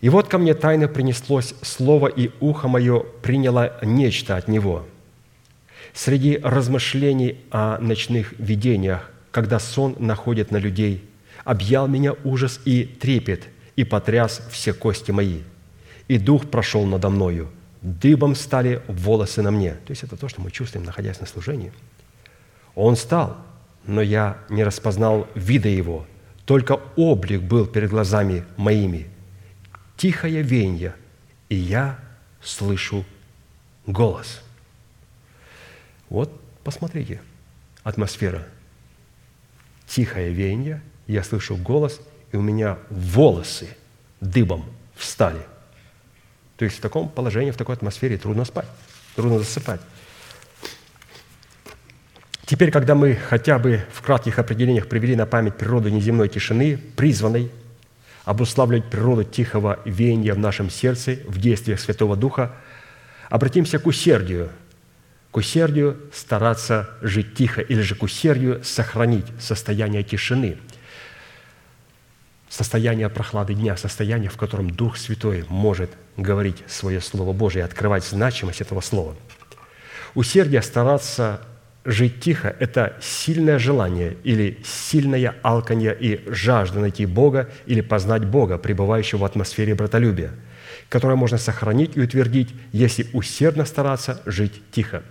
«И 0.01 0.09
вот 0.09 0.29
ко 0.29 0.39
мне 0.39 0.55
тайно 0.55 0.89
принеслось 0.89 1.55
слово, 1.61 2.07
и 2.07 2.31
ухо 2.41 2.67
мое 2.67 3.01
приняло 3.01 3.79
нечто 3.83 4.37
от 4.37 4.49
него. 4.49 4.87
Среди 5.97 6.39
размышлений 6.39 7.41
о 7.51 7.79
ночных 7.79 8.39
видениях, 8.39 9.11
когда 9.33 9.59
сон 9.59 9.97
находит 9.99 10.53
на 10.53 10.59
людей, 10.59 11.03
объял 11.43 11.89
меня 11.89 12.13
ужас 12.23 12.61
и 12.65 12.85
трепет, 12.85 13.49
и 13.75 13.83
потряс 13.83 14.41
все 14.53 14.73
кости 14.73 15.11
мои. 15.11 15.41
И 16.07 16.19
дух 16.19 16.49
прошел 16.49 16.87
надо 16.87 17.09
мною, 17.09 17.49
дыбом 17.83 18.37
стали 18.37 18.81
волосы 18.87 19.43
на 19.43 19.51
мне». 19.51 19.73
То 19.73 19.91
есть 19.91 20.05
это 20.05 20.17
то, 20.17 20.29
что 20.29 20.41
мы 20.41 20.53
чувствуем, 20.53 20.85
находясь 20.85 21.19
на 21.19 21.27
служении. 21.27 21.73
Он 22.77 22.95
стал– 22.95 23.39
но 23.87 24.03
я 24.03 24.39
не 24.49 24.65
распознал 24.65 25.29
вида 25.35 25.69
его, 25.69 26.07
только 26.45 26.81
облик 26.97 27.43
был 27.43 27.67
перед 27.67 27.91
глазами 27.91 28.45
моими. 28.57 29.09
Тихое 29.97 30.43
венье, 30.43 30.95
и 31.49 31.55
я 31.55 31.99
слышу 32.43 33.05
голос. 33.87 34.43
Вот, 36.09 36.31
посмотрите, 36.63 37.21
атмосфера. 37.83 38.47
Тихое 39.87 40.33
венье, 40.33 40.83
я 41.07 41.23
слышу 41.23 41.57
голос, 41.57 42.01
и 42.33 42.37
у 42.37 42.43
меня 42.43 42.79
волосы 42.91 43.69
дыбом 44.21 44.65
встали. 44.95 45.41
То 46.57 46.65
есть 46.65 46.79
в 46.79 46.81
таком 46.81 47.09
положении, 47.09 47.51
в 47.51 47.57
такой 47.57 47.75
атмосфере 47.75 48.17
трудно 48.19 48.45
спать, 48.45 48.67
трудно 49.15 49.39
засыпать. 49.39 49.81
Теперь, 52.47 52.71
когда 52.71 52.95
мы 52.95 53.15
хотя 53.15 53.59
бы 53.59 53.85
в 53.93 54.03
кратких 54.03 54.39
определениях 54.39 54.89
привели 54.89 55.17
на 55.17 55.27
память 55.27 55.57
природу 55.57 55.89
неземной 55.89 56.29
тишины, 56.29 56.79
призванной 56.97 57.51
обуславливать 58.25 58.89
природу 58.91 59.25
тихого 59.25 59.81
веяния 59.85 60.35
в 60.35 60.39
нашем 60.39 60.71
сердце, 60.71 61.19
в 61.27 61.39
действиях 61.39 61.81
Святого 61.81 62.17
Духа, 62.17 62.55
обратимся 63.31 63.79
к 63.79 63.87
усердию, 63.87 64.51
к 65.31 65.37
усердию 65.37 65.97
стараться 66.13 66.91
жить 67.03 67.35
тихо, 67.35 67.61
или 67.61 67.83
же 67.83 67.95
к 67.95 68.03
усердию 68.03 68.63
сохранить 68.65 69.27
состояние 69.39 70.03
тишины, 70.03 70.59
состояние 72.49 73.09
прохлады 73.09 73.55
дня, 73.55 73.77
состояние, 73.77 74.31
в 74.31 74.37
котором 74.37 74.71
Дух 74.71 74.97
Святой 74.97 75.45
может 75.49 75.91
говорить 76.17 76.65
свое 76.67 77.01
Слово 77.01 77.33
Божие, 77.33 77.65
открывать 77.65 78.05
значимость 78.05 78.61
этого 78.61 78.81
Слова. 78.81 79.15
Усердие 80.15 80.63
стараться 80.63 81.43
жить 81.85 82.21
тихо– 82.21 82.55
это 82.59 82.97
сильное 83.01 83.59
желание 83.59 84.17
или 84.25 84.59
сильное 84.65 85.35
алканье 85.43 85.97
и 85.99 86.25
жажда 86.27 86.81
найти 86.81 87.07
Бога 87.07 87.51
или 87.67 87.81
познать 87.81 88.25
Бога, 88.25 88.59
пребывающего 88.59 89.21
в 89.21 89.25
атмосфере 89.25 89.75
братолюбия, 89.75 90.33
которое 90.89 91.17
можно 91.17 91.39
сохранить 91.39 91.97
и 91.97 92.01
утвердить, 92.01 92.55
если 92.73 93.07
усердно 93.13 93.65
стараться 93.65 94.21
жить 94.27 94.63
тихо. 94.73 95.03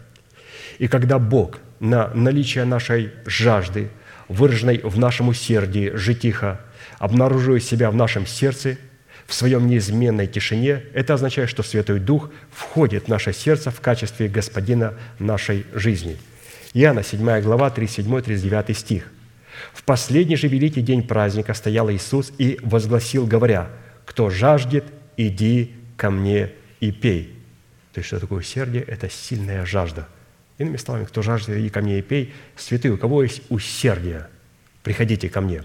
И 0.78 0.88
когда 0.88 1.20
Бог 1.20 1.60
на 1.80 2.10
наличие 2.14 2.66
нашей 2.66 3.12
жажды, 3.26 3.90
выраженной 4.28 4.80
в 4.84 4.98
нашем 4.98 5.30
усердии 5.30 5.92
жить 5.96 6.22
тихо, 6.22 6.62
обнаруживает 7.00 7.64
себя 7.64 7.92
в 7.92 7.96
нашем 7.96 8.26
сердце, 8.26 8.78
в 9.28 9.34
своем 9.34 9.68
неизменной 9.68 10.28
тишине, 10.28 10.84
это 10.94 11.16
означает, 11.16 11.50
что 11.50 11.64
Святой 11.64 12.00
Дух 12.00 12.30
входит 12.52 13.06
в 13.06 13.08
наше 13.08 13.34
сердце 13.34 13.72
в 13.72 13.82
качестве 13.82 14.28
Господина 14.28 14.94
нашей 15.20 15.66
жизни– 15.74 16.18
Иоанна, 16.76 17.04
7 17.04 17.42
глава, 17.42 17.70
37-39 17.70 18.74
стих. 18.74 19.10
«В 19.74 19.84
последний 19.84 20.36
же 20.36 20.50
великий 20.50 20.82
день 20.82 21.08
праздника 21.08 21.54
стоял 21.54 21.90
Иисус 21.90 22.34
и 22.38 22.60
возгласил, 22.62 23.26
говоря, 23.26 23.70
«Кто 24.06 24.30
жаждет, 24.30 24.84
иди 25.16 25.72
ко 25.96 26.10
мне 26.12 26.52
и 26.82 26.92
пей». 26.92 27.34
То 27.94 28.00
есть, 28.00 28.08
что 28.08 28.20
такое 28.20 28.40
усердие? 28.40 28.84
Это 28.84 29.10
сильная 29.10 29.66
жажда. 29.66 30.10
Иными 30.58 30.78
словами, 30.78 31.06
кто 31.06 31.22
жаждет, 31.22 31.58
иди 31.58 31.70
ко 31.70 31.82
мне 31.82 32.00
и 32.00 32.02
пей. 32.02 32.34
Святые, 32.56 32.94
у 32.94 32.98
кого 32.98 33.24
есть 33.24 33.42
усердие, 33.50 34.28
приходите 34.84 35.30
ко 35.30 35.42
мне. 35.42 35.64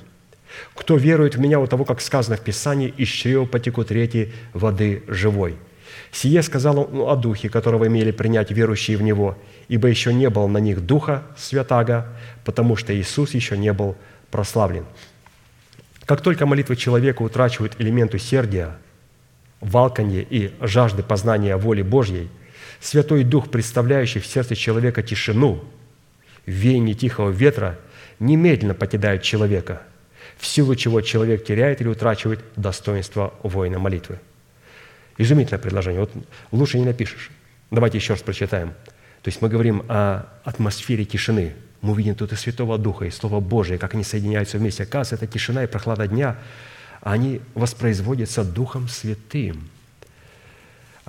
Кто 0.74 0.96
верует 0.96 1.36
в 1.36 1.40
Меня, 1.40 1.60
у 1.60 1.66
того, 1.66 1.84
как 1.84 2.00
сказано 2.00 2.36
в 2.36 2.40
Писании, 2.40 2.92
из 2.96 3.08
чрева 3.08 3.44
потекут 3.44 3.90
реки 3.90 4.32
воды 4.52 5.02
живой– 5.06 5.56
Сие 6.12 6.42
сказал 6.42 6.78
он 6.78 7.08
о 7.08 7.16
Духе, 7.16 7.48
которого 7.48 7.86
имели 7.86 8.10
принять 8.10 8.50
верующие 8.50 8.96
в 8.96 9.02
Него, 9.02 9.38
ибо 9.68 9.88
еще 9.88 10.12
не 10.12 10.28
было 10.28 10.46
на 10.48 10.58
них 10.58 10.84
Духа 10.84 11.22
Святаго, 11.36 12.08
потому 12.44 12.76
что 12.76 12.94
Иисус 12.94 13.34
еще 13.34 13.56
не 13.56 13.72
был 13.72 13.96
прославлен. 14.30 14.84
Как 16.06 16.20
только 16.20 16.46
молитва 16.46 16.74
человека 16.74 17.22
утрачивает 17.22 17.80
элемент 17.80 18.14
усердия, 18.14 18.76
валканье 19.60 20.26
и 20.28 20.52
жажды 20.60 21.02
познания 21.02 21.56
воли 21.56 21.82
Божьей, 21.82 22.28
Святой 22.80 23.24
Дух, 23.24 23.50
представляющий 23.50 24.20
в 24.20 24.26
сердце 24.26 24.56
человека 24.56 25.02
тишину, 25.02 25.62
веяние 26.46 26.94
тихого 26.94 27.30
ветра, 27.30 27.78
немедленно 28.18 28.74
покидает 28.74 29.22
человека, 29.22 29.82
в 30.38 30.46
силу 30.46 30.74
чего 30.74 31.00
человек 31.00 31.44
теряет 31.44 31.80
или 31.80 31.88
утрачивает 31.88 32.40
достоинство 32.56 33.34
воина 33.42 33.78
молитвы– 33.78 34.18
Изумительное 35.20 35.60
предложение. 35.60 36.00
Вот 36.00 36.12
лучше 36.50 36.78
не 36.78 36.86
напишешь. 36.86 37.30
Давайте 37.70 37.98
еще 37.98 38.14
раз 38.14 38.22
прочитаем. 38.22 38.70
То 39.20 39.28
есть 39.28 39.42
мы 39.42 39.50
говорим 39.50 39.84
о 39.86 40.24
атмосфере 40.44 41.04
тишины. 41.04 41.52
Мы 41.82 41.92
увидим 41.92 42.14
тут 42.14 42.32
и 42.32 42.36
Святого 42.36 42.78
Духа, 42.78 43.04
и 43.04 43.10
Слово 43.10 43.40
Божие, 43.40 43.78
как 43.78 43.92
они 43.92 44.02
соединяются 44.02 44.56
вместе. 44.56 44.84
Оказывается, 44.84 45.16
это 45.16 45.26
тишина 45.26 45.64
и 45.64 45.66
прохлада 45.66 46.06
дня, 46.06 46.38
они 47.02 47.42
воспроизводятся 47.54 48.44
Духом 48.44 48.88
Святым. 48.88 49.68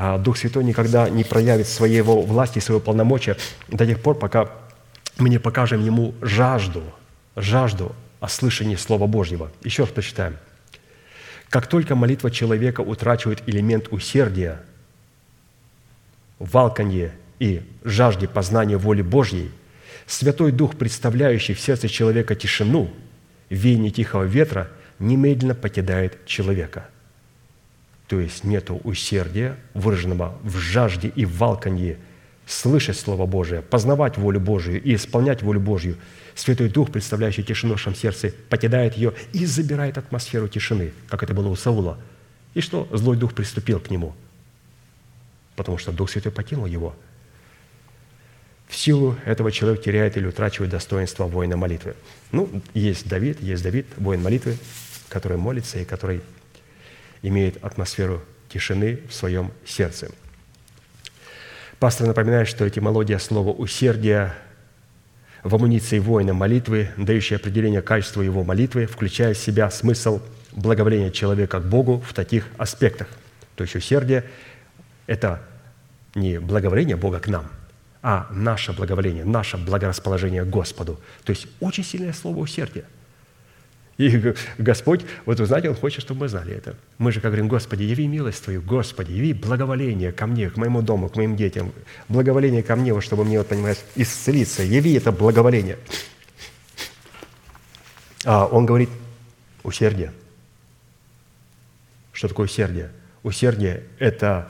А 0.04 0.18
Дух 0.18 0.36
Святой 0.36 0.64
никогда 0.64 1.08
не 1.12 1.24
проявит 1.24 1.68
своего 1.68 2.24
власти, 2.24 2.58
своего 2.58 2.82
полномочия 2.82 3.38
до 3.68 3.86
тех 3.86 4.02
пор, 4.02 4.18
пока 4.18 4.50
мы 5.20 5.30
не 5.30 5.38
покажем 5.38 5.86
Ему 5.86 6.16
жажду, 6.24 6.82
жажду 7.36 7.96
о 8.20 8.28
слышании 8.28 8.78
Слова 8.78 9.06
Божьего. 9.06 9.52
Еще 9.64 9.84
раз 9.84 9.92
прочитаем. 9.92 10.38
Как 11.52 11.68
только 11.68 11.94
молитва 11.94 12.32
человека 12.32 12.82
утрачивает 12.82 13.44
элемент 13.46 13.90
усердия, 13.92 14.64
валканье 16.40 17.14
и 17.38 17.62
жажде 17.84 18.28
познания 18.28 18.78
воли 18.78 19.04
Божьей, 19.04 19.52
Святой 20.08 20.52
Дух, 20.52 20.78
представляющий 20.78 21.54
в 21.54 21.60
сердце 21.60 21.88
человека 21.88 22.34
тишину, 22.34 22.90
веяние 23.52 23.92
тихого 23.92 24.24
ветра, 24.24 24.68
немедленно 24.98 25.54
покидает 25.54 26.26
человека. 26.26 26.88
То 28.12 28.20
есть 28.20 28.44
нет 28.44 28.70
усердия, 28.84 29.56
выраженного 29.74 30.38
в 30.44 30.58
жажде 30.58 31.08
и 31.08 31.24
в 31.24 31.38
валканье, 31.38 31.98
слышать 32.46 33.00
Слово 33.00 33.26
Божие, 33.26 33.62
познавать 33.62 34.18
волю 34.18 34.42
Божию 34.42 34.84
и 34.84 34.96
исполнять 34.96 35.42
волю 35.42 35.62
Божью. 35.62 35.96
Святой 36.36 36.68
Дух, 36.68 36.92
представляющий 36.92 37.42
тишину 37.42 37.72
в 37.72 37.78
нашем 37.78 37.96
сердце, 37.96 38.34
покидает 38.50 38.98
ее 38.98 39.14
и 39.32 39.46
забирает 39.46 39.98
атмосферу 39.98 40.50
тишины, 40.50 40.92
как 41.08 41.24
это 41.24 41.34
было 41.34 41.48
у 41.48 41.56
Саула. 41.56 41.98
И 42.54 42.60
что? 42.60 42.86
Злой 42.92 43.16
Дух 43.16 43.34
приступил 43.34 43.80
к 43.80 43.90
нему, 43.90 44.14
потому 45.56 45.78
что 45.78 45.94
Дух 45.94 46.10
Святой 46.10 46.34
покинул 46.34 46.66
его– 46.66 46.94
в 48.68 48.76
силу 48.78 49.18
этого 49.26 49.52
человек 49.52 49.84
теряет 49.84 50.16
или 50.16 50.26
утрачивает 50.26 50.72
достоинство 50.72 51.26
воина 51.26 51.58
молитвы. 51.58 51.94
Ну, 52.32 52.50
есть 52.74 53.06
Давид, 53.06 53.42
есть 53.42 53.64
Давид, 53.64 53.86
воин 53.98 54.22
молитвы, 54.22 54.58
который 55.10 55.38
молится 55.38 55.80
и 55.80 55.84
который 55.84 56.22
имеет 57.22 57.64
атмосферу 57.64 58.22
тишины 58.50 59.00
в 59.10 59.14
своем 59.14 59.52
сердце. 59.66 60.10
Пастор 61.80 62.08
напоминает, 62.08 62.48
что 62.48 62.68
этимология 62.68 63.18
слова 63.18 63.52
«усердие» 63.52 64.34
в 65.44 65.56
амуниции 65.56 66.00
воина 66.00 66.34
молитвы, 66.34 66.90
дающая 66.98 67.38
определение 67.38 67.82
качества 67.82 68.22
его 68.22 68.44
молитвы, 68.44 68.86
включая 68.86 69.34
в 69.34 69.38
себя 69.38 69.72
смысл 69.72 70.22
благоволения 70.52 71.10
человека 71.10 71.60
к 71.60 71.66
Богу 71.66 72.04
в 72.08 72.14
таких 72.14 72.48
аспектах. 72.58 73.08
То 73.56 73.64
есть 73.64 73.76
усердие– 73.76 74.26
это 75.08 75.42
не 76.14 76.40
благоволение 76.40 76.96
Бога 76.96 77.20
к 77.20 77.28
нам– 77.28 77.50
а 78.02 78.28
наше 78.32 78.74
благоволение, 78.74 79.24
наше 79.24 79.58
благорасположение 79.58 80.44
к 80.44 80.50
Господу. 80.50 81.00
То 81.24 81.32
есть 81.32 81.48
очень 81.60 81.84
сильное 81.84 82.14
слово 82.14 82.40
усердие. 82.40 82.86
И 84.02 84.34
Господь, 84.58 85.02
вот 85.26 85.40
вы 85.40 85.46
знаете, 85.46 85.70
Он 85.70 85.76
хочет, 85.76 86.02
чтобы 86.02 86.22
мы 86.22 86.28
знали 86.28 86.54
это. 86.54 86.76
Мы 86.98 87.12
же 87.12 87.20
как 87.20 87.32
говорим, 87.32 87.48
Господи, 87.48 87.84
яви 87.84 88.08
милость 88.08 88.44
Твою, 88.44 88.62
Господи, 88.62 89.12
яви 89.12 89.34
благоволение 89.34 90.12
ко 90.12 90.28
мне, 90.28 90.50
к 90.50 90.58
моему 90.58 90.82
дому, 90.82 91.10
к 91.10 91.16
моим 91.16 91.36
детям, 91.36 91.72
благоволение 92.10 92.64
ко 92.64 92.76
мне, 92.76 92.94
вот, 92.94 93.04
чтобы 93.04 93.26
мне, 93.26 93.38
вот, 93.38 93.48
понимаешь, 93.48 93.78
исцелиться. 93.96 94.64
Яви 94.64 94.94
это 94.94 95.12
благоволение. 95.12 95.78
А 98.26 98.46
Он 98.46 98.66
говорит, 98.66 98.90
усердие. 99.64 100.12
Что 102.14 102.28
такое 102.28 102.46
усердие? 102.46 102.92
Усердие– 103.24 103.84
это 104.00 104.50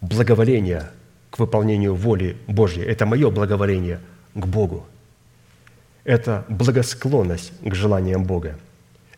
благоволение– 0.00 0.90
к 1.36 1.38
выполнению 1.38 1.94
воли 1.94 2.36
Божьей. 2.46 2.84
Это 2.84 3.04
мое 3.04 3.30
благоволение 3.30 4.00
к 4.34 4.46
Богу. 4.46 4.86
Это 6.04 6.46
благосклонность 6.48 7.52
к 7.62 7.74
желаниям 7.74 8.24
Бога. 8.24 8.58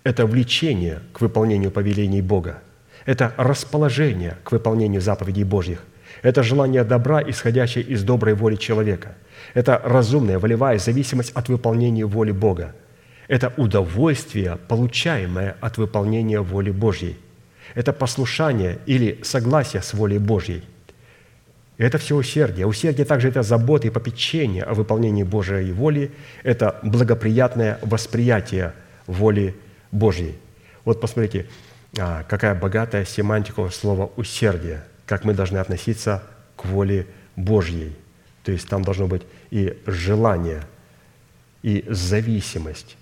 Это 0.08 0.24
влечение 0.24 1.00
к 1.12 1.20
выполнению 1.20 1.70
повелений 1.70 2.22
Бога. 2.22 2.62
Это 3.04 3.34
расположение 3.36 4.38
к 4.42 4.52
выполнению 4.52 5.02
заповедей 5.02 5.44
Божьих. 5.44 5.84
Это 6.22 6.42
желание 6.42 6.82
добра, 6.82 7.22
исходящее 7.22 7.84
из 7.84 8.04
доброй 8.04 8.32
воли 8.32 8.56
человека. 8.56 9.16
Это 9.52 9.78
разумная, 9.84 10.38
волевая 10.38 10.78
зависимость 10.78 11.32
от 11.32 11.50
выполнения 11.50 12.06
воли 12.06 12.30
Бога. 12.30 12.74
Это 13.28 13.52
удовольствие, 13.58 14.56
получаемое 14.66 15.56
от 15.60 15.76
выполнения 15.76 16.40
воли 16.40 16.70
Божьей. 16.70 17.18
Это 17.74 17.92
послушание 17.92 18.78
или 18.86 19.20
согласие 19.22 19.82
с 19.82 19.92
волей 19.92 20.18
Божьей– 20.18 20.62
это 21.76 21.98
все 21.98 22.16
усердие. 22.16 22.66
Усердие 22.66 23.04
также 23.04 23.28
это 23.28 23.42
забота 23.42 23.86
и 23.86 23.90
попечение 23.90 24.62
о 24.62 24.72
выполнении 24.72 25.22
Божьей 25.22 25.70
воли, 25.70 26.10
это 26.44 26.80
благоприятное 26.82 27.78
восприятие 27.82 28.72
воли 29.06 29.48
Божьей. 29.48 29.67
Вот 30.84 31.00
посмотрите, 31.00 31.46
а, 31.98 32.24
какая 32.24 32.54
богатая 32.54 33.04
семантика 33.04 33.60
у 33.60 33.70
слова 33.70 34.10
«усердие», 34.16 34.84
как 35.06 35.24
мы 35.24 35.34
должны 35.34 35.58
относиться 35.58 36.22
к 36.56 36.64
воле 36.66 37.06
Божьей. 37.36 37.96
То 38.44 38.52
есть 38.52 38.68
там 38.68 38.82
должно 38.82 39.06
быть 39.06 39.22
и 39.50 39.78
желание, 39.86 40.64
и 41.62 41.84
зависимость, 41.88 42.96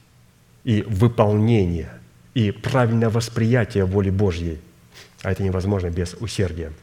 и 0.65 0.83
выполнение, 0.83 1.91
и 2.35 2.51
правильное 2.51 3.11
восприятие 3.11 3.85
воли 3.85 4.11
Божьей. 4.11 4.61
А 5.23 5.33
это 5.33 5.43
невозможно 5.43 5.91
без 5.91 6.15
усердия– 6.15 6.73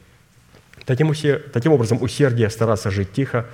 Таким, 0.84 1.12
таким 1.52 1.72
образом, 1.72 2.02
усердие 2.02 2.50
стараться 2.50 2.90
жить 2.90 3.12
тихо 3.12 3.46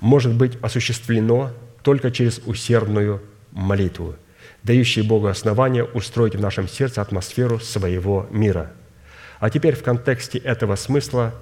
может 0.00 0.34
быть 0.34 0.58
осуществлено 0.60 1.52
только 1.82 2.10
через 2.10 2.38
усердную 2.44 3.22
молитву, 3.52 4.16
дающую 4.62 5.04
Богу 5.04 5.26
основание 5.26 5.84
устроить 5.84 6.36
в 6.36 6.40
нашем 6.40 6.68
сердце 6.68 7.02
атмосферу 7.02 7.60
своего 7.60 8.26
мира. 8.30 8.70
А 9.38 9.50
теперь 9.50 9.74
в 9.74 9.82
контексте 9.82 10.38
этого 10.38 10.76
смысла 10.76 11.34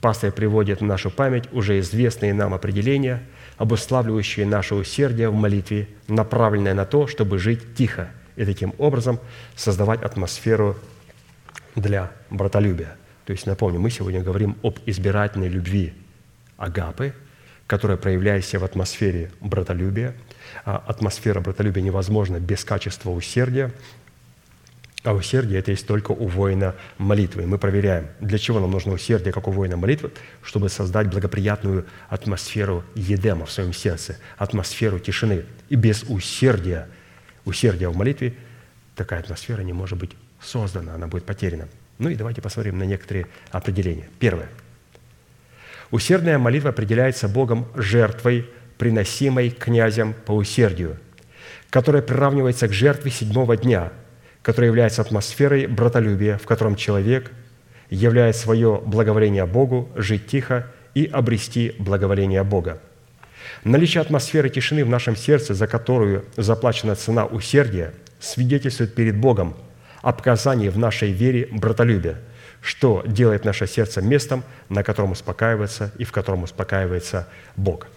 пастор 0.00 0.30
приводит 0.32 0.80
в 0.80 0.84
нашу 0.84 1.10
память 1.10 1.44
уже 1.52 1.80
известные 1.80 2.34
нам 2.34 2.54
определения, 2.54 3.22
обуславливающие 3.56 4.46
наше 4.46 4.74
усердие 4.74 5.28
в 5.28 5.34
молитве, 5.34 5.88
направленное 6.08 6.74
на 6.74 6.84
то, 6.84 7.06
чтобы 7.06 7.38
жить 7.38 7.74
тихо 7.74 8.10
и 8.36 8.44
таким 8.44 8.74
образом 8.78 9.18
создавать 9.56 10.02
атмосферу 10.02 10.76
для 11.74 12.12
братолюбия– 12.30 12.96
то 13.26 13.32
есть, 13.32 13.44
напомню, 13.44 13.80
мы 13.80 13.90
сегодня 13.90 14.22
говорим 14.22 14.56
об 14.62 14.78
избирательной 14.86 15.48
любви 15.48 15.92
агапы, 16.56 17.12
которая 17.66 17.96
проявляет 17.96 18.44
себя 18.44 18.60
в 18.60 18.64
атмосфере 18.64 19.32
братолюбия. 19.40 20.14
А 20.64 20.82
атмосфера 20.86 21.40
братолюбия 21.40 21.82
невозможна 21.82 22.40
без 22.40 22.64
качества 22.64 23.10
усердия, 23.10 23.72
а 25.06 25.14
усердие– 25.14 25.58
это 25.60 25.70
есть 25.70 25.86
только 25.86 26.10
у 26.10 26.26
воина 26.26 26.74
молитвы. 26.98 27.46
Мы 27.46 27.58
проверяем, 27.58 28.08
для 28.18 28.38
чего 28.38 28.58
нам 28.58 28.72
нужно 28.72 28.92
усердие, 28.92 29.32
как 29.32 29.46
у 29.46 29.52
воина 29.52 29.76
молитвы, 29.76 30.10
чтобы 30.42 30.68
создать 30.68 31.06
благоприятную 31.08 31.86
атмосферу 32.08 32.82
едема 32.96 33.46
в 33.46 33.52
своем 33.52 33.72
сердце, 33.72 34.18
атмосферу 34.36 34.98
тишины. 34.98 35.44
И 35.68 35.76
без 35.76 36.02
усердия, 36.02 36.88
усердия 37.44 37.88
в 37.88 37.96
молитве 37.96 38.34
такая 38.96 39.20
атмосфера 39.20 39.62
не 39.62 39.72
может 39.72 39.96
быть 39.96 40.10
создана, 40.40 40.94
она 40.94 41.06
будет 41.06 41.24
потеряна. 41.24 41.68
Ну 41.98 42.08
и 42.08 42.16
давайте 42.16 42.42
посмотрим 42.42 42.76
на 42.76 42.82
некоторые 42.82 43.28
определения. 43.52 44.08
Первое. 44.18 44.48
Усердная 45.92 46.38
молитва 46.38 46.70
определяется 46.70 47.28
Богом 47.28 47.68
жертвой, 47.76 48.50
приносимой 48.78 49.50
князем 49.50 50.14
по 50.24 50.32
усердию, 50.32 50.98
которая 51.70 52.02
приравнивается 52.02 52.68
к 52.68 52.72
жертве 52.72 53.10
седьмого 53.10 53.56
дня, 53.56 53.92
которая 54.42 54.68
является 54.68 55.02
атмосферой 55.02 55.66
братолюбия, 55.66 56.38
в 56.38 56.46
котором 56.46 56.76
человек 56.76 57.32
являет 57.90 58.36
свое 58.36 58.80
благоволение 58.84 59.46
Богу, 59.46 59.88
жить 59.96 60.26
тихо 60.26 60.66
и 60.94 61.06
обрести 61.06 61.74
благоволение 61.78 62.42
Бога. 62.42 62.80
Наличие 63.64 64.00
атмосферы 64.00 64.48
тишины 64.48 64.84
в 64.84 64.88
нашем 64.88 65.16
сердце, 65.16 65.54
за 65.54 65.66
которую 65.66 66.24
заплачена 66.36 66.94
цена 66.94 67.26
усердия, 67.26 67.94
свидетельствует 68.20 68.94
перед 68.94 69.16
Богом 69.16 69.56
о 70.02 70.12
показании 70.12 70.68
в 70.68 70.78
нашей 70.78 71.12
вере 71.12 71.48
братолюбия, 71.50 72.18
что 72.60 73.02
делает 73.06 73.44
наше 73.44 73.66
сердце 73.66 74.02
местом, 74.02 74.44
на 74.68 74.82
котором 74.82 75.12
успокаивается 75.12 75.92
и 75.98 76.04
в 76.04 76.12
котором 76.12 76.42
успокаивается 76.44 77.28
Бог. 77.56 77.88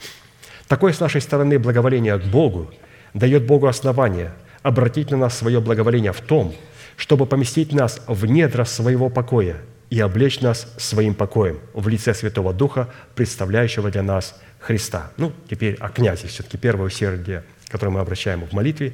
Такое 0.70 0.94
с 0.94 1.00
нашей 1.00 1.20
стороны 1.20 1.58
благоволение 1.58 2.18
к 2.20 2.26
Богу 2.26 2.72
дает 3.16 3.44
Богу 3.44 3.66
основание 3.66 4.32
обратить 4.62 5.10
на 5.10 5.18
нас 5.18 5.36
свое 5.36 5.60
благоволение 5.60 6.14
в 6.14 6.22
том, 6.22 6.54
чтобы 6.96 7.26
поместить 7.26 7.74
нас 7.74 8.04
в 8.06 8.28
недра 8.28 8.66
своего 8.66 9.10
покоя 9.10 9.58
и 9.90 10.00
облечь 10.00 10.42
нас 10.42 10.72
своим 10.78 11.16
покоем 11.16 11.60
в 11.74 11.88
лице 11.88 12.14
Святого 12.14 12.54
Духа, 12.54 12.88
представляющего 13.16 13.90
для 13.90 14.04
нас 14.04 14.40
Христа. 14.60 15.12
Ну, 15.18 15.34
теперь 15.50 15.74
о 15.80 15.90
князе. 15.90 16.28
Все-таки 16.28 16.60
первое 16.60 16.86
усердие, 16.86 17.44
которое 17.70 17.90
мы 17.90 18.02
обращаем 18.02 18.46
в 18.46 18.54
молитве, 18.54 18.94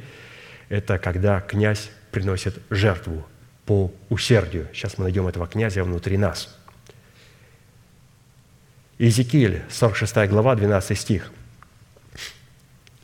это 0.69 0.97
когда 0.97 1.41
князь 1.41 1.89
приносит 2.11 2.57
жертву 2.69 3.25
по 3.65 3.91
усердию. 4.07 4.69
Сейчас 4.73 4.97
мы 4.97 5.03
найдем 5.03 5.27
этого 5.27 5.45
князя 5.45 5.83
внутри 5.83 6.17
нас. 6.17 6.57
Иезекииль, 8.97 9.63
46 9.69 10.29
глава, 10.29 10.55
12 10.55 10.97
стих. 10.97 11.31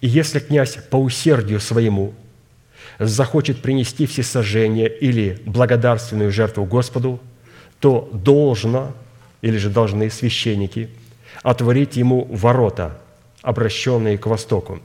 «И 0.01 0.07
если 0.07 0.39
князь 0.39 0.77
по 0.89 0.97
усердию 0.97 1.59
своему 1.59 2.13
захочет 2.99 3.61
принести 3.61 4.05
всесожжение 4.05 4.89
или 4.89 5.41
благодарственную 5.45 6.31
жертву 6.31 6.65
Господу, 6.65 7.19
то 7.79 8.09
должно 8.13 8.93
или 9.41 9.57
же 9.57 9.69
должны 9.69 10.09
священники 10.09 10.89
отворить 11.43 11.95
ему 11.95 12.25
ворота, 12.25 12.99
обращенные 13.41 14.17
к 14.17 14.27
востоку. 14.27 14.79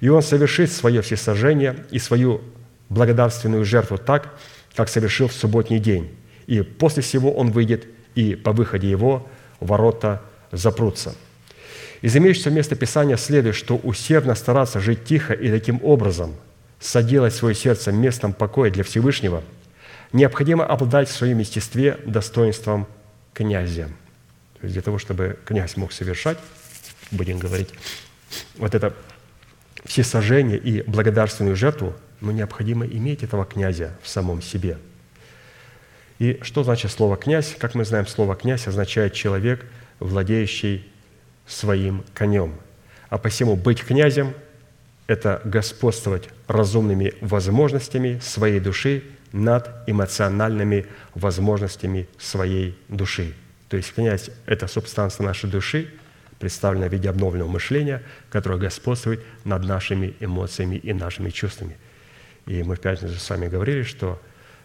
И 0.00 0.08
он 0.08 0.22
совершит 0.22 0.70
свое 0.70 1.00
всесожжение 1.00 1.86
и 1.90 1.98
свою 1.98 2.42
благодарственную 2.88 3.64
жертву 3.64 3.98
так, 3.98 4.38
как 4.74 4.88
совершил 4.88 5.28
в 5.28 5.32
субботний 5.32 5.78
день. 5.78 6.10
И 6.46 6.60
после 6.60 7.02
всего 7.02 7.32
он 7.32 7.50
выйдет, 7.50 7.86
и 8.14 8.34
по 8.34 8.52
выходе 8.52 8.90
его 8.90 9.26
ворота 9.60 10.22
запрутся. 10.52 11.14
Из 12.02 12.16
имеющегося 12.16 12.50
места 12.50 12.76
Писания 12.76 13.16
следует, 13.16 13.54
что 13.54 13.76
усердно 13.76 14.34
стараться 14.34 14.80
жить 14.80 15.04
тихо 15.04 15.32
и 15.32 15.50
таким 15.50 15.80
образом 15.82 16.34
соделать 16.78 17.34
свое 17.34 17.54
сердце 17.54 17.90
местом 17.90 18.32
покоя 18.32 18.70
для 18.70 18.84
Всевышнего, 18.84 19.42
необходимо 20.12 20.64
обладать 20.64 21.08
в 21.08 21.12
своем 21.12 21.38
естестве 21.38 21.98
достоинством 22.04 22.86
князя. 23.32 23.88
То 24.58 24.64
есть 24.64 24.74
для 24.74 24.82
того, 24.82 24.98
чтобы 24.98 25.38
князь 25.44 25.76
мог 25.76 25.92
совершать, 25.92 26.38
будем 27.10 27.38
говорить, 27.38 27.70
вот 28.56 28.74
это 28.74 28.94
всесожжение 29.84 30.58
и 30.58 30.82
благодарственную 30.82 31.56
жертву, 31.56 31.94
но 32.20 32.32
необходимо 32.32 32.86
иметь 32.86 33.22
этого 33.22 33.44
князя 33.44 33.96
в 34.02 34.08
самом 34.08 34.42
себе. 34.42 34.78
И 36.18 36.38
что 36.42 36.64
значит 36.64 36.90
слово 36.90 37.16
«князь»? 37.16 37.54
Как 37.58 37.74
мы 37.74 37.84
знаем, 37.84 38.06
слово 38.06 38.36
«князь» 38.36 38.66
означает 38.66 39.12
человек, 39.12 39.66
владеющий 40.00 40.86
своим 41.46 42.04
конем. 42.14 42.54
А 43.08 43.18
посему 43.18 43.56
быть 43.56 43.82
князем– 43.82 44.34
это 45.06 45.40
господствовать 45.44 46.28
разумными 46.48 47.14
возможностями 47.20 48.18
своей 48.22 48.60
души 48.60 49.04
над 49.32 49.70
эмоциональными 49.86 50.86
возможностями 51.14 52.08
своей 52.18 52.76
души. 52.88 53.34
То 53.68 53.76
есть 53.76 53.94
князь– 53.94 54.30
это 54.46 54.66
субстанция 54.66 55.24
нашей 55.24 55.50
души– 55.50 55.90
представлена 56.38 56.88
в 56.88 56.92
виде 56.92 57.08
обновленного 57.08 57.50
мышления, 57.50 58.02
которое 58.30 58.58
господствует 58.58 59.24
над 59.44 59.64
нашими 59.64 60.14
эмоциями 60.20 60.76
и 60.76 60.92
нашими 60.92 61.30
чувствами. 61.30 61.76
И 62.46 62.62
мы 62.62 62.76
в 62.76 62.80
пятницу 62.80 63.14
с 63.14 63.30
вами 63.30 63.48
говорили, 63.48 63.82
что 63.82 64.20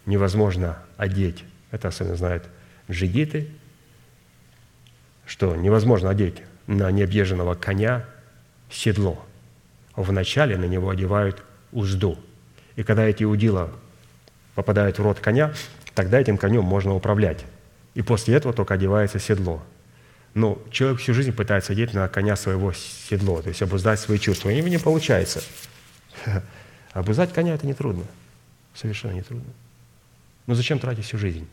невозможно 0.06 0.80
одеть, 0.98 1.44
это 1.72 1.88
особенно 1.88 2.16
знают 2.16 2.45
джигиты, 2.90 3.48
что 5.26 5.56
невозможно 5.56 6.10
одеть 6.10 6.44
на 6.72 6.89
необъезженного 6.89 7.56
коня 7.56 8.06
седло. 8.69 9.23
Вначале 9.95 10.57
на 10.57 10.65
него 10.65 10.89
одевают 10.89 11.43
узду. 11.72 12.18
И 12.76 12.84
когда 12.84 13.06
эти 13.06 13.23
удила 13.23 13.69
попадают 14.56 14.98
в 14.98 15.03
рот 15.03 15.19
коня, 15.19 15.53
тогда 15.93 16.19
этим 16.19 16.38
конем 16.38 16.64
можно 16.64 16.95
управлять. 16.95 17.45
И 17.93 18.02
после 18.02 18.35
этого 18.35 18.53
только 18.53 18.76
одевается 18.76 19.19
седло. 19.19 19.61
Но 20.34 20.61
человек 20.72 21.02
всю 21.02 21.14
жизнь 21.14 21.34
пытается 21.34 21.73
одеть 21.73 21.93
на 21.93 22.07
коня 22.07 22.38
своего 22.38 22.72
седло, 22.72 23.41
то 23.41 23.49
есть 23.49 23.61
обуздать 23.61 23.99
свои 23.99 24.18
чувства. 24.18 24.49
И 24.49 24.61
не 24.61 24.77
получается. 24.77 25.41
Обуздать 26.93 27.34
коня– 27.34 27.53
это 27.56 27.68
нетрудно. 27.68 28.06
Совершенно 28.73 29.11
нетрудно. 29.11 29.52
Но 30.48 30.56
зачем 30.56 30.80
тратить 30.80 31.06
всю 31.06 31.18
жизнь? 31.18 31.48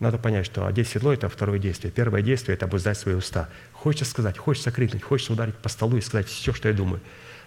Надо 0.00 0.16
понять, 0.16 0.46
что 0.46 0.66
одеть 0.66 0.88
седло– 0.88 1.12
это 1.14 1.28
второе 1.28 1.58
действие. 1.58 1.92
Первое 1.92 2.22
действие– 2.22 2.54
это 2.56 2.66
обуздать 2.66 2.96
свои 2.96 3.16
уста. 3.16 3.48
Хочется 3.72 4.04
сказать, 4.04 4.38
хочется 4.38 4.70
крикнуть, 4.70 5.02
хочется 5.02 5.32
ударить 5.32 5.56
по 5.56 5.68
столу 5.68 5.96
и 5.96 6.00
сказать 6.00 6.28
все, 6.28 6.52
что 6.52 6.68
я 6.68 6.74
думаю. 6.74 7.00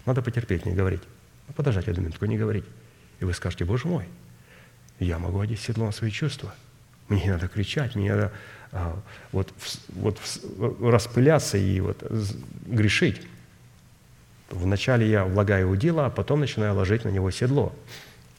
Надо 0.05 0.21
потерпеть, 0.21 0.65
не 0.65 0.73
говорить. 0.73 1.01
Ну, 1.47 1.53
подождать 1.53 1.87
одну 1.87 2.03
минутку, 2.03 2.25
не 2.25 2.37
говорить. 2.37 2.65
И 3.21 3.25
вы 3.25 3.33
скажете, 3.33 3.63
Боже 3.63 3.87
мой, 3.87 4.05
я 4.99 5.17
могу 5.17 5.39
одеть 5.39 5.61
седло 5.61 5.85
на 5.85 5.91
свои 5.93 6.11
чувства. 6.11 6.53
Мне 7.07 7.23
не 7.23 7.29
надо 7.29 7.47
кричать, 7.47 7.95
мне 7.95 8.13
надо 8.13 8.31
а, 8.73 9.01
вот, 9.31 9.53
вот 9.89 10.19
распыляться 10.81 11.57
и 11.57 11.79
вот 11.79 12.03
грешить. 12.65 13.21
Вначале 14.49 15.09
я 15.09 15.23
влагаю 15.23 15.69
удила, 15.69 16.07
а 16.07 16.09
потом 16.09 16.41
начинаю 16.41 16.75
ложить 16.75 17.05
на 17.05 17.09
него 17.09 17.31
седло. 17.31 17.73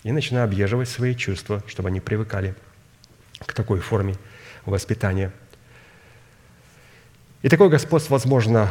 И 0.03 0.13
начинаю 0.13 0.45
объезживать 0.45 0.89
свои 0.89 1.15
чувства, 1.15 1.63
чтобы 1.67 1.89
они 1.89 2.01
привыкали 2.01 2.55
к 3.47 3.53
такой 3.53 3.81
форме 3.81 4.15
воспитания. 4.67 5.33
И 7.43 7.49
такое 7.49 7.69
господство 7.69 8.15
возможно 8.15 8.71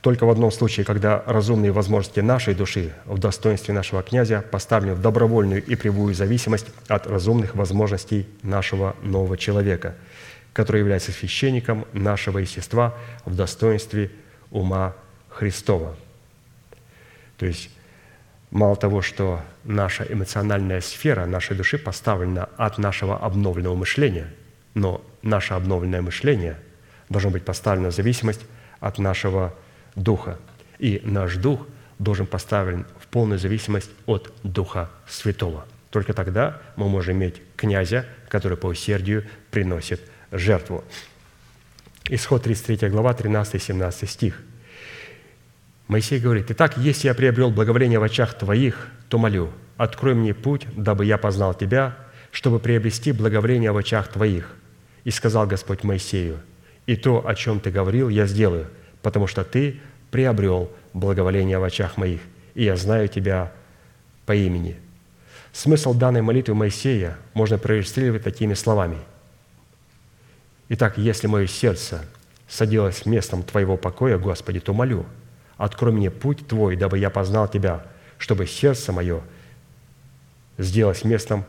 только 0.00 0.26
в 0.26 0.30
одном 0.30 0.50
случае, 0.50 0.84
когда 0.84 1.22
разумные 1.26 1.72
возможности 1.72 2.20
нашей 2.20 2.54
души 2.54 2.92
в 3.04 3.18
достоинстве 3.18 3.72
нашего 3.74 4.02
князя 4.02 4.42
поставлены 4.42 4.94
в 4.94 5.00
добровольную 5.00 5.64
и 5.64 5.74
прямую 5.76 6.14
зависимость 6.14 6.66
от 6.88 7.06
разумных 7.06 7.54
возможностей 7.54 8.28
нашего 8.42 8.96
нового 9.02 9.36
человека– 9.36 9.94
который 10.52 10.80
является 10.80 11.12
священником 11.12 11.86
нашего 11.92 12.38
естества 12.38 12.94
в 13.24 13.34
достоинстве 13.34 14.10
ума 14.50 14.94
Христова. 15.28 15.96
То 17.38 17.46
есть 17.46 17.70
мало 18.52 18.76
того, 18.76 19.02
что 19.02 19.40
наша 19.64 20.04
эмоциональная 20.04 20.80
сфера 20.80 21.26
нашей 21.26 21.56
души 21.56 21.78
поставлена 21.78 22.48
от 22.56 22.78
нашего 22.78 23.18
обновленного 23.18 23.74
мышления, 23.74 24.32
но 24.74 25.04
наше 25.22 25.54
обновленное 25.54 26.02
мышление 26.02 26.58
должно 27.08 27.30
быть 27.30 27.44
поставлено 27.44 27.90
в 27.90 27.94
зависимость 27.94 28.42
от 28.78 28.98
нашего 28.98 29.54
духа. 29.96 30.38
И 30.78 31.00
наш 31.02 31.36
дух 31.36 31.66
должен 31.98 32.26
поставлен 32.26 32.86
в 33.00 33.06
полную 33.06 33.38
зависимость 33.38 33.90
от 34.06 34.32
Духа 34.42 34.90
Святого. 35.08 35.64
Только 35.90 36.12
тогда 36.12 36.60
мы 36.76 36.88
можем 36.88 37.16
иметь 37.16 37.40
князя, 37.56 38.06
который 38.28 38.58
по 38.58 38.66
усердию 38.66 39.24
приносит 39.50 40.00
жертву. 40.30 40.84
Исход 42.08 42.42
33 42.42 42.88
глава, 42.88 43.12
13-17 43.12 44.06
стих. 44.06 44.42
Моисей 45.92 46.18
говорит, 46.18 46.50
«Итак, 46.50 46.76
если 46.78 47.08
я 47.08 47.14
приобрел 47.14 47.50
благоволение 47.50 47.98
в 47.98 48.02
очах 48.02 48.34
Твоих, 48.34 48.88
то 49.08 49.18
молю, 49.18 49.50
открой 49.76 50.14
мне 50.14 50.32
путь, 50.32 50.66
дабы 50.74 51.04
я 51.04 51.18
познал 51.18 51.54
Тебя, 51.54 51.96
чтобы 52.30 52.58
приобрести 52.58 53.12
благоволение 53.12 53.72
в 53.72 53.76
очах 53.76 54.08
Твоих». 54.08 54.56
И 55.04 55.10
сказал 55.10 55.46
Господь 55.46 55.84
Моисею, 55.84 56.40
«И 56.86 56.96
то, 56.96 57.26
о 57.26 57.34
чем 57.34 57.60
Ты 57.60 57.70
говорил, 57.70 58.08
я 58.08 58.26
сделаю, 58.26 58.68
потому 59.02 59.26
что 59.26 59.44
Ты 59.44 59.80
приобрел 60.10 60.70
благоволение 60.94 61.58
в 61.58 61.64
очах 61.64 61.96
моих, 61.96 62.20
и 62.54 62.64
я 62.64 62.76
знаю 62.76 63.08
Тебя 63.08 63.52
по 64.26 64.34
имени». 64.34 64.76
Смысл 65.52 65.92
данной 65.92 66.22
молитвы 66.22 66.54
Моисея 66.54 67.18
можно 67.34 67.58
проиллюстрировать 67.58 68.24
такими 68.24 68.54
словами– 68.54 68.96
Итак, 70.74 70.96
если 70.96 71.26
мое 71.26 71.46
сердце 71.46 72.00
садилось 72.48 73.04
местом 73.04 73.42
Твоего 73.42 73.76
покоя, 73.76 74.16
Господи, 74.16 74.58
то 74.58 74.72
молю, 74.72 75.04
открой 75.64 75.92
мне 75.92 76.10
путь 76.10 76.46
Твой, 76.46 76.76
дабы 76.76 76.98
я 76.98 77.10
познал 77.10 77.48
Тебя, 77.48 77.84
чтобы 78.18 78.46
сердце 78.46 78.92
мое 78.92 79.22
сделалось 80.58 81.04
местом 81.04 81.44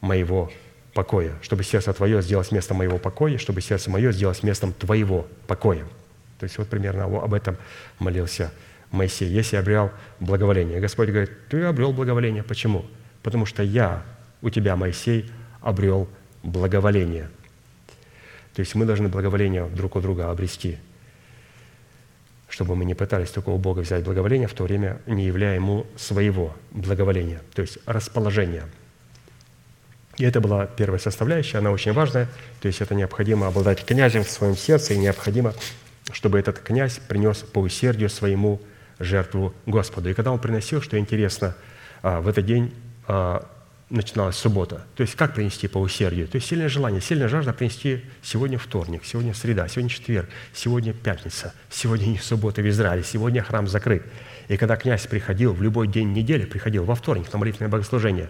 моего 0.00 0.50
покоя, 0.94 1.32
чтобы 1.42 1.62
сердце 1.64 1.92
Твое 1.92 2.22
сделалось 2.22 2.52
местом 2.52 2.78
моего 2.78 2.98
покоя, 2.98 3.38
чтобы 3.38 3.60
сердце 3.60 3.90
мое 3.90 4.12
сделалось 4.12 4.42
местом 4.42 4.72
Твоего 4.72 5.26
покоя. 5.46 5.84
То 6.38 6.44
есть 6.44 6.58
вот 6.58 6.68
примерно 6.68 7.04
об 7.04 7.32
этом 7.34 7.56
молился 7.98 8.52
Моисей. 8.90 9.28
Если 9.28 9.56
обрел 9.56 9.90
благоволение. 10.20 10.80
Господь 10.80 11.08
говорит, 11.08 11.30
ты 11.48 11.62
обрел 11.62 11.92
благоволение. 11.92 12.42
Почему? 12.42 12.84
Потому 13.22 13.46
что 13.46 13.62
я 13.62 14.02
у 14.42 14.50
тебя, 14.50 14.76
Моисей, 14.76 15.30
обрел 15.60 16.08
благоволение– 16.42 17.30
то 18.56 18.60
есть 18.60 18.74
мы 18.74 18.86
должны 18.86 19.08
благоволение 19.08 19.66
друг 19.66 19.96
у 19.96 20.00
друга 20.00 20.30
обрести, 20.30 20.78
чтобы 22.48 22.76
мы 22.76 22.84
не 22.84 22.94
пытались 22.94 23.30
только 23.30 23.50
у 23.50 23.58
Бога 23.58 23.80
взять 23.80 24.04
благоволение, 24.04 24.48
в 24.48 24.54
то 24.54 24.64
время 24.64 25.00
не 25.06 25.24
являя 25.24 25.56
Ему 25.56 25.86
своего 25.96 26.54
благоволения, 26.70 27.40
то 27.54 27.62
есть 27.62 27.78
расположения. 27.86 28.64
И 30.16 30.24
это 30.24 30.40
была 30.40 30.66
первая 30.66 30.98
составляющая, 30.98 31.58
она 31.58 31.70
очень 31.70 31.92
важная, 31.92 32.28
то 32.60 32.68
есть 32.68 32.80
это 32.80 32.94
необходимо 32.94 33.48
обладать 33.48 33.84
князем 33.84 34.24
в 34.24 34.30
своем 34.30 34.56
сердце, 34.56 34.94
и 34.94 34.98
необходимо, 34.98 35.52
чтобы 36.12 36.38
этот 36.38 36.58
князь 36.60 36.98
принес 37.06 37.38
по 37.38 37.58
усердию 37.58 38.08
своему 38.08 38.60
жертву 38.98 39.52
Господу. 39.66 40.08
И 40.08 40.14
когда 40.14 40.32
он 40.32 40.38
приносил, 40.38 40.80
что 40.80 40.98
интересно, 40.98 41.54
а, 42.02 42.20
в 42.20 42.28
этот 42.28 42.46
день 42.46 42.72
а, 43.06 43.46
начиналась 43.88 44.36
суббота. 44.36 44.84
То 44.96 45.02
есть 45.02 45.14
как 45.14 45.34
принести 45.34 45.68
по 45.68 45.78
усердию? 45.78 46.26
То 46.26 46.36
есть 46.36 46.48
сильное 46.48 46.68
желание, 46.68 47.00
сильная 47.00 47.28
жажда 47.28 47.52
принести 47.52 48.04
сегодня 48.22 48.58
вторник, 48.58 49.02
сегодня 49.04 49.32
среда, 49.32 49.68
сегодня 49.68 49.90
четверг, 49.90 50.28
сегодня 50.52 50.92
пятница, 50.92 51.54
сегодня 51.70 52.06
не 52.06 52.18
суббота 52.18 52.62
в 52.62 52.68
Израиле, 52.68 53.04
сегодня 53.04 53.42
храм 53.42 53.68
закрыт. 53.68 54.02
И 54.48 54.56
когда 54.56 54.76
князь 54.76 55.06
приходил 55.06 55.52
в 55.52 55.62
любой 55.62 55.86
день 55.86 56.12
недели, 56.12 56.44
приходил 56.44 56.84
во 56.84 56.94
вторник 56.94 57.32
на 57.32 57.38
молитвенное 57.38 57.70
богослужение, 57.70 58.28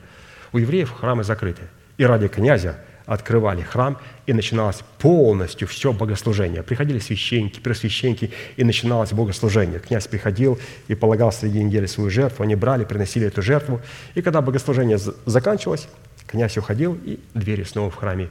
у 0.53 0.59
евреев 0.59 0.91
храмы 0.93 1.25
закрыты. 1.25 1.63
И 1.97 2.05
ради 2.05 2.29
князя 2.29 2.79
открывали 3.07 3.63
храм, 3.63 3.99
и 4.27 4.33
начиналось 4.33 4.83
полностью 4.99 5.69
все 5.69 5.93
богослужение. 5.93 6.63
Приходили 6.63 6.99
священники, 6.99 7.61
пресвященники, 7.61 8.33
и 8.57 8.65
начиналось 8.65 9.13
богослужение. 9.13 9.79
Князь 9.79 10.09
приходил 10.09 10.59
и 10.89 10.95
полагал 10.95 11.33
среди 11.33 11.63
недели 11.63 11.87
свою 11.87 12.11
жертву, 12.11 12.43
они 12.43 12.57
брали, 12.57 12.85
приносили 12.85 13.29
эту 13.29 13.43
жертву. 13.43 13.81
И 14.15 14.23
когда 14.23 14.43
богослужение 14.43 14.99
заканчивалось, 15.25 15.89
князь 16.27 16.59
уходил, 16.59 16.99
и 17.05 17.21
двери 17.35 17.63
снова 17.63 17.91
в 17.91 17.95
храме 17.95 18.29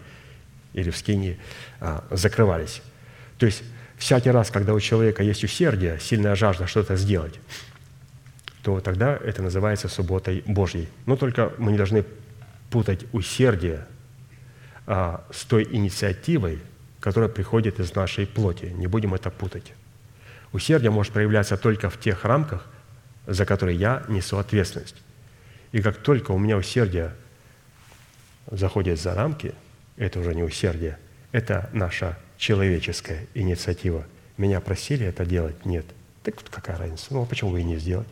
или 0.73 0.89
в 0.91 0.97
скинии 0.97 1.39
а, 1.79 2.03
закрывались. 2.11 2.81
То 3.37 3.45
есть 3.45 3.63
всякий 3.97 4.29
раз, 4.29 4.51
когда 4.51 4.73
у 4.73 4.79
человека 4.81 5.23
есть 5.23 5.43
усердие, 5.45 5.99
сильная 6.01 6.35
жажда 6.35 6.67
что-то 6.67 6.97
сделать, 6.97 7.39
то 8.61 8.81
тогда 8.81 9.17
это 9.23 9.41
называется 9.41 9.87
субботой 9.87 10.43
Божьей. 10.45 10.89
Но 11.05 11.15
только 11.15 11.53
мы 11.57 11.71
не 11.71 11.77
должны 11.77 12.03
путать 12.69 13.05
усердие 13.13 13.85
а, 14.87 15.25
с 15.31 15.45
той 15.45 15.67
инициативой, 15.69 16.59
которая 16.99 17.29
приходит 17.29 17.79
из 17.79 17.93
нашей 17.95 18.27
плоти. 18.27 18.65
Не 18.65 18.87
будем 18.87 19.13
это 19.13 19.29
путать. 19.29 19.73
Усердие 20.51 20.91
может 20.91 21.13
проявляться 21.13 21.57
только 21.57 21.89
в 21.89 21.99
тех 21.99 22.23
рамках, 22.23 22.65
за 23.27 23.45
которые 23.45 23.77
я 23.77 24.03
несу 24.07 24.37
ответственность. 24.37 24.95
И 25.71 25.81
как 25.81 25.97
только 25.97 26.31
у 26.31 26.37
меня 26.37 26.57
усердие 26.57 27.13
заходит 28.49 28.99
за 28.99 29.13
рамки, 29.13 29.53
это 29.97 30.19
уже 30.19 30.35
не 30.35 30.43
усердие, 30.43 30.97
это 31.31 31.69
наша 31.73 32.17
человеческая 32.37 33.27
инициатива. 33.33 34.05
Меня 34.37 34.61
просили 34.61 35.05
это 35.05 35.25
делать? 35.25 35.65
Нет. 35.65 35.85
Так 36.23 36.35
тут 36.35 36.49
какая 36.49 36.77
разница? 36.77 37.07
Ну, 37.09 37.23
а 37.23 37.25
почему 37.25 37.51
вы 37.51 37.61
и 37.61 37.63
не 37.63 37.77
сделать? 37.77 38.07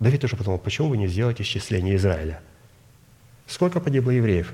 Давид 0.00 0.20
тоже 0.20 0.36
подумал, 0.36 0.58
почему 0.58 0.88
вы 0.88 0.96
не 0.96 1.08
сделаете 1.08 1.42
исчисление 1.42 1.96
Израиля? 1.96 2.40
Сколько 3.46 3.80
погибло 3.80 4.10
евреев 4.10 4.52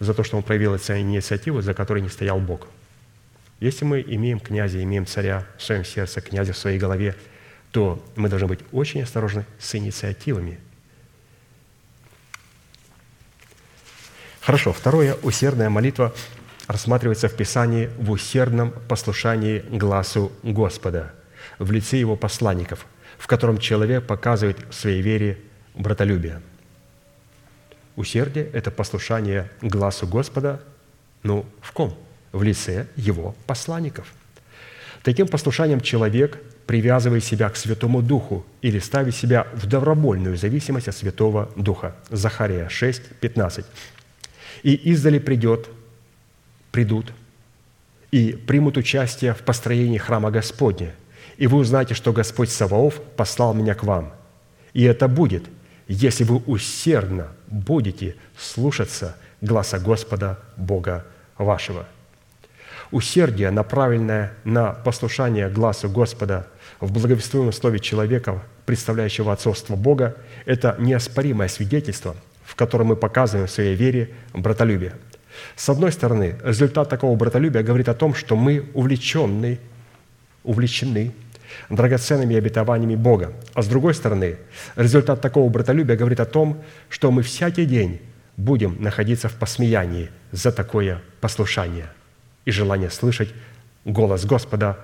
за 0.00 0.14
то, 0.14 0.24
что 0.24 0.36
он 0.36 0.42
проявил 0.42 0.74
эту 0.74 0.98
инициативу, 0.98 1.60
за 1.60 1.74
которой 1.74 2.02
не 2.02 2.08
стоял 2.08 2.40
Бог? 2.40 2.66
Если 3.60 3.84
мы 3.84 4.00
имеем 4.00 4.40
князя, 4.40 4.82
имеем 4.82 5.06
царя 5.06 5.46
в 5.58 5.62
своем 5.62 5.84
сердце, 5.84 6.20
князя 6.20 6.52
в 6.52 6.58
своей 6.58 6.78
голове, 6.78 7.14
то 7.70 8.02
мы 8.16 8.28
должны 8.28 8.48
быть 8.48 8.60
очень 8.72 9.02
осторожны 9.02 9.44
с 9.58 9.74
инициативами. 9.74 10.58
Хорошо, 14.40 14.72
второе, 14.72 15.14
усердная 15.22 15.68
молитва 15.68 16.14
рассматривается 16.66 17.28
в 17.28 17.36
Писании 17.36 17.90
в 17.98 18.10
усердном 18.10 18.72
послушании 18.88 19.62
глазу 19.70 20.32
Господа 20.42 21.14
в 21.58 21.70
лице 21.70 21.98
Его 21.98 22.16
посланников, 22.16 22.86
в 23.18 23.26
котором 23.26 23.58
человек 23.58 24.06
показывает 24.06 24.58
в 24.70 24.74
своей 24.74 25.02
вере 25.02 25.38
братолюбие. 25.74 26.40
Усердие– 27.96 28.48
это 28.52 28.70
послушание 28.70 29.50
глазу 29.60 30.06
Господа, 30.06 30.60
ну, 31.22 31.44
в 31.60 31.72
ком? 31.72 31.96
В 32.32 32.42
лице 32.42 32.86
Его 32.96 33.34
посланников. 33.46 34.06
Таким 35.02 35.26
послушанием 35.26 35.80
человек 35.80 36.40
привязывает 36.66 37.24
себя 37.24 37.48
к 37.48 37.56
Святому 37.56 38.02
Духу 38.02 38.46
или 38.62 38.78
ставит 38.78 39.16
себя 39.16 39.46
в 39.52 39.66
добровольную 39.66 40.36
зависимость 40.36 40.88
от 40.88 40.96
Святого 40.96 41.50
Духа. 41.56 41.96
Захария 42.10 42.68
6, 42.68 43.16
15. 43.20 43.64
«И 44.62 44.74
издали 44.74 45.18
придет, 45.18 45.68
придут 46.70 47.12
и 48.10 48.32
примут 48.32 48.76
участие 48.76 49.34
в 49.34 49.38
построении 49.38 49.98
храма 49.98 50.30
Господня, 50.30 50.94
и 51.38 51.46
вы 51.46 51.58
узнаете, 51.58 51.94
что 51.94 52.12
Господь 52.12 52.50
Саваоф 52.50 53.00
послал 53.16 53.54
меня 53.54 53.74
к 53.74 53.82
вам. 53.82 54.12
И 54.72 54.84
это 54.84 55.08
будет, 55.08 55.44
если 55.94 56.24
вы 56.24 56.36
усердно 56.46 57.28
будете 57.48 58.16
слушаться 58.38 59.16
гласа 59.40 59.78
Господа 59.78 60.38
Бога 60.56 61.04
вашего». 61.36 61.86
Усердие, 62.90 63.50
направленное 63.50 64.32
на 64.42 64.72
послушание 64.72 65.48
глазу 65.48 65.88
Господа 65.88 66.48
в 66.80 66.92
благовествуемом 66.92 67.52
слове 67.52 67.78
человека, 67.78 68.42
представляющего 68.66 69.32
отцовство 69.32 69.76
Бога, 69.76 70.16
это 70.44 70.74
неоспоримое 70.78 71.48
свидетельство, 71.48 72.16
в 72.44 72.56
котором 72.56 72.88
мы 72.88 72.96
показываем 72.96 73.46
в 73.46 73.50
своей 73.50 73.76
вере 73.76 74.10
братолюбие. 74.32 74.94
С 75.56 75.68
одной 75.68 75.92
стороны, 75.92 76.36
результат 76.42 76.88
такого 76.88 77.16
братолюбия 77.16 77.62
говорит 77.62 77.88
о 77.88 77.94
том, 77.94 78.14
что 78.14 78.34
мы 78.34 78.68
увлечены, 78.74 79.60
увлечены 80.42 81.12
драгоценными 81.68 82.36
обетованиями 82.36 82.96
Бога. 82.96 83.32
А 83.54 83.62
с 83.62 83.68
другой 83.68 83.94
стороны, 83.94 84.36
результат 84.76 85.20
такого 85.20 85.48
братолюбия 85.48 85.96
говорит 85.96 86.20
о 86.20 86.26
том, 86.26 86.62
что 86.88 87.10
мы 87.10 87.22
всякий 87.22 87.66
день 87.66 88.00
будем 88.36 88.76
находиться 88.80 89.28
в 89.28 89.34
посмеянии 89.34 90.10
за 90.32 90.52
такое 90.52 91.02
послушание 91.20 91.90
и 92.44 92.50
желание 92.50 92.90
слышать 92.90 93.34
голос 93.84 94.24
Господа 94.24 94.78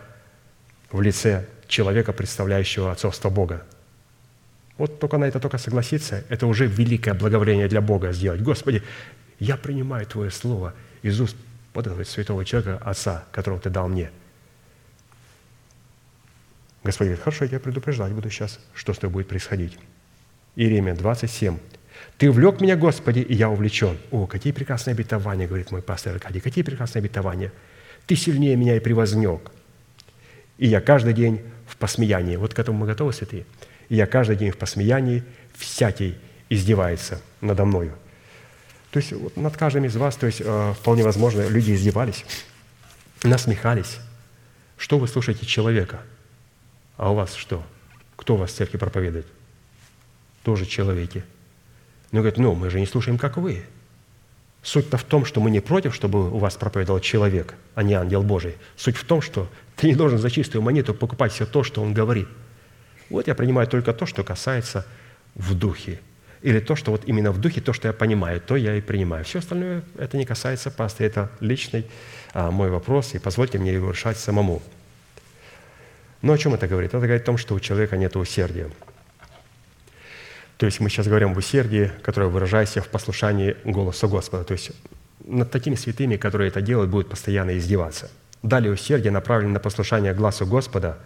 в 0.91 1.01
лице 1.01 1.47
человека, 1.69 2.13
представляющего 2.13 2.93
отцовство 2.93 3.31
Бога. 3.31 3.63
Вот 4.79 5.01
только 5.01 5.17
на 5.19 5.25
это 5.25 5.41
только 5.41 5.59
согласиться, 5.59 6.25
это 6.29 6.47
уже 6.47 6.67
великое 6.67 7.15
благоволение 7.15 7.67
для 7.67 7.81
Бога 7.81 8.13
сделать. 8.13 8.43
Господи, 8.43 8.83
я 9.39 9.57
принимаю 9.57 10.07
Твое 10.07 10.31
Слово 10.31 10.75
из 11.03 11.21
уст 11.21 11.37
этого 11.75 12.05
святого 12.05 12.45
человека, 12.45 12.81
Отца, 12.85 13.25
которого 13.33 13.61
Ты 13.61 13.71
дал 13.71 13.89
мне. 13.89 14.11
Господь 16.87 17.09
говорит, 17.09 17.25
хорошо, 17.25 17.45
я 17.45 17.59
предупреждать 17.59 18.13
буду 18.13 18.31
сейчас, 18.31 18.61
что 18.73 18.95
с 18.95 18.99
тобой 18.99 19.15
будет 19.15 19.29
происходить. 19.29 19.77
Иеремия 20.55 20.95
27. 20.95 21.59
«Ты 22.17 22.31
влек 22.31 22.61
меня, 22.61 22.77
Господи, 22.77 23.19
и 23.19 23.35
я 23.35 23.51
увлечен». 23.51 23.99
О, 24.13 24.27
какие 24.27 24.53
прекрасные 24.53 24.93
обетования, 24.93 25.49
говорит 25.49 25.73
мой 25.73 25.83
пастор 25.83 26.15
Аркадий, 26.15 26.41
какие 26.41 26.63
прекрасные 26.63 27.01
обетования. 27.01 27.53
«Ты 28.07 28.15
сильнее 28.15 28.57
меня 28.57 28.77
и 28.77 28.81
превознек». 28.81 29.51
И 30.59 30.69
я 30.69 30.81
каждый 30.81 31.13
день 31.13 31.43
в 31.67 31.77
посмеянии. 31.77 32.37
Вот 32.37 32.55
к 32.55 32.59
этому 32.59 32.79
мы 32.79 32.87
готовы, 32.87 33.13
святые? 33.13 33.45
И 33.89 33.97
я 33.97 34.07
каждый 34.07 34.37
день 34.37 34.53
в 34.53 34.57
посмеянии, 34.57 35.25
всякий 35.55 36.17
издевается 36.49 37.21
надо 37.41 37.65
мною. 37.65 37.95
То 38.93 39.01
есть 39.01 39.13
вот 39.13 39.37
над 39.37 39.57
каждым 39.57 39.85
из 39.85 39.97
вас, 39.97 40.17
то 40.17 40.27
есть 40.27 40.41
э, 40.43 40.75
вполне 40.79 41.03
возможно, 41.03 41.47
люди 41.49 41.73
издевались, 41.73 42.25
насмехались. 43.25 43.99
Что 44.79 44.99
вы 44.99 45.09
слушаете 45.09 45.45
человека? 45.45 46.01
А 46.97 47.11
у 47.11 47.15
вас 47.15 47.35
что? 47.35 47.63
Кто 48.17 48.37
вас 48.37 48.53
в 48.53 48.55
церкви 48.55 48.79
проповедует? 48.79 49.27
Тоже 50.43 50.67
человеки. 50.67 51.25
Но 52.13 52.21
говорят, 52.21 52.39
ну, 52.39 52.55
мы 52.55 52.71
же 52.71 52.81
не 52.81 52.87
слушаем, 52.87 53.19
как 53.19 53.37
вы. 53.37 53.63
Суть-то 54.63 54.97
в 54.97 55.05
том, 55.05 55.25
что 55.25 55.41
мы 55.41 55.51
не 55.51 55.61
против, 55.61 55.95
чтобы 55.95 56.31
у 56.31 56.39
вас 56.39 56.57
проповедовал 56.57 57.01
человек, 57.01 57.55
а 57.75 57.83
не 57.83 57.95
ангел 57.95 58.23
Божий. 58.23 58.57
Суть 58.77 58.97
в 58.97 59.05
том, 59.05 59.23
что 59.23 59.49
ты 59.77 59.87
не 59.87 59.95
должен 59.95 60.19
за 60.19 60.31
чистую 60.31 60.63
монету 60.63 60.95
покупать 60.95 61.33
все 61.33 61.47
то, 61.47 61.63
что 61.63 61.83
он 61.83 61.95
говорит. 61.95 62.29
Вот 63.11 63.29
я 63.29 63.35
принимаю 63.35 63.69
только 63.69 63.93
то, 63.93 64.07
что 64.07 64.25
касается 64.25 64.87
в 65.35 65.55
духе. 65.55 66.01
Или 66.43 66.61
то, 66.61 66.77
что 66.77 66.91
вот 66.91 67.05
именно 67.07 67.33
в 67.33 67.41
духе, 67.41 67.61
то, 67.61 67.73
что 67.73 67.89
я 67.89 67.95
понимаю, 67.95 68.41
то 68.41 68.57
я 68.57 68.75
и 68.77 68.81
принимаю. 68.81 69.25
Все 69.25 69.39
остальное 69.39 69.83
это 69.99 70.17
не 70.17 70.25
касается 70.25 70.71
пастыря, 70.71 71.07
это 71.07 71.31
личный 71.41 71.87
а, 72.33 72.51
мой 72.51 72.71
вопрос, 72.71 73.15
и 73.15 73.19
позвольте 73.19 73.59
мне 73.59 73.73
его 73.73 73.91
решать 73.91 74.17
самому. 74.19 74.63
Но 76.23 76.33
о 76.33 76.39
чем 76.39 76.55
это 76.55 76.67
говорит? 76.67 76.91
Это 76.91 76.99
говорит 76.99 77.23
о 77.23 77.27
том, 77.27 77.39
что 77.39 77.55
у 77.55 77.61
человека 77.61 77.97
нет 77.97 78.17
усердия. 78.17 78.71
То 80.59 80.67
есть 80.67 80.81
мы 80.81 80.89
сейчас 80.89 81.07
говорим 81.07 81.33
об 81.33 81.37
усердии, 81.37 81.91
которое 82.03 82.31
выражается 82.31 82.81
в 82.81 82.89
послушании 82.89 83.57
голоса 83.65 84.07
Господа. 84.09 84.45
То 84.45 84.53
есть 84.53 84.73
над 85.25 85.51
такими 85.51 85.75
святыми, 85.75 86.17
которые 86.17 86.49
это 86.49 86.61
делают, 86.63 86.91
будут 86.91 87.11
постоянно 87.11 87.59
издеваться. 87.59 88.11
Далее 88.43 88.73
усердие 88.73 89.11
направлено 89.11 89.55
на 89.55 89.61
послушание 89.61 90.15
глазу 90.15 90.47
Господа 90.47 90.99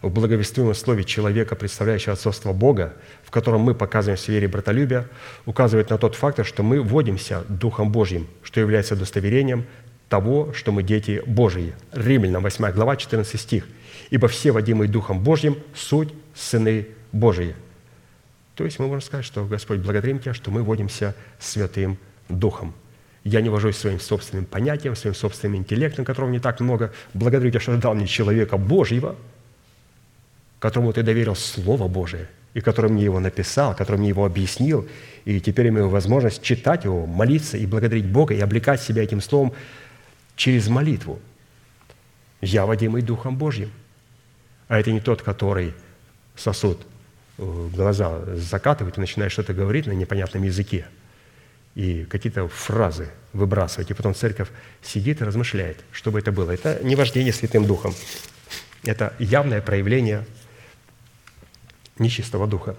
в 0.00 0.10
благовествуемом 0.10 0.74
слове 0.74 1.04
человека, 1.04 1.56
представляющего 1.56 2.12
отцовство 2.12 2.52
Бога, 2.52 2.94
в 3.24 3.30
котором 3.30 3.62
мы 3.62 3.74
показываем 3.74 4.18
в 4.18 4.28
вере 4.28 4.48
братолюбия, 4.48 5.06
указывает 5.44 5.90
на 5.90 5.98
тот 5.98 6.14
фактор, 6.14 6.44
что 6.44 6.62
мы 6.62 6.80
вводимся 6.80 7.42
Духом 7.48 7.90
Божьим, 7.90 8.28
что 8.42 8.60
является 8.60 8.94
удостоверением 8.94 9.66
того, 10.08 10.52
что 10.52 10.72
мы 10.72 10.82
дети 10.82 11.22
Божьи. 11.26 11.74
Римлянам 11.92 12.42
8 12.42 12.70
глава, 12.72 12.96
14 12.96 13.40
стих. 13.40 13.64
«Ибо 14.14 14.28
все, 14.28 14.52
водимые 14.52 14.88
Духом 14.88 15.18
Божьим, 15.18 15.58
суть 15.74 16.14
сыны 16.36 16.86
Божьи». 17.10 17.56
То 18.54 18.64
есть 18.64 18.78
мы 18.78 18.86
можем 18.86 19.00
сказать, 19.00 19.24
что 19.24 19.44
Господь, 19.44 19.80
благодарим 19.80 20.20
Тебя, 20.20 20.34
что 20.34 20.52
мы 20.52 20.62
водимся 20.62 21.16
Святым 21.40 21.98
Духом. 22.28 22.74
Я 23.24 23.40
не 23.40 23.48
вожусь 23.48 23.76
своим 23.76 23.98
собственным 23.98 24.44
понятием, 24.44 24.94
своим 24.94 25.16
собственным 25.16 25.56
интеллектом, 25.56 26.04
которого 26.04 26.30
не 26.30 26.38
так 26.38 26.60
много. 26.60 26.92
Благодарю 27.12 27.50
Тебя, 27.50 27.58
что 27.58 27.74
Ты 27.74 27.82
дал 27.82 27.96
мне 27.96 28.06
человека 28.06 28.56
Божьего, 28.56 29.16
которому 30.60 30.92
Ты 30.92 31.02
доверил 31.02 31.34
Слово 31.34 31.88
Божие, 31.88 32.28
и 32.52 32.60
который 32.60 32.92
мне 32.92 33.02
его 33.02 33.18
написал, 33.18 33.74
который 33.74 33.96
мне 33.96 34.10
его 34.10 34.24
объяснил, 34.24 34.86
и 35.24 35.40
теперь 35.40 35.70
имею 35.70 35.88
возможность 35.88 36.40
читать 36.40 36.84
его, 36.84 37.04
молиться 37.04 37.56
и 37.56 37.66
благодарить 37.66 38.06
Бога, 38.06 38.32
и 38.32 38.38
облекать 38.38 38.80
себя 38.80 39.02
этим 39.02 39.20
Словом 39.20 39.52
через 40.36 40.68
молитву. 40.68 41.18
Я 42.40 42.64
водимый 42.64 43.02
Духом 43.02 43.36
Божьим. 43.36 43.72
А 44.68 44.78
это 44.78 44.92
не 44.92 45.00
тот, 45.00 45.22
который 45.22 45.74
сосуд 46.36 46.86
глаза 47.38 48.20
закатывает 48.36 48.96
и 48.96 49.00
начинает 49.00 49.32
что-то 49.32 49.54
говорить 49.54 49.86
на 49.86 49.92
непонятном 49.92 50.44
языке. 50.44 50.86
и 51.74 52.04
какие-то 52.04 52.46
фразы 52.48 53.08
выбрасывать, 53.32 53.90
и 53.90 53.94
потом 53.94 54.14
церковь 54.14 54.48
сидит 54.82 55.20
и 55.20 55.24
размышляет, 55.24 55.78
что 55.90 56.10
бы 56.10 56.20
это 56.20 56.30
было. 56.30 56.52
Это 56.52 56.78
не 56.82 56.94
вождение 56.94 57.32
Святым 57.32 57.66
Духом. 57.66 57.94
Это 58.84 59.14
явное 59.18 59.60
проявление 59.60 60.24
нечистого 61.98 62.46
духа. 62.46 62.76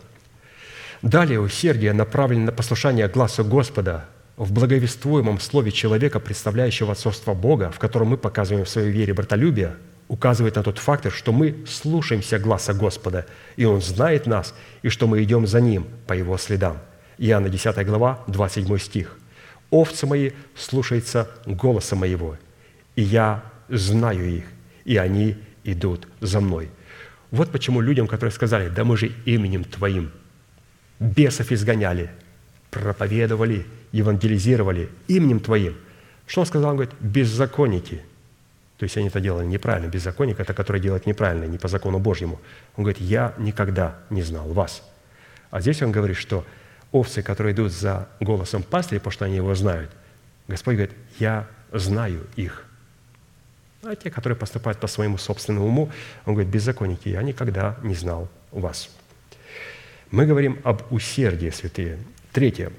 Далее 1.02 1.42
усердие 1.42 1.94
направлено 1.94 2.46
на 2.46 2.52
послушание 2.52 3.08
глазу 3.08 3.44
Господа 3.44 4.06
в 4.38 4.52
благовествуемом 4.52 5.40
слове 5.40 5.72
человека, 5.72 6.20
представляющего 6.20 6.94
отцовство 6.94 7.34
Бога, 7.34 7.72
в 7.72 7.80
котором 7.80 8.10
мы 8.10 8.18
показываем 8.18 8.66
в 8.66 8.70
своей 8.70 8.92
вере 8.92 9.14
братолюбие, 9.14 9.76
указывает 10.08 10.56
на 10.56 10.64
тот 10.64 10.78
фактор, 10.78 11.12
что 11.12 11.32
мы 11.32 11.56
слушаемся 11.68 12.40
глаза 12.40 12.74
Господа, 12.74 13.26
и 13.56 13.66
Он 13.66 13.82
знает 13.82 14.28
нас, 14.28 14.54
и 14.82 14.90
что 14.90 15.08
мы 15.08 15.24
идем 15.24 15.48
за 15.48 15.62
Ним 15.62 15.88
по 16.08 16.14
Его 16.14 16.38
следам. 16.38 16.78
Иоанна 17.18 17.50
10 17.50 17.86
глава, 17.86 18.24
27 18.28 18.78
стих. 18.78 19.18
«Овцы 19.70 20.06
мои 20.06 20.32
слушаются 20.56 21.30
голоса 21.46 21.96
моего, 21.96 22.38
и 22.96 23.02
я 23.02 23.44
знаю 23.68 24.30
их, 24.30 24.46
и 24.84 24.98
они 24.98 25.38
идут 25.64 26.08
за 26.22 26.40
мной». 26.40 26.70
Вот 27.32 27.52
почему 27.52 27.82
людям, 27.82 28.08
которые 28.08 28.32
сказали, 28.32 28.70
да 28.70 28.84
мы 28.84 28.96
же 28.98 29.12
именем 29.26 29.64
Твоим 29.64 30.12
бесов 31.00 31.52
изгоняли, 31.52 32.10
проповедовали, 32.72 33.66
евангелизировали 33.92 34.90
именем 35.08 35.40
Твоим. 35.40 35.76
Что 36.28 36.42
он 36.42 36.48
сказал? 36.48 36.72
Он 36.72 36.76
говорит, 36.78 36.96
беззаконники. 37.00 38.02
То 38.78 38.84
есть 38.84 38.98
они 38.98 39.08
это 39.08 39.22
делали 39.22 39.46
неправильно. 39.46 39.90
Беззаконник– 39.90 40.40
это 40.40 40.54
который 40.54 40.82
делает 40.82 41.06
неправильно, 41.06 41.46
не 41.46 41.58
по 41.58 41.68
закону 41.68 42.00
Божьему. 42.00 42.42
Он 42.76 42.84
говорит, 42.84 43.02
я 43.02 43.34
никогда 43.38 43.96
не 44.10 44.22
знал 44.22 44.48
вас. 44.50 44.84
А 45.50 45.62
здесь 45.62 45.82
он 45.82 45.92
говорит, 45.92 46.18
что 46.18 46.46
овцы, 46.92 47.22
которые 47.22 47.54
идут 47.54 47.72
за 47.72 48.10
голосом 48.20 48.64
пастыря, 48.64 49.00
потому 49.00 49.14
что 49.14 49.26
они 49.26 49.38
его 49.38 49.56
знают, 49.56 49.92
Господь 50.48 50.76
говорит, 50.76 50.96
я 51.20 51.48
знаю 51.72 52.28
их. 52.36 52.66
А 53.84 53.96
те, 53.96 54.10
которые 54.10 54.38
поступают 54.38 54.80
по 54.80 54.88
своему 54.88 55.18
собственному 55.18 55.68
уму, 55.68 55.92
он 56.26 56.34
говорит, 56.34 56.52
беззаконники, 56.52 57.10
я 57.10 57.22
никогда 57.22 57.78
не 57.84 57.96
знал 57.96 58.28
вас. 58.52 58.90
Мы 60.12 60.26
говорим 60.26 60.60
об 60.64 60.82
усердии, 60.92 61.50
святые. 61.50 62.00
Третье. 62.32 62.72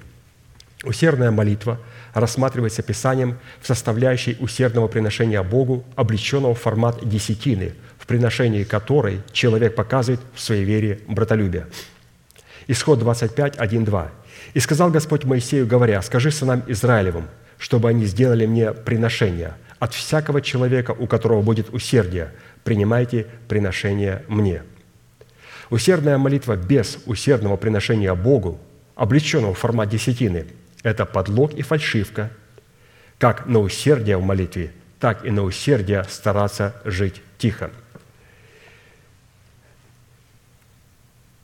Усердная 0.83 1.31
молитва 1.31 1.79
рассматривается 2.19 2.81
Писанием 2.81 3.37
в 3.61 3.67
составляющей 3.67 4.37
усердного 4.39 4.87
приношения 4.87 5.41
Богу, 5.43 5.85
облеченного 5.95 6.55
в 6.55 6.59
формат 6.59 7.07
десятины, 7.07 7.73
в 7.97 8.07
приношении 8.07 8.63
которой 8.63 9.21
человек 9.31 9.75
показывает 9.75 10.21
в 10.33 10.39
своей 10.39 10.63
вере 10.63 11.01
братолюбие. 11.07 11.67
Исход 12.67 12.99
25, 12.99 13.57
1, 13.57 13.85
2. 13.85 14.11
«И 14.53 14.59
сказал 14.59 14.89
Господь 14.89 15.23
Моисею, 15.23 15.67
говоря, 15.67 16.01
«Скажи 16.01 16.31
сынам 16.31 16.63
Израилевым, 16.67 17.27
чтобы 17.57 17.89
они 17.89 18.05
сделали 18.05 18.45
мне 18.45 18.73
приношение. 18.73 19.53
От 19.79 19.93
всякого 19.93 20.41
человека, 20.41 20.91
у 20.91 21.07
которого 21.07 21.41
будет 21.41 21.73
усердие, 21.73 22.31
принимайте 22.63 23.27
приношение 23.47 24.23
мне». 24.27 24.63
Усердная 25.69 26.17
молитва 26.17 26.55
без 26.55 26.97
усердного 27.05 27.57
приношения 27.57 28.13
Богу, 28.15 28.59
облеченного 28.95 29.53
в 29.53 29.57
формат 29.57 29.89
десятины, 29.89 30.45
это 30.87 31.05
подлог 31.05 31.53
и 31.53 31.61
фальшивка, 31.61 32.31
как 33.17 33.45
на 33.45 33.59
усердие 33.59 34.17
в 34.17 34.23
молитве, 34.23 34.71
так 34.99 35.25
и 35.25 35.31
на 35.31 35.43
усердие 35.43 36.03
стараться 36.05 36.75
жить 36.85 37.21
тихо. 37.37 37.71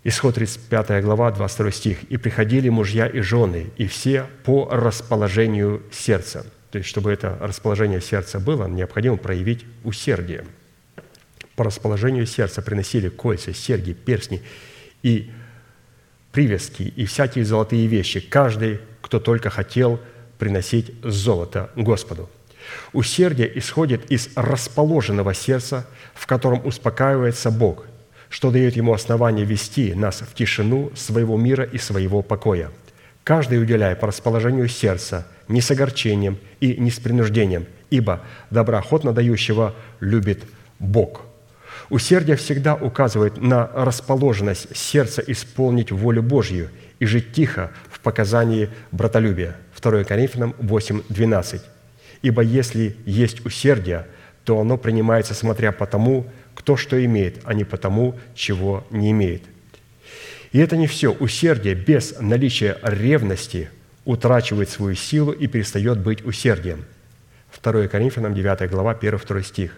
Исход 0.06 0.36
35 0.36 1.04
глава, 1.04 1.32
22 1.32 1.72
стих. 1.72 2.04
«И 2.06 2.18
приходили 2.18 2.70
мужья 2.70 3.08
и 3.08 3.22
жены, 3.22 3.68
и 3.78 3.88
все 3.88 4.28
по 4.44 4.70
расположению 4.70 5.84
сердца». 5.92 6.46
То 6.72 6.78
есть, 6.78 6.90
чтобы 6.90 7.12
это 7.12 7.38
расположение 7.40 8.02
сердца 8.02 8.40
было, 8.40 8.68
необходимо 8.68 9.18
проявить 9.18 9.66
усердие. 9.84 10.46
По 11.56 11.64
расположению 11.64 12.26
сердца 12.26 12.62
приносили 12.62 13.10
кольца, 13.10 13.54
серьги, 13.54 13.94
перстни 13.94 14.42
и 15.04 15.32
привески, 16.32 16.84
и 16.84 17.06
всякие 17.06 17.46
золотые 17.46 17.88
вещи, 17.88 18.20
каждый, 18.20 18.80
кто 19.04 19.20
только 19.20 19.52
хотел 19.52 20.00
приносить 20.40 20.92
золото 21.04 21.70
Господу. 21.76 22.28
Усердие 22.94 23.60
исходит 23.60 24.10
из 24.10 24.30
расположенного 24.36 25.36
сердца, 25.36 25.86
в 26.16 26.26
котором 26.26 26.66
успокаивается 26.66 27.52
Бог– 27.52 27.86
что 28.34 28.50
дает 28.50 28.76
ему 28.76 28.94
основание 28.94 29.46
вести 29.46 29.94
нас 29.94 30.22
в 30.22 30.34
тишину 30.34 30.92
своего 30.96 31.38
мира 31.38 31.64
и 31.64 31.78
своего 31.78 32.24
покоя. 32.24 32.72
Каждый 33.24 33.62
уделяя 33.62 33.96
по 33.96 34.08
расположению 34.08 34.68
сердца, 34.68 35.28
не 35.48 35.62
с 35.62 35.70
огорчением 35.70 36.40
и 36.60 36.76
не 36.78 36.90
с 36.90 36.98
принуждением, 36.98 37.68
ибо 37.92 38.22
доброохотно 38.50 39.14
дающего 39.14 39.76
любит 40.00 40.46
Бог. 40.80 41.22
Усердие 41.92 42.36
всегда 42.36 42.74
указывает 42.74 43.38
на 43.38 43.70
расположенность 43.72 44.76
сердца 44.76 45.24
исполнить 45.28 45.92
волю 45.92 46.24
Божью 46.24 46.70
и 47.04 47.06
жить 47.06 47.34
тихо 47.34 47.72
в 47.92 48.00
показании 48.00 48.70
братолюбия. 48.94 49.58
2 49.82 50.06
Коринфянам 50.06 50.56
8, 50.58 51.02
12. 51.10 51.62
«Ибо 52.22 52.42
если 52.42 52.96
есть 53.06 53.46
усердие, 53.46 54.08
то 54.46 54.58
оно 54.62 54.78
принимается 54.78 55.34
смотря 55.34 55.74
по 55.74 55.86
тому, 55.86 56.26
кто 56.56 56.78
что 56.78 57.04
имеет, 57.04 57.42
а 57.44 57.54
не 57.54 57.66
потому, 57.66 58.16
чего 58.36 58.88
не 58.90 59.12
имеет. 59.12 59.42
И 60.54 60.60
это 60.60 60.78
не 60.78 60.88
все. 60.88 61.12
Усердие 61.12 61.76
без 61.76 62.18
наличия 62.22 62.78
ревности 62.84 63.70
утрачивает 64.06 64.70
свою 64.70 64.96
силу 64.96 65.34
и 65.34 65.48
перестает 65.48 66.00
быть 66.00 66.24
усердием. 66.26 66.86
2 67.62 67.88
Коринфянам 67.90 68.34
9 68.34 68.70
глава, 68.72 68.94
1-2 68.94 69.44
стих. 69.44 69.78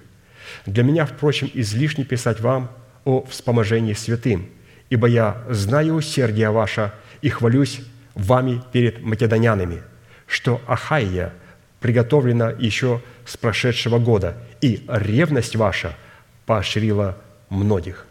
«Для 0.67 0.83
меня, 0.83 1.07
впрочем, 1.07 1.49
излишне 1.55 2.03
писать 2.03 2.39
вам 2.39 2.69
о 3.03 3.23
вспоможении 3.23 3.93
святым, 3.93 4.47
ибо 4.91 5.07
я 5.07 5.41
знаю 5.49 5.95
усердие 5.95 6.51
ваше 6.51 6.91
и 7.21 7.29
хвалюсь 7.29 7.81
вами 8.13 8.61
перед 8.71 9.01
македонянами, 9.01 9.81
что 10.27 10.61
Ахайя 10.67 11.33
приготовлена 11.79 12.51
еще 12.51 13.01
с 13.25 13.37
прошедшего 13.37 13.99
года, 13.99 14.37
и 14.61 14.83
ревность 14.87 15.55
ваша– 15.55 15.95
поощрила 16.45 17.17
многих. 17.49 18.05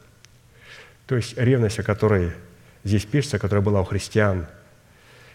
То 1.06 1.16
есть 1.16 1.36
ревность, 1.36 1.78
о 1.78 1.82
которой 1.82 2.32
здесь 2.82 3.04
пишется, 3.04 3.38
которая 3.38 3.64
была 3.64 3.80
у 3.80 3.84
христиан, 3.84 4.46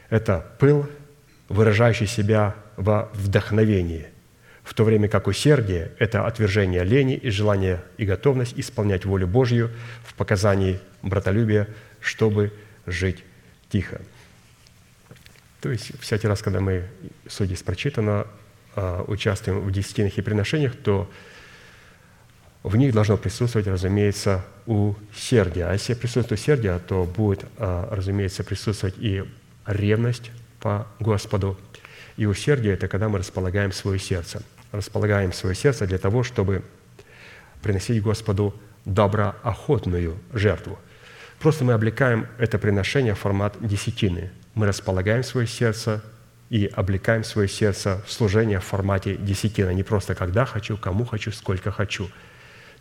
это 0.10 0.46
пыл, 0.60 0.88
выражающий 1.48 2.08
себя 2.08 2.56
во 2.78 3.10
вдохновении, 3.14 4.08
в 4.64 4.74
то 4.74 4.84
время 4.84 5.08
как 5.08 5.28
усердие– 5.28 5.92
это 6.00 6.26
отвержение 6.26 6.84
лени 6.84 7.16
и 7.16 7.30
желание 7.30 7.82
и 7.98 8.06
готовность 8.06 8.54
исполнять 8.56 9.06
волю 9.06 9.28
Божью 9.28 9.72
в 10.04 10.14
показании 10.14 10.80
братолюбия, 11.02 11.68
чтобы 12.02 12.54
жить 12.86 13.24
тихо. 13.70 14.02
То 15.62 15.70
есть 15.70 15.92
всякий 16.00 16.28
раз, 16.28 16.42
когда 16.42 16.62
мы, 16.62 16.88
судя 17.28 17.56
прочитано, 17.64 18.28
а, 18.76 19.04
участвуем 19.08 19.60
в 19.60 19.72
десятинных 19.72 20.18
и 20.18 20.22
приношениях, 20.22 20.76
то 20.76 21.10
в 22.64 22.76
них 22.76 22.94
должно 22.94 23.18
присутствовать, 23.18 23.68
разумеется, 23.68 24.46
усердие. 24.66 25.66
А 25.66 25.74
если 25.74 25.94
присутствует 25.94 26.40
усердие, 26.40 26.80
то 26.80 27.04
будет, 27.04 27.46
а, 27.58 27.94
разумеется, 27.94 28.44
присутствовать 28.44 28.96
и 28.98 29.24
ревность 29.66 30.32
по 30.60 30.88
Господу. 31.00 31.58
И 32.18 32.26
усердие– 32.26 32.74
это 32.76 32.88
когда 32.88 33.10
мы 33.10 33.20
располагаем 33.20 33.72
свое 33.72 34.00
сердце. 34.00 34.44
Располагаем 34.72 35.34
свое 35.34 35.56
сердце 35.56 35.88
для 35.88 35.98
того, 35.98 36.24
чтобы 36.24 36.64
приносить 37.62 38.02
Господу 38.02 38.54
доброохотную 38.86 40.18
жертву. 40.34 40.78
Просто 41.40 41.64
мы 41.64 41.74
облекаем 41.74 42.28
это 42.38 42.60
приношение 42.60 43.14
в 43.14 43.20
формат 43.20 43.56
десятины. 43.60 44.32
Мы 44.56 44.66
располагаем 44.66 45.24
свое 45.24 45.48
сердце 45.48 46.04
и 46.50 46.66
облекаем 46.66 47.24
свое 47.24 47.48
сердце 47.48 48.02
в 48.06 48.12
служение 48.12 48.60
в 48.60 48.66
формате 48.66 49.16
десятины. 49.16 49.74
Не 49.74 49.84
просто 49.84 50.16
когда 50.16 50.46
хочу, 50.46 50.78
кому 50.78 51.06
хочу, 51.06 51.32
сколько 51.32 51.72
хочу– 51.72 52.10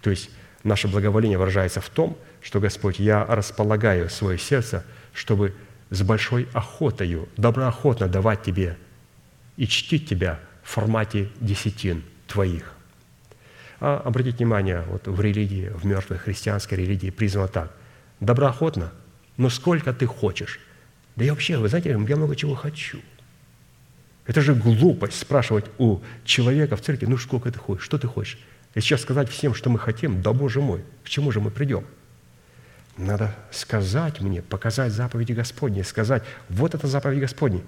то 0.01 0.11
есть 0.11 0.31
наше 0.65 0.89
благоволение 0.89 1.39
выражается 1.39 1.81
в 1.81 1.89
том, 1.89 2.17
что, 2.43 2.61
Господь, 2.61 2.99
я 2.99 3.25
располагаю 3.25 4.09
свое 4.11 4.39
сердце, 4.39 4.85
чтобы 5.13 5.55
с 5.91 6.03
большой 6.03 6.49
охотою, 6.53 7.29
доброохотно 7.37 8.09
давать 8.09 8.43
Тебе 8.43 8.77
и 9.57 9.67
чтить 9.67 10.09
Тебя 10.09 10.39
в 10.63 10.71
формате 10.71 11.31
десятин 11.41 12.05
Твоих. 12.27 12.73
А 13.81 14.03
обратите 14.05 14.39
внимание, 14.39 14.85
вот 14.89 15.07
в 15.07 15.21
религии, 15.21 15.69
в 15.69 15.85
мертвой 15.87 16.19
христианской 16.19 16.79
религии 16.79 17.11
призвано 17.11 17.49
так. 17.49 17.73
Доброохотно, 18.21 18.93
но 19.37 19.51
сколько 19.51 19.93
ты 19.93 20.07
хочешь. 20.07 20.61
Да 21.17 21.25
я 21.25 21.33
вообще, 21.33 21.57
вы 21.57 21.69
знаете, 21.69 21.91
я 21.91 21.99
много 21.99 22.37
чего 22.37 22.55
хочу. 22.55 22.99
Это 24.27 24.41
же 24.41 24.55
глупость 24.55 25.19
спрашивать 25.19 25.65
у 25.79 26.01
человека 26.25 26.77
в 26.77 26.83
церкви, 26.83 27.07
ну 27.07 27.17
сколько 27.17 27.51
ты 27.51 27.59
хочешь, 27.59 27.85
что 27.85 27.99
ты 27.99 28.07
хочешь. 28.07 28.39
И 28.75 28.81
сейчас 28.81 29.01
сказать 29.01 29.29
всем, 29.31 29.55
что 29.55 29.71
мы 29.71 29.79
хотим, 29.79 30.21
да, 30.23 30.33
Боже 30.33 30.61
мой, 30.61 30.85
к 31.03 31.09
чему 31.09 31.33
же 31.33 31.41
мы 31.41 31.51
придем? 31.51 31.85
Надо 32.99 33.35
сказать 33.51 34.21
мне, 34.21 34.43
показать 34.43 34.93
заповеди 34.93 35.33
Господни, 35.33 35.83
сказать, 35.83 36.25
вот 36.49 36.75
это 36.75 36.87
заповедь 36.87 37.21
Господни. 37.21 37.65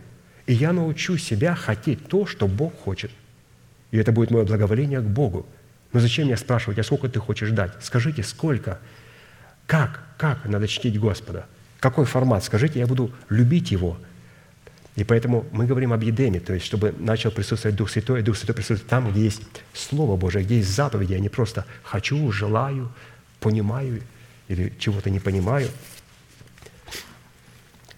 И 0.46 0.52
я 0.52 0.72
научу 0.72 1.16
себя 1.16 1.54
хотеть 1.54 2.08
то, 2.08 2.26
что 2.26 2.46
Бог 2.46 2.78
хочет. 2.80 3.10
И 3.90 3.96
это 3.96 4.12
будет 4.12 4.30
мое 4.30 4.44
благоволение 4.44 5.00
к 5.00 5.04
Богу. 5.04 5.46
Но 5.92 6.00
зачем 6.00 6.26
мне 6.26 6.36
спрашивать, 6.36 6.78
а 6.78 6.82
сколько 6.82 7.08
ты 7.08 7.20
хочешь 7.20 7.50
дать? 7.50 7.72
Скажите, 7.80 8.22
сколько? 8.22 8.80
Как? 9.70 10.00
Как 10.18 10.44
надо 10.46 10.66
чтить 10.66 10.98
Господа? 10.98 11.46
Какой 11.78 12.04
формат? 12.04 12.42
Скажите, 12.42 12.80
я 12.80 12.88
буду 12.88 13.12
любить 13.28 13.70
Его. 13.70 13.96
И 14.96 15.04
поэтому 15.04 15.46
мы 15.52 15.64
говорим 15.64 15.92
об 15.92 16.02
Едеме, 16.02 16.40
то 16.40 16.52
есть 16.52 16.66
чтобы 16.66 16.92
начал 16.98 17.30
присутствовать 17.30 17.76
Дух 17.76 17.88
Святой, 17.88 18.18
и 18.18 18.22
Дух 18.24 18.36
Святой 18.36 18.56
присутствует 18.56 18.90
там, 18.90 19.12
где 19.12 19.22
есть 19.22 19.42
Слово 19.72 20.16
Божие, 20.16 20.44
где 20.44 20.56
есть 20.56 20.70
заповеди, 20.70 21.14
а 21.14 21.20
не 21.20 21.28
просто 21.28 21.66
«хочу», 21.84 22.32
«желаю», 22.32 22.90
«понимаю» 23.38 24.02
или 24.48 24.72
«чего-то 24.80 25.08
не 25.08 25.20
понимаю». 25.20 25.68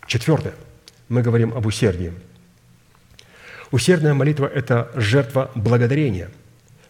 Четвертое. 0.07 0.53
Мы 1.09 1.23
говорим 1.23 1.55
об 1.55 1.65
усердии. 1.65 2.13
Усердная 3.71 4.13
молитва– 4.13 4.45
это 4.55 4.91
жертва 4.95 5.51
благодарения, 5.55 6.31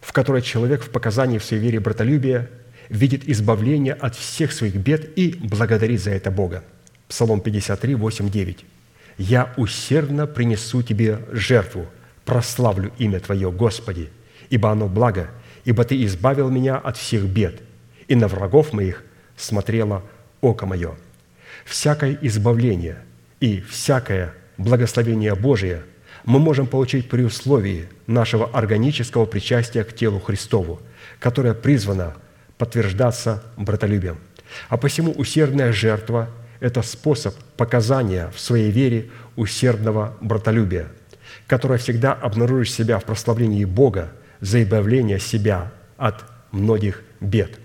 в 0.01 0.11
которой 0.11 0.41
человек 0.41 0.83
в 0.83 0.89
показании 0.89 1.37
в 1.37 1.45
своей 1.45 1.63
вере 1.63 1.79
братолюбия 1.79 2.49
видит 2.93 3.27
избавление 3.27 3.93
от 3.93 4.15
всех 4.15 4.51
своих 4.51 4.75
бед 4.75 5.17
и 5.17 5.35
благодарит 5.39 6.01
за 6.01 6.11
это 6.11 6.29
Бога. 6.29 6.63
Псалом 7.07 7.41
53, 7.41 7.95
8, 7.95 8.29
9. 8.29 8.65
«Я 9.17 9.53
усердно 9.57 10.27
принесу 10.27 10.83
Тебе 10.83 11.19
жертву, 11.31 11.87
прославлю 12.23 12.91
имя 12.99 13.19
Твое, 13.19 13.51
Господи, 13.51 14.09
ибо 14.49 14.71
оно 14.71 14.87
благо, 14.87 15.29
ибо 15.65 15.83
Ты 15.83 16.03
избавил 16.05 16.49
меня 16.49 16.77
от 16.77 16.97
всех 16.97 17.23
бед, 17.23 17.61
и 18.07 18.15
на 18.15 18.27
врагов 18.27 18.73
моих 18.73 19.03
смотрело 19.35 20.03
око 20.41 20.65
мое». 20.65 20.95
Всякое 21.65 22.17
избавление 22.21 22.97
и 23.39 23.61
всякое 23.61 24.33
благословение 24.57 25.33
Божие 25.33 25.83
мы 26.25 26.39
можем 26.39 26.67
получить 26.67 27.09
при 27.09 27.23
условии 27.23 27.87
нашего 28.05 28.49
органического 28.49 29.25
причастия 29.25 29.83
к 29.83 29.95
телу 29.95 30.19
Христову, 30.19 30.79
которое 31.19 31.53
призвано 31.53 32.15
подтверждаться 32.63 33.43
братолюбием. 33.57 34.17
А 34.69 34.77
посему 34.77 35.11
усердная 35.11 35.73
жертва– 35.73 36.29
это 36.61 36.81
способ 36.81 37.35
показания 37.57 38.31
в 38.33 38.39
своей 38.39 38.71
вере 38.71 39.09
усердного 39.35 40.15
братолюбия, 40.21 40.87
которое 41.45 41.77
всегда 41.77 42.13
обнаружишь 42.13 42.71
себя 42.71 42.99
в 42.99 43.03
прославлении 43.03 43.65
Бога 43.65 44.13
за 44.39 44.63
избавление 44.63 45.19
себя 45.19 45.73
от 45.97 46.23
многих 46.53 47.03
бед. 47.19 47.59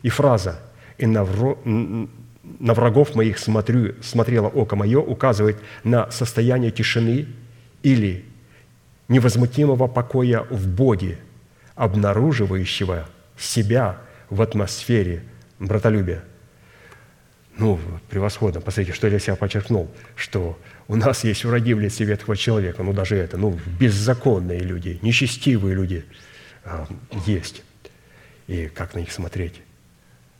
И 0.00 0.08
фраза 0.08 0.58
«И 0.96 1.04
на, 1.04 1.24
вро... 1.24 1.58
на 1.64 2.72
врагов 2.72 3.14
моих 3.14 3.38
смотрю, 3.38 3.96
смотрело 4.00 4.48
око 4.48 4.76
мое» 4.76 4.98
указывает 4.98 5.58
на 5.84 6.10
состояние 6.10 6.70
тишины 6.70 7.26
или 7.82 8.24
невозмутимого 9.08 9.88
покоя 9.88 10.46
в 10.48 10.66
Боге, 10.68 11.18
обнаруживающего 11.74 13.06
себя 13.36 13.98
в 14.30 14.42
атмосфере 14.42 15.22
братолюбия. 15.58 16.24
Ну, 17.56 17.80
превосходно. 18.08 18.60
Посмотрите, 18.60 18.96
что 18.96 19.08
я 19.08 19.18
себя 19.18 19.34
подчеркнул, 19.34 19.90
что 20.14 20.58
у 20.86 20.94
нас 20.94 21.24
есть 21.24 21.44
враги 21.44 21.74
в 21.74 21.80
лице 21.80 22.04
ветхого 22.04 22.36
человека, 22.36 22.82
ну 22.82 22.92
даже 22.92 23.16
это, 23.16 23.36
ну, 23.36 23.58
беззаконные 23.80 24.60
люди, 24.60 24.98
нечестивые 25.02 25.74
люди 25.74 26.04
а, 26.64 26.86
есть. 27.26 27.64
И 28.46 28.68
как 28.68 28.94
на 28.94 29.00
них 29.00 29.12
смотреть? 29.12 29.60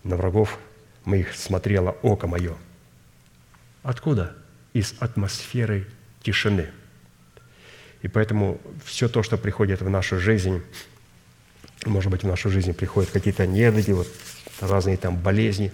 На 0.05 0.17
врагов 0.17 0.59
моих 1.05 1.35
смотрело 1.35 1.97
око 2.03 2.29
мое. 2.29 2.57
Откуда? 3.83 4.37
Из 4.73 4.95
атмосферы 5.01 5.87
тишины. 6.23 6.69
И 8.03 8.09
поэтому 8.09 8.61
все 8.85 9.09
то, 9.09 9.23
что 9.25 9.37
приходит 9.37 9.81
в 9.81 9.91
нашу 9.91 10.21
жизнь, 10.21 10.63
может 11.87 12.11
быть, 12.11 12.23
в 12.23 12.27
нашу 12.27 12.51
жизнь 12.51 12.73
приходят 12.73 13.11
какие-то 13.11 13.47
недуги, 13.47 13.93
вот, 13.93 14.09
разные 14.61 14.97
там 14.97 15.17
болезни. 15.17 15.73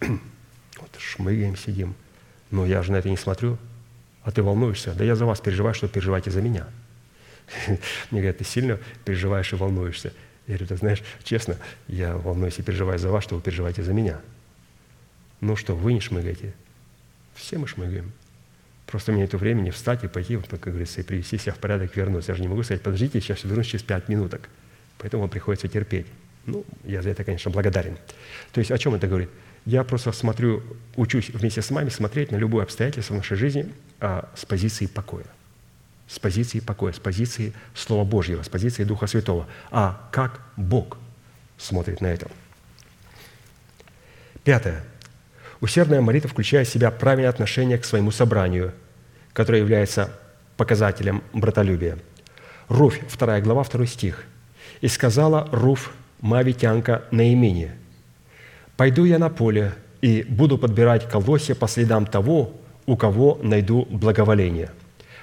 Вот 0.80 0.90
шмыгаем, 0.98 1.56
сидим. 1.56 1.94
Но 2.50 2.66
я 2.66 2.82
же 2.82 2.90
на 2.90 2.96
это 2.96 3.08
не 3.08 3.16
смотрю. 3.16 3.56
А 4.24 4.32
ты 4.32 4.42
волнуешься? 4.42 4.92
Да 4.94 5.04
я 5.04 5.14
за 5.14 5.26
вас 5.26 5.40
переживаю, 5.40 5.74
что 5.74 5.86
переживаете 5.86 6.32
за 6.32 6.42
меня. 6.42 6.66
Мне 8.10 8.20
говорят, 8.20 8.38
ты 8.38 8.44
сильно 8.44 8.80
переживаешь 9.04 9.52
и 9.52 9.56
волнуешься. 9.56 10.12
Я 10.46 10.54
говорю, 10.54 10.66
ты 10.66 10.76
знаешь, 10.76 11.02
честно, 11.22 11.56
я 11.86 12.16
волнуюсь 12.16 12.58
и 12.58 12.62
переживаю 12.62 12.98
за 12.98 13.10
вас, 13.10 13.22
что 13.22 13.36
вы 13.36 13.42
переживаете 13.42 13.82
за 13.82 13.92
меня. 13.92 14.20
Ну 15.40 15.54
что, 15.56 15.76
вы 15.76 15.92
не 15.92 16.00
шмыгаете? 16.00 16.52
Все 17.34 17.58
мы 17.58 17.68
шмыгаем. 17.68 18.12
Просто 18.86 19.12
у 19.12 19.14
меня 19.14 19.24
нет 19.24 19.34
времени 19.34 19.70
встать 19.70 20.04
и 20.04 20.08
пойти, 20.08 20.36
вот, 20.36 20.48
как 20.48 20.60
говорится, 20.60 21.00
и 21.00 21.04
привести 21.04 21.38
себя 21.38 21.52
в 21.52 21.58
порядок, 21.58 21.96
вернуться. 21.96 22.32
Я 22.32 22.36
же 22.36 22.42
не 22.42 22.48
могу 22.48 22.62
сказать, 22.62 22.82
подождите, 22.82 23.20
сейчас 23.20 23.44
вернусь 23.44 23.68
через 23.68 23.82
пять 23.82 24.08
минуток. 24.08 24.48
Поэтому 25.02 25.22
вам 25.22 25.30
приходится 25.30 25.66
терпеть. 25.66 26.06
Ну, 26.46 26.64
я 26.84 27.02
за 27.02 27.10
это, 27.10 27.24
конечно, 27.24 27.50
благодарен. 27.50 27.98
То 28.52 28.60
есть 28.60 28.70
о 28.70 28.78
чем 28.78 28.94
это 28.94 29.08
говорит? 29.08 29.30
Я 29.66 29.82
просто 29.82 30.12
смотрю, 30.12 30.62
учусь 30.96 31.30
вместе 31.30 31.60
с 31.60 31.70
вами 31.70 31.88
смотреть 31.88 32.30
на 32.30 32.36
любое 32.36 32.64
обстоятельство 32.64 33.14
в 33.14 33.16
нашей 33.16 33.36
жизни 33.36 33.72
а, 34.00 34.28
с 34.34 34.44
позиции 34.44 34.86
покоя. 34.86 35.26
С 36.06 36.20
позиции 36.20 36.60
покоя, 36.60 36.92
с 36.92 37.00
позиции 37.00 37.52
Слова 37.74 38.04
Божьего, 38.04 38.42
с 38.42 38.48
позиции 38.48 38.84
Духа 38.84 39.08
Святого. 39.08 39.48
А 39.70 40.08
как 40.12 40.40
Бог 40.56 40.98
смотрит 41.58 42.00
на 42.00 42.06
это? 42.06 42.28
Пятое. 44.44 44.84
Усердная 45.60 46.00
молитва 46.00 46.30
включает 46.30 46.68
в 46.68 46.72
себя 46.72 46.90
правильное 46.92 47.30
отношение 47.30 47.78
к 47.78 47.84
своему 47.84 48.12
собранию, 48.12 48.72
которое 49.32 49.58
является 49.58 50.16
показателем 50.56 51.24
братолюбия. 51.32 51.98
Руфь, 52.68 53.00
2 53.16 53.40
глава, 53.40 53.64
2 53.64 53.86
стих– 53.86 54.24
и 54.82 54.88
сказала 54.88 55.48
Руф, 55.52 55.94
мавитянка 56.20 57.04
Наимини, 57.10 57.70
«Пойду 58.76 59.04
я 59.04 59.18
на 59.18 59.30
поле 59.30 59.72
и 60.02 60.26
буду 60.28 60.58
подбирать 60.58 61.08
колосья 61.08 61.54
по 61.54 61.68
следам 61.68 62.04
того, 62.04 62.52
у 62.84 62.96
кого 62.96 63.38
найду 63.42 63.86
благоволение». 63.88 64.70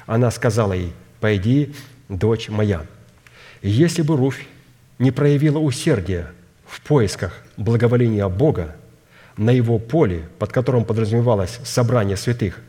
Она 0.07 0.31
сказала 0.31 0.73
ей, 0.73 0.93
«Пойди, 1.19 1.75
дочь 2.07 2.49
моя». 2.49 2.85
Если 3.61 4.01
бы 4.01 4.15
Руфь 4.15 4.47
не 4.97 5.11
проявила 5.11 5.59
усердия 5.59 6.31
в 6.65 6.81
поисках 6.81 7.43
благоволения 7.57 8.27
Бога 8.29 8.77
на 9.35 9.49
его 9.49 9.77
поле, 9.77 10.23
под 10.39 10.53
которым 10.53 10.85
подразумевалось 10.85 11.59
собрание 11.65 12.15
святых, 12.15 12.59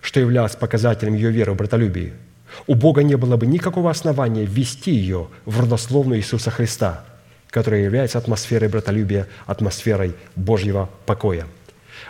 что 0.00 0.20
являлось 0.20 0.56
показателем 0.56 1.14
ее 1.14 1.30
веры 1.30 1.52
в 1.52 1.56
братолюбии– 1.56 2.14
у 2.66 2.74
Бога 2.74 3.02
не 3.02 3.16
было 3.16 3.36
бы 3.36 3.46
никакого 3.46 3.90
основания 3.90 4.44
ввести 4.44 4.92
ее 4.92 5.28
в 5.44 5.60
родословную 5.60 6.20
Иисуса 6.20 6.50
Христа, 6.50 7.04
которая 7.50 7.82
является 7.82 8.18
атмосферой 8.18 8.68
братолюбия, 8.68 9.28
атмосферой 9.46 10.14
Божьего 10.36 10.88
покоя. 11.06 11.46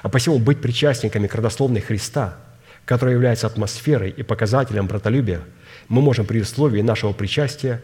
А 0.03 0.09
посему 0.09 0.39
быть 0.39 0.61
причастниками 0.61 1.27
к 1.27 1.35
родословной 1.35 1.81
Христа, 1.81 2.37
которая 2.85 3.15
является 3.15 3.47
атмосферой 3.47 4.11
и 4.11 4.23
показателем 4.23 4.87
братолюбия, 4.87 5.41
мы 5.89 6.03
можем 6.03 6.27
при 6.27 6.41
условии 6.41 6.81
нашего 6.83 7.13
причастия 7.13 7.83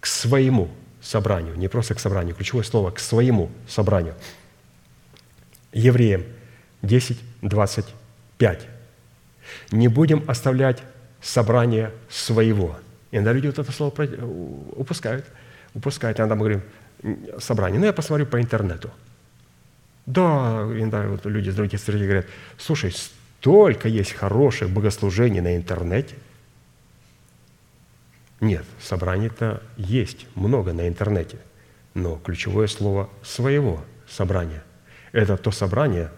к 0.00 0.06
своему 0.06 0.70
собранию, 1.00 1.56
не 1.56 1.68
просто 1.68 1.94
к 1.94 2.00
собранию, 2.00 2.34
ключевое 2.34 2.64
слово, 2.64 2.90
к 2.90 2.98
своему 2.98 3.50
собранию. 3.68 4.14
Евреям 5.72 6.24
10, 6.82 7.18
25. 7.42 8.66
«Не 9.70 9.88
будем 9.88 10.24
оставлять 10.26 10.82
собрание 11.24 11.90
своего. 12.08 12.76
Иногда 13.10 13.32
люди 13.32 13.46
вот 13.46 13.58
это 13.58 13.72
слово 13.72 13.92
упускают. 14.76 15.24
Упускают. 15.72 16.20
Иногда 16.20 16.34
мы 16.34 16.40
говорим 16.40 16.62
собрание. 17.40 17.80
Ну, 17.80 17.86
я 17.86 17.92
посмотрю 17.92 18.26
по 18.26 18.40
интернету. 18.40 18.90
Да, 20.06 20.68
иногда 20.70 21.06
вот 21.08 21.24
люди 21.24 21.48
из 21.48 21.56
других 21.56 21.80
стран 21.80 22.02
говорят, 22.02 22.26
слушай, 22.58 22.92
столько 22.92 23.88
есть 23.88 24.12
хороших 24.12 24.68
богослужений 24.68 25.40
на 25.40 25.56
интернете. 25.56 26.14
Нет, 28.40 28.64
собраний-то 28.80 29.62
есть 29.78 30.26
много 30.34 30.74
на 30.74 30.86
интернете, 30.86 31.38
но 31.94 32.16
ключевое 32.16 32.66
слово 32.66 33.08
«своего» 33.22 33.82
собрания– 34.06 34.62
это 35.12 35.38
то 35.38 35.50
собрание, 35.50 36.10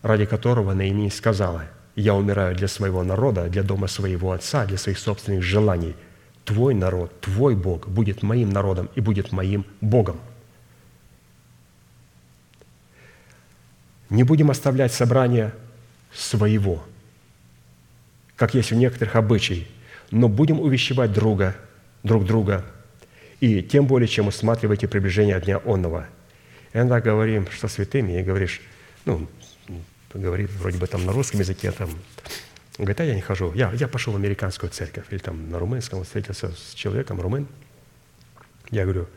ради 0.00 0.24
которого 0.24 0.72
Наимень 0.72 1.10
сказала– 1.10 1.66
я 2.00 2.14
умираю 2.14 2.54
для 2.54 2.68
своего 2.68 3.02
народа, 3.02 3.48
для 3.48 3.64
дома 3.64 3.88
своего 3.88 4.30
отца, 4.30 4.64
для 4.66 4.78
своих 4.78 4.98
собственных 4.98 5.42
желаний. 5.42 5.96
Твой 6.44 6.72
народ, 6.72 7.20
твой 7.20 7.56
Бог 7.56 7.88
будет 7.88 8.22
моим 8.22 8.50
народом 8.50 8.88
и 8.94 9.00
будет 9.00 9.32
моим 9.32 9.66
Богом. 9.80 10.20
Не 14.10 14.22
будем 14.22 14.50
оставлять 14.50 14.92
собрание 14.92 15.52
своего, 16.14 16.84
как 18.36 18.54
есть 18.54 18.70
у 18.70 18.76
некоторых 18.76 19.16
обычай, 19.16 19.66
но 20.12 20.28
будем 20.28 20.60
увещевать 20.60 21.12
друга, 21.12 21.56
друг 22.04 22.24
друга, 22.24 22.64
и 23.40 23.60
тем 23.60 23.86
более, 23.86 24.08
чем 24.08 24.28
усматриваете 24.28 24.86
приближение 24.86 25.40
дня 25.40 25.60
онного. 25.66 26.06
И 26.72 26.78
иногда 26.78 27.00
говорим, 27.00 27.48
что 27.50 27.66
святыми, 27.66 28.20
и 28.20 28.22
говоришь, 28.22 28.60
ну, 29.04 29.26
говорит 30.14 30.50
вроде 30.50 30.78
бы 30.78 30.86
там 30.86 31.04
на 31.04 31.12
русском 31.12 31.40
языке, 31.40 31.70
там, 31.72 31.90
говорит, 32.78 33.00
а 33.00 33.04
я 33.04 33.14
не 33.14 33.20
хожу. 33.20 33.52
Я, 33.54 33.72
я 33.72 33.88
пошел 33.88 34.12
в 34.12 34.16
американскую 34.16 34.70
церковь. 34.70 35.06
Или 35.10 35.18
там 35.18 35.50
на 35.50 35.58
румынском 35.58 36.02
встретился 36.04 36.52
с 36.52 36.74
человеком, 36.74 37.20
румын. 37.20 37.46
Я 38.70 38.84
говорю, 38.84 39.08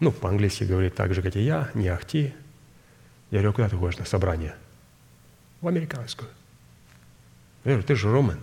ну, 0.00 0.12
по-английски 0.12 0.64
говорит 0.64 0.94
так 0.94 1.14
же, 1.14 1.22
как 1.22 1.36
и 1.36 1.40
я, 1.40 1.70
не 1.74 1.88
ахти. 1.88 2.34
Я 3.30 3.38
говорю, 3.38 3.50
«А 3.50 3.52
куда 3.52 3.68
ты 3.68 3.76
ходишь 3.76 3.98
на 3.98 4.04
собрание? 4.04 4.54
В 5.60 5.68
американскую. 5.68 6.28
Я 7.64 7.72
говорю, 7.72 7.86
ты 7.86 7.94
же 7.94 8.10
румын. 8.10 8.38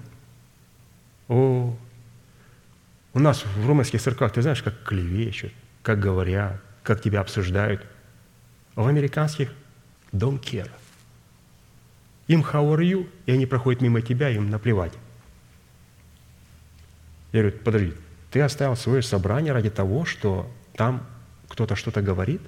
О, 1.28 1.76
у 3.14 3.20
нас 3.20 3.46
в 3.46 3.68
румынских 3.68 4.02
церквах, 4.02 4.34
ты 4.34 4.42
знаешь, 4.42 4.64
как 4.64 4.84
клевещут, 4.84 5.52
как 5.84 6.00
говорят, 6.00 6.62
как 6.84 7.02
тебя 7.02 7.22
обсуждают. 7.22 7.86
А 8.76 8.82
в 8.82 8.88
американских 8.88 9.54
don't 10.12 10.42
care. 10.42 10.70
Им 12.32 12.44
how 12.44 12.74
are 12.74 12.80
you, 12.80 13.10
и 13.26 13.34
они 13.34 13.46
проходят 13.46 13.82
мимо 13.82 14.00
тебя, 14.02 14.30
им 14.30 14.50
наплевать. 14.50 14.94
Я 17.34 17.42
говорю, 17.42 17.58
подожди, 17.58 17.94
ты 18.32 18.40
оставил 18.40 18.78
свое 18.78 19.02
собрание 19.02 19.52
ради 19.52 19.70
того, 19.70 20.06
что 20.06 20.50
там 20.78 21.06
кто-то 21.50 21.76
что-то 21.76 22.02
говорит? 22.02 22.40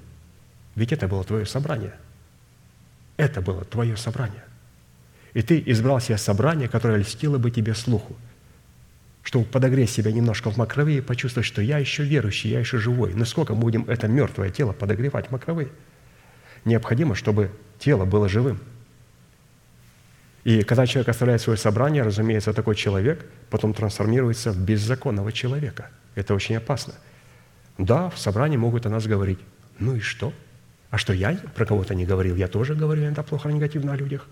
Ведь 0.76 0.93
это 0.93 1.10
было 1.10 1.26
твое 1.26 1.45
собрание. 1.45 1.93
Это 3.18 3.41
было 3.41 3.65
твое 3.65 3.97
собрание. 3.97 4.45
И 5.34 5.41
ты 5.41 5.61
избрал 5.65 5.99
себе 5.99 6.18
собрание, 6.18 6.69
которое 6.69 6.99
льстило 6.99 7.38
бы 7.38 7.51
тебе 7.51 7.76
слуху, 7.76 8.15
чтобы 9.22 9.43
подогреть 9.43 9.89
себя 9.89 10.14
немножко 10.14 10.49
в 10.49 10.55
макровые 10.55 10.99
и 10.99 11.01
почувствовать, 11.01 11.45
что 11.45 11.61
я 11.61 11.77
еще 11.77 12.05
верующий, 12.05 12.51
я 12.51 12.61
еще 12.61 12.77
живой. 12.77 13.14
Но 13.15 13.26
сколько 13.26 13.53
мы 13.53 13.60
будем 13.60 13.84
это 13.89 14.07
мертвое 14.07 14.49
тело 14.49 14.72
подогревать 14.72 15.27
в 15.27 15.31
макровые? 15.31 15.68
Необходимо, 16.64 17.15
чтобы 17.15 17.51
тело 17.80 18.05
было 18.05 18.30
живым. 18.30 18.61
И 20.44 20.64
когда 20.64 20.86
человек 20.86 21.10
оставляет 21.10 21.41
свое 21.41 21.57
собрание, 21.57 22.03
разумеется, 22.03 22.53
такой 22.53 22.76
человек 22.76 23.26
потом 23.49 23.74
трансформируется 23.74 24.52
в 24.52 24.57
беззаконного 24.57 25.32
человека. 25.32 25.90
Это 26.15 26.34
очень 26.34 26.57
опасно. 26.57 26.94
Да, 27.78 28.10
в 28.10 28.20
собрании 28.20 28.57
могут 28.57 28.86
о 28.86 28.90
нас 28.90 29.07
говорить. 29.07 29.40
Ну 29.80 29.95
и 29.95 29.99
что? 29.99 30.34
А 30.90 30.98
что 30.98 31.14
я 31.14 31.38
про 31.56 31.65
кого-то 31.65 31.95
не 31.95 32.06
говорил? 32.06 32.36
Я 32.36 32.48
тоже 32.48 32.76
говорю 32.76 33.03
иногда 33.03 33.24
плохо, 33.24 33.49
негативно 33.49 33.94
о 33.94 33.95
людях. 33.95 34.28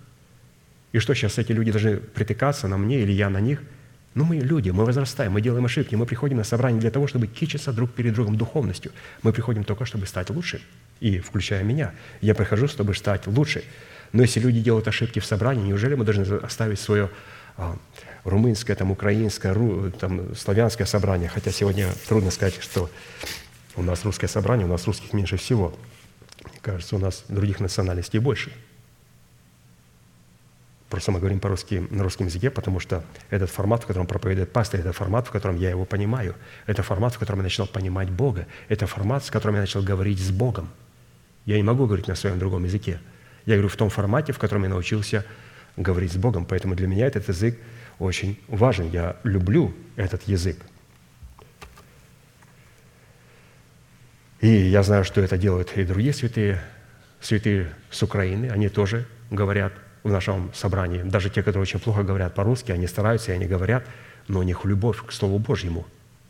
И 0.92 1.00
что 1.00 1.14
сейчас 1.14 1.38
эти 1.38 1.54
люди 1.54 1.72
должны 1.72 1.98
притыкаться 1.98 2.68
на 2.68 2.78
мне 2.78 3.02
или 3.02 3.12
я 3.12 3.30
на 3.30 3.40
них? 3.40 3.64
Ну, 4.14 4.26
мы 4.26 4.36
люди, 4.36 4.70
мы 4.72 4.84
возрастаем, 4.84 5.32
мы 5.32 5.42
делаем 5.42 5.64
ошибки, 5.64 5.96
мы 5.96 6.06
приходим 6.06 6.38
на 6.38 6.44
собрание 6.44 6.82
для 6.82 6.92
того, 6.92 7.08
чтобы 7.08 7.28
кичиться 7.28 7.72
друг 7.72 7.94
перед 7.94 8.14
другом 8.14 8.36
духовностью. 8.36 8.92
Мы 9.24 9.32
приходим 9.32 9.64
только, 9.64 9.86
чтобы 9.86 10.06
стать 10.06 10.30
лучше, 10.30 10.62
и 11.00 11.20
включая 11.20 11.64
меня. 11.64 11.94
Я 12.20 12.36
прихожу, 12.36 12.68
чтобы 12.68 12.94
стать 12.94 13.26
лучше. 13.26 13.64
Но 14.12 14.22
если 14.22 14.40
люди 14.40 14.62
делают 14.62 14.88
ошибки 14.88 15.20
в 15.20 15.26
собрании, 15.26 15.68
неужели 15.68 15.96
мы 15.96 16.04
должны 16.04 16.24
оставить 16.38 16.80
свое 16.80 17.10
а, 17.58 17.78
румынское, 18.24 18.76
там, 18.76 18.92
украинское, 18.92 19.54
ру, 19.54 19.92
там, 19.92 20.36
славянское 20.36 20.86
собрание? 20.86 21.30
Хотя 21.30 21.52
сегодня 21.52 21.88
трудно 22.08 22.32
сказать, 22.32 22.62
что 22.62 22.90
у 23.76 23.84
нас 23.84 24.04
русское 24.04 24.28
собрание, 24.28 24.66
у 24.66 24.70
нас 24.70 24.86
русских 24.86 25.14
меньше 25.14 25.38
всего. 25.38 25.74
Мне 26.44 26.60
кажется, 26.62 26.96
у 26.96 27.00
нас 27.00 27.24
других 27.30 27.60
национальностей 27.60 28.20
больше– 28.20 28.52
Просто 30.92 31.14
мы 31.14 31.20
говорим 31.20 31.40
по-русски 31.40 31.88
на 31.90 32.04
русском 32.04 32.26
языке, 32.26 32.50
потому 32.50 32.82
что 32.82 33.06
этот 33.30 33.50
формат, 33.50 33.82
в 33.82 33.88
котором 33.88 34.08
проповедует 34.08 34.52
пастор, 34.52 34.82
это 34.82 34.92
формат, 34.92 35.26
в 35.26 35.32
котором 35.32 35.56
я 35.56 35.70
его 35.70 35.86
понимаю. 35.86 36.36
Это 36.68 36.84
формат, 36.84 37.16
в 37.16 37.18
котором 37.18 37.40
я 37.40 37.44
начал 37.44 37.66
понимать 37.66 38.10
Бога. 38.10 38.46
Это 38.68 38.88
формат, 38.88 39.24
с 39.24 39.32
которым 39.32 39.56
я 39.56 39.62
начал 39.62 39.82
говорить 39.82 40.20
с 40.20 40.32
Богом. 40.32 40.70
Я 41.46 41.56
не 41.56 41.64
могу 41.64 41.86
говорить 41.86 42.10
на 42.10 42.16
своем 42.16 42.40
другом 42.40 42.66
языке. 42.66 43.00
Я 43.46 43.56
говорю 43.56 43.70
в 43.70 43.76
том 43.76 43.90
формате, 43.90 44.34
в 44.34 44.40
котором 44.40 44.64
я 44.64 44.70
научился 44.70 45.26
говорить 45.78 46.12
с 46.12 46.18
Богом. 46.18 46.46
Поэтому 46.46 46.76
для 46.76 46.88
меня 46.88 47.08
этот 47.08 47.28
язык 47.28 47.58
очень 48.00 48.40
важен. 48.48 48.90
Я 48.90 49.18
люблю 49.24 49.74
этот 49.96 50.24
язык. 50.24 50.58
И 54.42 54.48
я 54.48 54.82
знаю, 54.84 55.04
что 55.04 55.22
это 55.22 55.38
делают 55.38 55.78
и 55.78 55.84
другие 55.84 56.14
святые, 56.14 56.62
святые 57.20 57.72
с 57.92 58.02
Украины. 58.02 58.48
Они 58.48 58.70
тоже 58.70 59.06
говорят 59.30 59.74
в 60.04 60.10
нашем 60.10 60.52
собрании. 60.54 61.04
Даже 61.04 61.30
те, 61.30 61.44
которые 61.44 61.62
очень 61.62 61.80
плохо 61.80 62.02
говорят 62.04 62.34
по-русски, 62.34 62.72
они 62.72 62.88
стараются 62.88 63.32
и 63.32 63.36
они 63.36 63.46
говорят, 63.46 63.86
но 64.28 64.40
у 64.40 64.44
них 64.44 64.66
любовь 64.66 65.06
к 65.06 65.12
Слову 65.12 65.38
Божьему. 65.38 65.86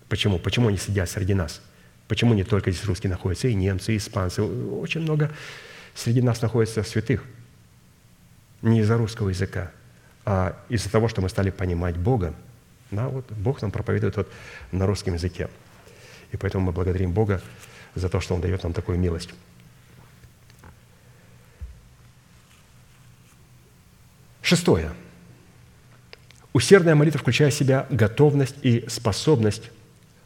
Почему? 0.10 0.40
Почему 0.40 0.68
они 0.68 0.78
сидят 0.78 1.10
среди 1.10 1.34
нас? 1.34 1.62
Почему 2.10 2.34
не 2.34 2.44
только 2.44 2.72
здесь 2.72 2.84
русские 2.84 3.12
находятся, 3.12 3.48
и 3.48 3.54
немцы, 3.54 3.94
и 3.94 3.98
испанцы? 3.98 4.42
Очень 4.42 5.02
много 5.02 5.32
среди 5.96 6.22
нас 6.22 6.42
находится 6.42 6.84
святых. 6.84 7.24
Не 8.62 8.82
из-за 8.82 8.98
русского 8.98 9.30
языка, 9.30 9.72
а 10.26 10.56
из-за 10.70 10.90
того, 10.90 11.08
что 11.08 11.22
мы 11.22 11.30
стали 11.30 11.50
понимать 11.50 11.98
Бога. 11.98 12.34
Да, 12.92 13.08
вот 13.08 13.30
Бог 13.32 13.62
нам 13.62 13.72
проповедует 13.72 14.18
вот 14.18 14.32
на 14.72 14.86
русском 14.86 15.14
языке. 15.14 15.50
И 16.32 16.38
поэтому 16.38 16.66
мы 16.66 16.72
благодарим 16.72 17.12
Бога 17.12 17.42
за 17.96 18.10
то, 18.10 18.20
что 18.20 18.36
Он 18.36 18.42
дает 18.42 18.64
нам 18.64 18.74
такую 18.74 19.00
милость. 19.00 19.30
Шестое. 24.42 24.92
Усердная 26.54 26.96
молитва 26.96 27.20
включает 27.20 27.54
в 27.54 27.58
себя 27.58 27.88
готовность 27.90 28.56
и 28.62 28.86
способность 28.90 29.72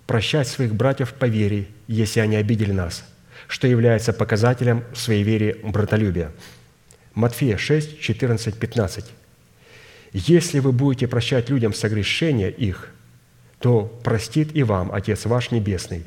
прощать 0.07 0.47
своих 0.47 0.73
братьев 0.73 1.13
по 1.13 1.25
вере, 1.25 1.67
если 1.87 2.19
они 2.19 2.35
обидели 2.35 2.71
нас, 2.71 3.03
что 3.47 3.67
является 3.67 4.13
показателем 4.13 4.83
своей 4.93 5.23
вере 5.23 5.57
братолюбия. 5.63 6.31
Матфея 7.13 7.57
6, 7.57 7.99
14, 7.99 8.57
15. 8.57 9.05
«Если 10.13 10.59
вы 10.59 10.71
будете 10.71 11.07
прощать 11.07 11.49
людям 11.49 11.73
согрешения 11.73 12.49
их, 12.49 12.91
то 13.59 13.85
простит 14.03 14.55
и 14.55 14.63
вам 14.63 14.91
Отец 14.91 15.25
ваш 15.25 15.51
Небесный. 15.51 16.05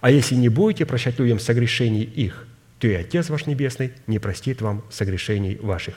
А 0.00 0.10
если 0.10 0.34
не 0.34 0.48
будете 0.48 0.86
прощать 0.86 1.18
людям 1.18 1.40
согрешений 1.40 2.02
их, 2.04 2.46
то 2.78 2.86
и 2.86 2.94
Отец 2.94 3.28
ваш 3.28 3.46
Небесный 3.46 3.92
не 4.06 4.18
простит 4.18 4.60
вам 4.60 4.84
согрешений 4.90 5.56
ваших». 5.56 5.94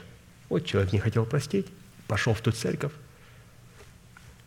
Вот 0.49 0.65
человек 0.65 0.93
не 0.93 0.99
хотел 0.99 1.26
простить, 1.26 1.68
пошел 2.07 2.34
в 2.34 2.41
ту 2.41 2.51
церковь, 2.51 2.91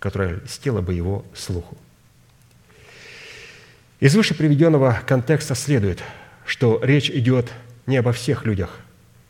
которая 0.00 0.40
стела 0.48 0.80
бы 0.80 0.94
его 0.94 1.24
слуху. 1.32 1.78
Из 4.00 4.16
выше 4.16 4.34
приведенного 4.34 5.00
контекста 5.06 5.54
следует, 5.54 6.02
что 6.44 6.80
речь 6.82 7.10
идет 7.10 7.50
не 7.86 7.96
обо 7.96 8.12
всех 8.12 8.44
людях, 8.44 8.80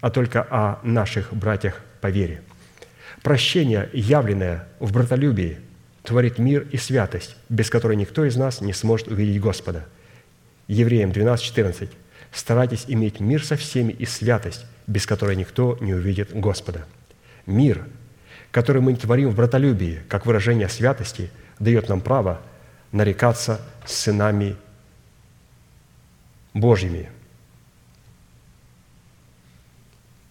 а 0.00 0.10
только 0.10 0.46
о 0.48 0.78
наших 0.82 1.32
братьях 1.32 1.80
по 2.00 2.08
вере. 2.08 2.42
Прощение, 3.22 3.88
явленное 3.92 4.68
в 4.80 4.92
братолюбии, 4.92 5.58
творит 6.02 6.38
мир 6.38 6.66
и 6.70 6.76
святость, 6.76 7.36
без 7.48 7.70
которой 7.70 7.96
никто 7.96 8.24
из 8.24 8.36
нас 8.36 8.60
не 8.60 8.72
сможет 8.72 9.08
увидеть 9.08 9.40
Господа. 9.40 9.86
Евреям 10.66 11.12
12, 11.12 11.44
14. 11.44 11.90
«Старайтесь 12.32 12.84
иметь 12.88 13.20
мир 13.20 13.44
со 13.44 13.56
всеми 13.56 13.92
и 13.92 14.06
святость, 14.06 14.64
без 14.86 15.06
которой 15.06 15.36
никто 15.36 15.76
не 15.80 15.94
увидит 15.94 16.30
Господа. 16.32 16.86
Мир, 17.46 17.86
который 18.50 18.80
мы 18.80 18.96
творим 18.96 19.30
в 19.30 19.36
братолюбии, 19.36 20.00
как 20.08 20.24
выражение 20.24 20.68
святости, 20.68 21.30
дает 21.58 21.88
нам 21.88 22.00
право 22.00 22.40
нарекаться 22.90 23.60
сынами 23.84 24.56
Божьими. 26.54 27.10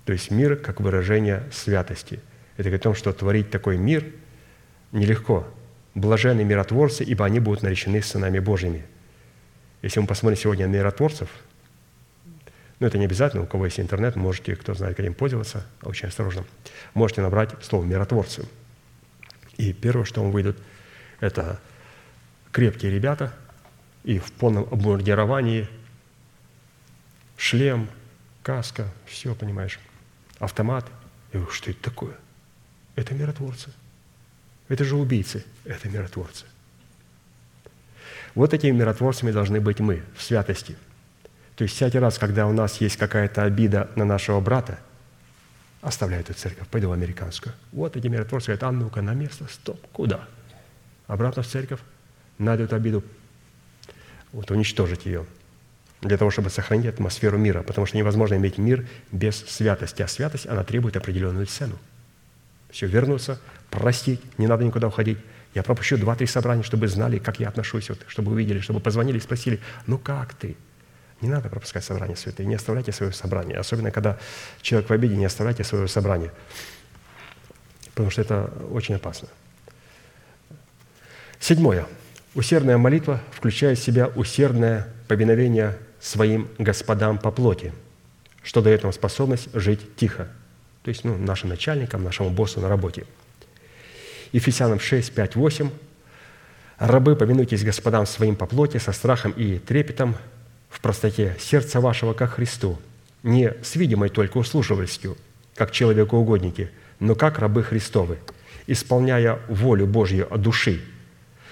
То 0.06 0.14
есть 0.14 0.32
мир 0.32 0.56
как 0.56 0.80
выражение 0.80 1.44
святости. 1.52 2.20
Это 2.56 2.64
говорит 2.64 2.82
о 2.82 2.84
том, 2.84 2.96
что 2.96 3.14
творить 3.14 3.50
такой 3.50 3.78
мир 3.78 4.06
нелегко. 4.92 5.48
Блаженные 5.94 6.46
миротворцы, 6.46 7.04
ибо 7.04 7.26
они 7.26 7.40
будут 7.40 7.64
наречены 7.64 8.02
сынами 8.02 8.40
Божьими. 8.40 8.86
Если 9.82 10.00
мы 10.00 10.08
посмотрим 10.08 10.40
сегодня 10.40 10.68
на 10.68 10.72
миротворцев– 10.72 11.30
но 12.82 12.88
это 12.88 12.98
не 12.98 13.06
обязательно, 13.06 13.44
у 13.44 13.46
кого 13.46 13.66
есть 13.66 13.80
интернет, 13.80 14.16
можете, 14.16 14.56
кто 14.56 14.74
знает, 14.74 14.98
каким 14.98 15.14
пользоваться, 15.14 15.68
очень 15.84 16.08
осторожно, 16.08 16.46
можете 16.96 17.22
набрать 17.22 17.52
слово 17.64 17.86
«миротворцы». 17.86 18.48
И 19.58 19.72
первое, 19.72 20.04
что 20.04 20.24
вам 20.24 20.32
выйдут, 20.32 20.58
это 21.20 21.60
крепкие 22.52 22.92
ребята 22.92 23.34
и 24.04 24.18
в 24.18 24.32
полном 24.32 24.64
обмундировании, 24.64 25.70
шлем, 27.42 27.90
каска, 28.44 28.88
все, 29.06 29.34
понимаешь, 29.36 29.80
автомат. 30.40 30.86
И 31.32 31.38
говорю, 31.38 31.52
что 31.52 31.72
это 31.72 31.82
такое? 31.82 32.16
Это 32.96 33.14
миротворцы. 33.14 33.72
Это 34.68 34.84
же 34.84 34.96
убийцы, 34.96 35.46
это 35.66 35.90
миротворцы. 35.90 36.46
Вот 38.36 38.54
этими 38.54 38.72
миротворцами 38.72 39.32
должны 39.32 39.60
быть 39.60 39.80
мы 39.80 40.04
в 40.16 40.22
святости– 40.22 40.78
то 41.62 41.64
есть 41.64 41.76
всякий 41.76 42.00
раз, 42.00 42.18
когда 42.18 42.48
у 42.48 42.54
нас 42.54 42.82
есть 42.82 42.98
какая-то 42.98 43.44
обида 43.44 43.92
на 43.96 44.04
нашего 44.04 44.40
брата, 44.40 44.80
оставляю 45.82 46.24
эту 46.24 46.34
церковь, 46.34 46.68
пойду 46.68 46.90
в 46.90 46.92
американскую. 46.92 47.54
Вот 47.72 47.96
эти 47.96 48.08
миротворцы 48.08 48.48
говорят, 48.48 48.64
а 48.64 48.72
ну-ка, 48.72 49.04
на 49.04 49.14
место, 49.14 49.46
стоп, 49.48 49.80
куда? 49.92 50.28
Обратно 51.06 51.44
в 51.44 51.48
церковь, 51.48 51.80
надо 52.40 52.64
эту 52.64 52.76
обиду 52.76 53.04
вот, 54.32 54.50
уничтожить 54.50 55.06
ее, 55.06 55.28
для 56.02 56.18
того, 56.18 56.32
чтобы 56.32 56.50
сохранить 56.50 56.88
атмосферу 56.88 57.38
мира, 57.38 57.62
потому 57.62 57.86
что 57.86 57.98
невозможно 57.98 58.36
иметь 58.36 58.58
мир 58.58 58.88
без 59.12 59.38
святости, 59.38 60.02
а 60.02 60.08
святость, 60.08 60.48
она 60.48 60.64
требует 60.64 60.98
определенную 60.98 61.46
цену. 61.46 61.78
Все, 62.72 62.88
вернуться, 62.88 63.40
простить, 63.70 64.22
не 64.40 64.48
надо 64.48 64.64
никуда 64.64 64.88
уходить. 64.88 65.20
Я 65.54 65.64
пропущу 65.64 65.98
два-три 65.98 66.28
собрания, 66.28 66.64
чтобы 66.64 66.88
знали, 66.88 67.20
как 67.20 67.40
я 67.40 67.50
отношусь, 67.50 67.90
вот, 67.90 68.00
чтобы 68.08 68.32
увидели, 68.32 68.60
чтобы 68.62 68.80
позвонили 68.80 69.18
и 69.18 69.22
спросили, 69.22 69.60
ну 69.86 69.98
как 69.98 70.34
ты? 70.34 70.56
Не 71.20 71.30
надо 71.30 71.50
пропускать 71.50 71.84
собрание 71.84 72.18
святые, 72.18 72.48
не 72.48 72.56
оставляйте 72.56 72.92
свое 72.92 73.12
собрание. 73.12 73.58
Особенно, 73.58 73.92
когда 73.92 74.18
человек 74.62 74.90
в 74.90 74.94
обиде, 74.94 75.16
не 75.16 75.26
оставляйте 75.26 75.64
свое 75.64 75.88
собрание. 75.88 76.32
Потому 77.92 78.10
что 78.10 78.22
это 78.22 78.52
очень 78.72 78.96
опасно. 78.96 79.28
Седьмое. 81.40 81.86
Усердная 82.34 82.78
молитва 82.78 83.22
включает 83.32 83.78
в 83.78 83.84
себя 83.84 84.08
усердное 84.08 84.88
повиновение 85.08 85.78
своим 86.02 86.50
господам 86.58 87.20
по 87.20 87.32
плоти, 87.32 87.72
что 88.44 88.62
дает 88.62 88.84
нам 88.84 88.92
способность 88.92 89.50
жить 89.54 89.96
тихо. 89.96 90.28
То 90.84 90.90
есть 90.90 91.04
ну, 91.04 91.16
нашим 91.16 91.50
начальникам, 91.50 92.04
нашему 92.04 92.32
боссу 92.32 92.60
на 92.60 92.68
работе. 92.68 93.06
Ефесянам 94.32 94.80
6, 94.80 95.14
5, 95.14 95.36
8. 95.36 95.70
«Рабы, 96.80 97.16
повинуйтесь 97.16 97.64
господам 97.64 98.08
своим 98.08 98.36
по 98.36 98.48
плоти 98.48 98.78
со 98.78 98.92
страхом 98.92 99.32
и 99.34 99.60
трепетом 99.60 100.16
в 100.70 100.82
простоте 100.82 101.38
сердца 101.40 101.80
вашего, 101.80 102.14
как 102.14 102.32
Христу, 102.32 102.80
не 103.22 103.54
с 103.62 103.76
видимой 103.76 104.10
только 104.10 104.38
услуживостью, 104.38 105.16
как 105.56 105.72
человекоугодники, 105.72 106.72
но 107.00 107.14
как 107.14 107.38
рабы 107.38 107.62
Христовы, 107.62 108.18
исполняя 108.66 109.38
волю 109.48 109.86
Божью 109.86 110.34
от 110.34 110.42
души, 110.42 110.82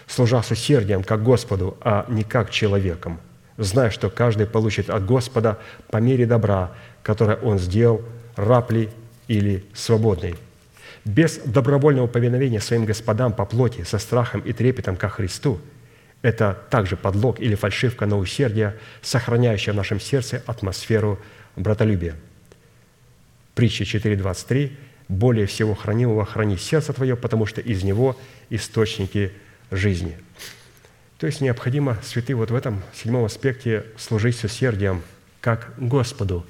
служа 0.07 0.41
с 0.41 0.49
усердием, 0.49 1.03
как 1.03 1.21
Господу, 1.21 1.77
а 1.81 2.07
не 2.09 2.23
как 2.23 2.49
человеком, 2.49 3.19
зная, 3.59 3.89
что 3.89 4.09
каждый 4.09 4.47
получит 4.47 4.89
от 4.89 5.05
Господа 5.05 5.59
по 5.89 5.97
мере 5.97 6.25
добра, 6.25 6.71
которое 7.03 7.37
Он 7.37 7.59
сделал, 7.59 8.01
раб 8.35 8.71
ли 8.71 8.89
или 9.27 9.65
свободный. 9.73 10.35
Без 11.05 11.37
добровольного 11.37 12.07
повиновения 12.07 12.61
своим 12.61 12.85
господам 12.85 13.33
по 13.33 13.45
плоти, 13.45 13.83
со 13.83 13.99
страхом 13.99 14.41
и 14.41 14.53
трепетом, 14.53 14.95
как 14.95 15.13
Христу, 15.13 15.59
это 16.21 16.57
также 16.69 16.97
подлог 16.97 17.39
или 17.39 17.55
фальшивка 17.55 18.05
на 18.05 18.17
усердие, 18.17 18.75
сохраняющая 19.01 19.73
в 19.73 19.77
нашем 19.77 19.99
сердце 19.99 20.43
атмосферу 20.45 21.19
братолюбия. 21.55 22.15
Притча 23.55 23.83
4.23 23.83 24.71
«Более 25.07 25.47
всего 25.47 25.73
хранимого 25.73 26.25
храни 26.25 26.57
сердце 26.57 26.93
твое, 26.93 27.15
потому 27.15 27.45
что 27.45 27.61
из 27.61 27.83
него 27.83 28.17
источники 28.49 29.31
жизни. 29.71 30.17
То 31.19 31.27
есть 31.27 31.41
необходимо, 31.41 31.97
святые, 32.01 32.35
вот 32.35 32.49
в 32.49 32.55
этом 32.55 32.81
седьмом 32.93 33.25
аспекте 33.25 33.85
служить 33.97 34.37
с 34.37 34.43
усердием, 34.45 35.03
как 35.41 35.73
Господу, 35.77 36.45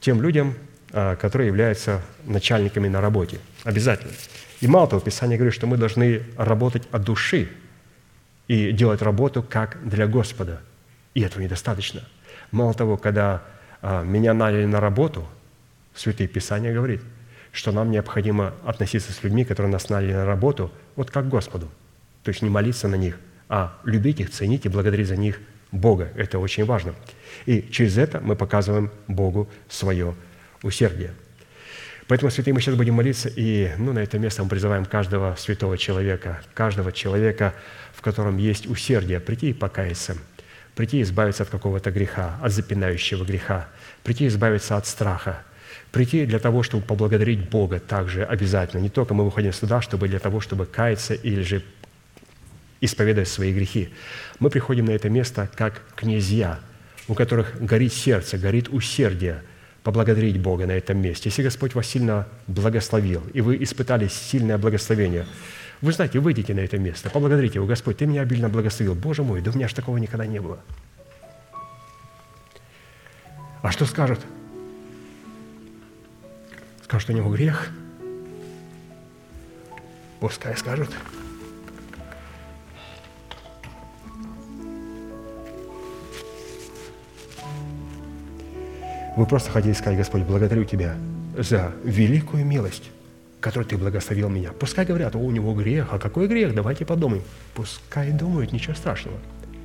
тем 0.00 0.20
людям, 0.22 0.54
а, 0.92 1.16
которые 1.16 1.48
являются 1.48 2.02
начальниками 2.24 2.88
на 2.88 3.00
работе. 3.00 3.38
Обязательно. 3.64 4.12
И 4.60 4.68
мало 4.68 4.86
того, 4.86 5.00
Писание 5.00 5.38
говорит, 5.38 5.54
что 5.54 5.66
мы 5.66 5.76
должны 5.76 6.22
работать 6.36 6.82
от 6.92 7.04
души 7.04 7.48
и 8.48 8.70
делать 8.70 9.02
работу 9.02 9.42
как 9.42 9.78
для 9.88 10.06
Господа. 10.06 10.60
И 11.14 11.22
этого 11.22 11.42
недостаточно. 11.42 12.02
Мало 12.50 12.74
того, 12.74 12.98
когда 12.98 13.42
а, 13.80 14.04
меня 14.04 14.34
наняли 14.34 14.66
на 14.66 14.80
работу, 14.80 15.26
Святые 15.94 16.28
Писания 16.28 16.74
говорит, 16.74 17.00
что 17.50 17.72
нам 17.72 17.90
необходимо 17.90 18.52
относиться 18.64 19.12
с 19.12 19.22
людьми, 19.22 19.46
которые 19.46 19.72
нас 19.72 19.88
наняли 19.88 20.12
на 20.12 20.26
работу, 20.26 20.70
вот 20.94 21.10
как 21.10 21.28
Господу– 21.28 21.70
то 22.26 22.30
есть 22.30 22.42
не 22.42 22.50
молиться 22.50 22.88
на 22.88 22.96
них, 22.96 23.20
а 23.48 23.78
любить 23.84 24.20
их, 24.20 24.30
ценить 24.30 24.66
и 24.66 24.68
благодарить 24.68 25.08
за 25.08 25.16
них 25.16 25.40
Бога. 25.72 26.08
Это 26.16 26.38
очень 26.38 26.64
важно. 26.64 26.94
И 27.44 27.62
через 27.70 27.98
это 27.98 28.20
мы 28.20 28.36
показываем 28.36 28.90
Богу 29.08 29.48
свое 29.68 30.14
усердие. 30.62 31.12
Поэтому, 32.08 32.30
святые, 32.30 32.54
мы 32.54 32.60
сейчас 32.60 32.76
будем 32.76 32.94
молиться, 32.94 33.28
и 33.34 33.72
ну, 33.78 33.92
на 33.92 33.98
это 33.98 34.18
место 34.18 34.44
мы 34.44 34.48
призываем 34.48 34.84
каждого 34.84 35.34
святого 35.36 35.76
человека, 35.76 36.40
каждого 36.54 36.92
человека, 36.92 37.52
в 37.92 38.00
котором 38.00 38.36
есть 38.36 38.68
усердие, 38.68 39.18
прийти 39.18 39.50
и 39.50 39.52
покаяться, 39.52 40.16
прийти 40.76 41.00
и 41.00 41.02
избавиться 41.02 41.42
от 41.42 41.48
какого-то 41.48 41.90
греха, 41.90 42.38
от 42.40 42.52
запинающего 42.52 43.24
греха, 43.24 43.68
прийти 44.04 44.26
и 44.26 44.28
избавиться 44.28 44.76
от 44.76 44.86
страха, 44.86 45.42
прийти 45.90 46.26
для 46.26 46.38
того, 46.38 46.62
чтобы 46.62 46.84
поблагодарить 46.84 47.48
Бога 47.50 47.80
также 47.80 48.22
обязательно. 48.22 48.82
Не 48.82 48.88
только 48.88 49.12
мы 49.12 49.24
выходим 49.24 49.52
сюда, 49.52 49.82
чтобы 49.82 50.06
для 50.06 50.20
того, 50.20 50.40
чтобы 50.40 50.66
каяться 50.66 51.14
или 51.14 51.42
же 51.42 51.64
исповедуя 52.80 53.24
свои 53.24 53.52
грехи. 53.52 53.90
Мы 54.38 54.50
приходим 54.50 54.86
на 54.86 54.90
это 54.90 55.08
место 55.08 55.48
как 55.54 55.82
князья, 55.94 56.60
у 57.08 57.14
которых 57.14 57.62
горит 57.62 57.92
сердце, 57.92 58.38
горит 58.38 58.68
усердие 58.68 59.42
поблагодарить 59.82 60.40
Бога 60.40 60.66
на 60.66 60.72
этом 60.72 60.98
месте. 60.98 61.28
Если 61.28 61.42
Господь 61.42 61.74
вас 61.74 61.86
сильно 61.86 62.26
благословил, 62.48 63.22
и 63.32 63.40
вы 63.40 63.62
испытали 63.62 64.08
сильное 64.08 64.58
благословение, 64.58 65.26
вы 65.80 65.92
знаете, 65.92 66.18
выйдите 66.18 66.54
на 66.54 66.60
это 66.60 66.78
место, 66.78 67.10
поблагодарите 67.10 67.56
его, 67.56 67.66
Господь, 67.66 67.98
Ты 67.98 68.06
меня 68.06 68.22
обильно 68.22 68.48
благословил. 68.48 68.94
Боже 68.94 69.22
мой, 69.22 69.40
да 69.40 69.50
у 69.50 69.54
меня 69.54 69.68
же 69.68 69.74
такого 69.74 69.96
никогда 69.98 70.26
не 70.26 70.40
было. 70.40 70.58
А 73.62 73.70
что 73.70 73.84
скажут? 73.84 74.20
Скажут, 76.82 77.02
что 77.02 77.12
у 77.12 77.16
него 77.16 77.30
грех? 77.30 77.68
Пускай 80.20 80.56
скажут. 80.56 80.90
Вы 89.16 89.24
просто 89.24 89.50
хотели 89.50 89.72
сказать, 89.72 89.98
Господь, 89.98 90.22
благодарю 90.22 90.64
Тебя 90.64 90.94
за 91.38 91.72
великую 91.84 92.44
милость, 92.44 92.90
которой 93.40 93.64
Ты 93.64 93.78
благословил 93.78 94.28
меня. 94.28 94.52
Пускай 94.52 94.84
говорят, 94.84 95.16
о, 95.16 95.18
у 95.18 95.30
него 95.30 95.54
грех, 95.54 95.88
а 95.92 95.98
какой 95.98 96.28
грех? 96.28 96.54
Давайте 96.54 96.84
подумаем. 96.84 97.22
Пускай 97.54 98.12
думают, 98.12 98.52
ничего 98.52 98.74
страшного. 98.74 99.16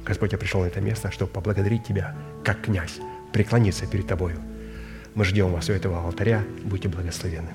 Господь, 0.06 0.32
я 0.32 0.38
пришел 0.38 0.62
на 0.62 0.68
это 0.68 0.80
место, 0.80 1.12
чтобы 1.12 1.32
поблагодарить 1.32 1.84
Тебя, 1.84 2.16
как 2.46 2.62
князь, 2.62 3.00
преклониться 3.34 3.86
перед 3.86 4.08
Тобою. 4.08 4.38
Мы 5.16 5.26
ждем 5.26 5.52
вас 5.52 5.68
у 5.68 5.74
этого 5.74 6.02
алтаря. 6.02 6.44
Будьте 6.64 6.88
благословенны. 6.88 7.50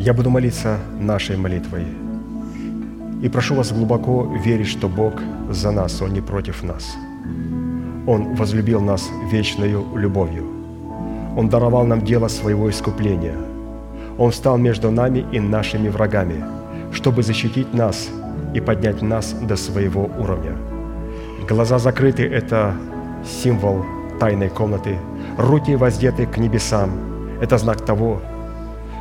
Я 0.00 0.14
буду 0.14 0.30
молиться 0.30 0.78
нашей 0.98 1.36
молитвой. 1.36 1.84
И 3.22 3.28
прошу 3.28 3.54
вас 3.54 3.70
глубоко 3.70 4.34
верить, 4.42 4.68
что 4.68 4.88
Бог 4.88 5.12
за 5.50 5.72
нас, 5.72 6.00
Он 6.00 6.14
не 6.14 6.22
против 6.22 6.62
нас. 6.62 6.96
Он 8.06 8.34
возлюбил 8.34 8.80
нас 8.80 9.10
вечною 9.30 9.84
любовью. 9.94 10.44
Он 11.36 11.50
даровал 11.50 11.84
нам 11.84 12.00
дело 12.00 12.28
своего 12.28 12.70
искупления. 12.70 13.36
Он 14.16 14.32
стал 14.32 14.56
между 14.56 14.90
нами 14.90 15.26
и 15.32 15.38
нашими 15.38 15.90
врагами, 15.90 16.42
чтобы 16.92 17.22
защитить 17.22 17.74
нас 17.74 18.08
и 18.54 18.60
поднять 18.60 19.02
нас 19.02 19.34
до 19.34 19.56
своего 19.56 20.10
уровня. 20.18 20.56
Глаза 21.46 21.78
закрыты– 21.78 22.22
это 22.40 22.74
символ 23.22 23.84
тайной 24.18 24.48
комнаты. 24.48 24.96
Руки 25.36 25.76
воздеты 25.76 26.24
к 26.24 26.38
небесам– 26.38 26.90
это 27.42 27.58
знак 27.58 27.84
того, 27.84 28.22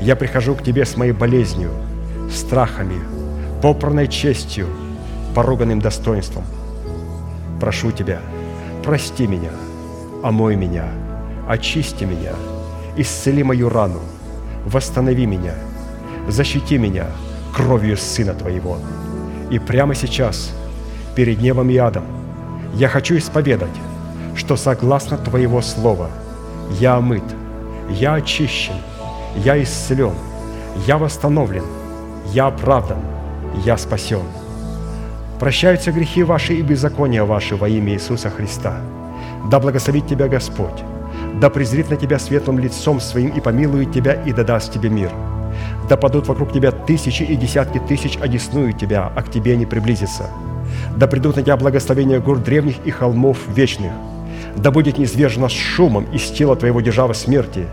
Я 0.00 0.16
прихожу 0.16 0.54
к 0.54 0.62
Тебе 0.62 0.86
с 0.86 0.96
моей 0.96 1.12
болезнью, 1.12 1.70
страхами, 2.30 3.00
попранной 3.60 4.08
честью, 4.08 4.66
поруганным 5.34 5.80
достоинством. 5.80 6.44
Прошу 7.60 7.92
Тебя, 7.92 8.20
прости 8.82 9.26
меня, 9.26 9.50
омой 10.22 10.56
меня, 10.56 10.86
очисти 11.46 12.04
меня, 12.04 12.32
исцели 12.96 13.42
мою 13.42 13.68
рану, 13.68 14.00
восстанови 14.64 15.26
меня, 15.26 15.54
защити 16.28 16.78
меня 16.78 17.06
кровью 17.54 17.98
Сына 17.98 18.32
Твоего. 18.32 18.78
И 19.50 19.58
прямо 19.58 19.94
сейчас, 19.94 20.50
перед 21.14 21.40
небом 21.40 21.68
и 21.68 21.76
адом, 21.76 22.04
я 22.74 22.88
хочу 22.88 23.18
исповедать, 23.18 23.68
что 24.34 24.56
согласно 24.56 25.18
Твоего 25.18 25.60
Слова 25.60 26.08
я 26.78 26.96
омыт, 26.96 27.24
я 27.90 28.14
очищен, 28.14 28.76
я 29.36 29.62
исцелен, 29.62 30.14
я 30.86 30.98
восстановлен, 30.98 31.64
я 32.32 32.46
оправдан, 32.46 32.98
я 33.64 33.76
спасен. 33.76 34.22
Прощаются 35.38 35.92
грехи 35.92 36.22
ваши 36.22 36.54
и 36.54 36.62
беззакония 36.62 37.24
ваши 37.24 37.56
во 37.56 37.68
имя 37.68 37.94
Иисуса 37.94 38.28
Христа. 38.30 38.80
Да 39.50 39.58
благословит 39.58 40.06
тебя 40.06 40.28
Господь, 40.28 40.84
да 41.40 41.48
презрит 41.48 41.90
на 41.90 41.96
тебя 41.96 42.18
светлым 42.18 42.58
лицом 42.58 43.00
своим 43.00 43.30
и 43.30 43.40
помилует 43.40 43.92
тебя 43.92 44.12
и 44.12 44.32
да 44.32 44.44
даст 44.44 44.72
тебе 44.72 44.90
мир. 44.90 45.10
Да 45.88 45.96
падут 45.96 46.28
вокруг 46.28 46.52
тебя 46.52 46.70
тысячи 46.70 47.22
и 47.22 47.36
десятки 47.36 47.78
тысяч, 47.78 48.18
одеснуют 48.20 48.78
тебя, 48.78 49.10
а 49.14 49.22
к 49.22 49.30
тебе 49.30 49.56
не 49.56 49.66
приблизится. 49.66 50.28
Да 50.96 51.06
придут 51.06 51.36
на 51.36 51.42
тебя 51.42 51.56
благословения 51.56 52.20
гор 52.20 52.38
древних 52.38 52.76
и 52.84 52.90
холмов 52.90 53.38
вечных. 53.48 53.92
Да 54.56 54.70
будет 54.70 54.98
низвержена 54.98 55.48
с 55.48 55.52
шумом 55.52 56.04
из 56.12 56.30
тела 56.30 56.56
твоего 56.56 56.80
держава 56.80 57.12
смерти, 57.12 57.66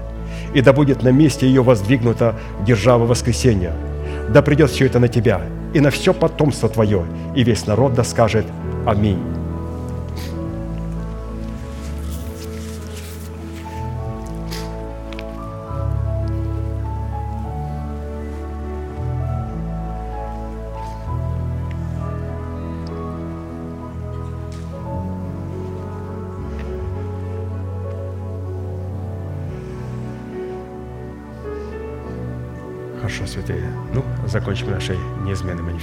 и 0.53 0.61
да 0.61 0.73
будет 0.73 1.03
на 1.03 1.09
месте 1.09 1.47
ее 1.47 1.63
воздвигнута 1.63 2.35
держава 2.65 3.05
воскресения. 3.05 3.73
Да 4.29 4.41
придет 4.41 4.71
все 4.71 4.85
это 4.85 4.99
на 4.99 5.07
тебя 5.07 5.41
и 5.73 5.79
на 5.79 5.89
все 5.89 6.13
потомство 6.13 6.69
твое, 6.69 7.03
и 7.35 7.43
весь 7.43 7.67
народ 7.67 7.93
да 7.93 8.03
скажет 8.03 8.45
Аминь. 8.85 9.36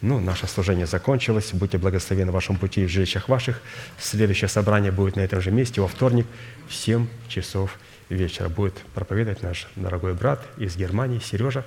Ну, 0.00 0.20
наше 0.20 0.46
служение 0.46 0.86
закончилось. 0.86 1.50
Будьте 1.52 1.76
благословены 1.76 2.30
в 2.30 2.34
вашем 2.34 2.56
пути 2.56 2.82
и 2.82 2.86
в 2.86 2.88
жилищах 2.88 3.28
ваших. 3.28 3.60
Следующее 3.98 4.48
собрание 4.48 4.92
будет 4.92 5.16
на 5.16 5.20
этом 5.20 5.40
же 5.40 5.50
месте 5.50 5.80
во 5.80 5.88
вторник 5.88 6.26
в 6.68 6.74
7 6.74 7.08
часов 7.26 7.76
вечера. 8.08 8.48
Будет 8.48 8.74
проповедовать 8.94 9.42
наш 9.42 9.66
дорогой 9.74 10.14
брат 10.14 10.40
из 10.56 10.76
Германии, 10.76 11.18
Сережа. 11.18 11.64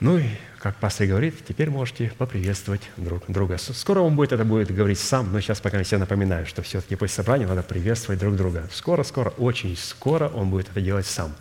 Ну 0.00 0.18
и, 0.18 0.24
как 0.58 0.76
пастор 0.76 1.06
говорит, 1.06 1.34
теперь 1.46 1.68
можете 1.68 2.10
поприветствовать 2.16 2.82
друг 2.96 3.24
друга. 3.28 3.58
Скоро 3.58 4.00
он 4.00 4.16
будет 4.16 4.32
это 4.32 4.44
будет 4.44 4.74
говорить 4.74 4.98
сам, 4.98 5.32
но 5.32 5.40
сейчас 5.40 5.60
пока 5.60 5.78
я 5.78 5.84
себе 5.84 5.98
напоминаю, 5.98 6.46
что 6.46 6.62
все-таки 6.62 6.96
после 6.96 7.14
собрания 7.14 7.46
надо 7.46 7.62
приветствовать 7.62 8.20
друг 8.20 8.36
друга. 8.36 8.68
Скоро-скоро, 8.72 9.30
очень 9.36 9.76
скоро 9.76 10.28
он 10.28 10.48
будет 10.48 10.70
это 10.70 10.80
делать 10.80 11.06
сам. 11.06 11.34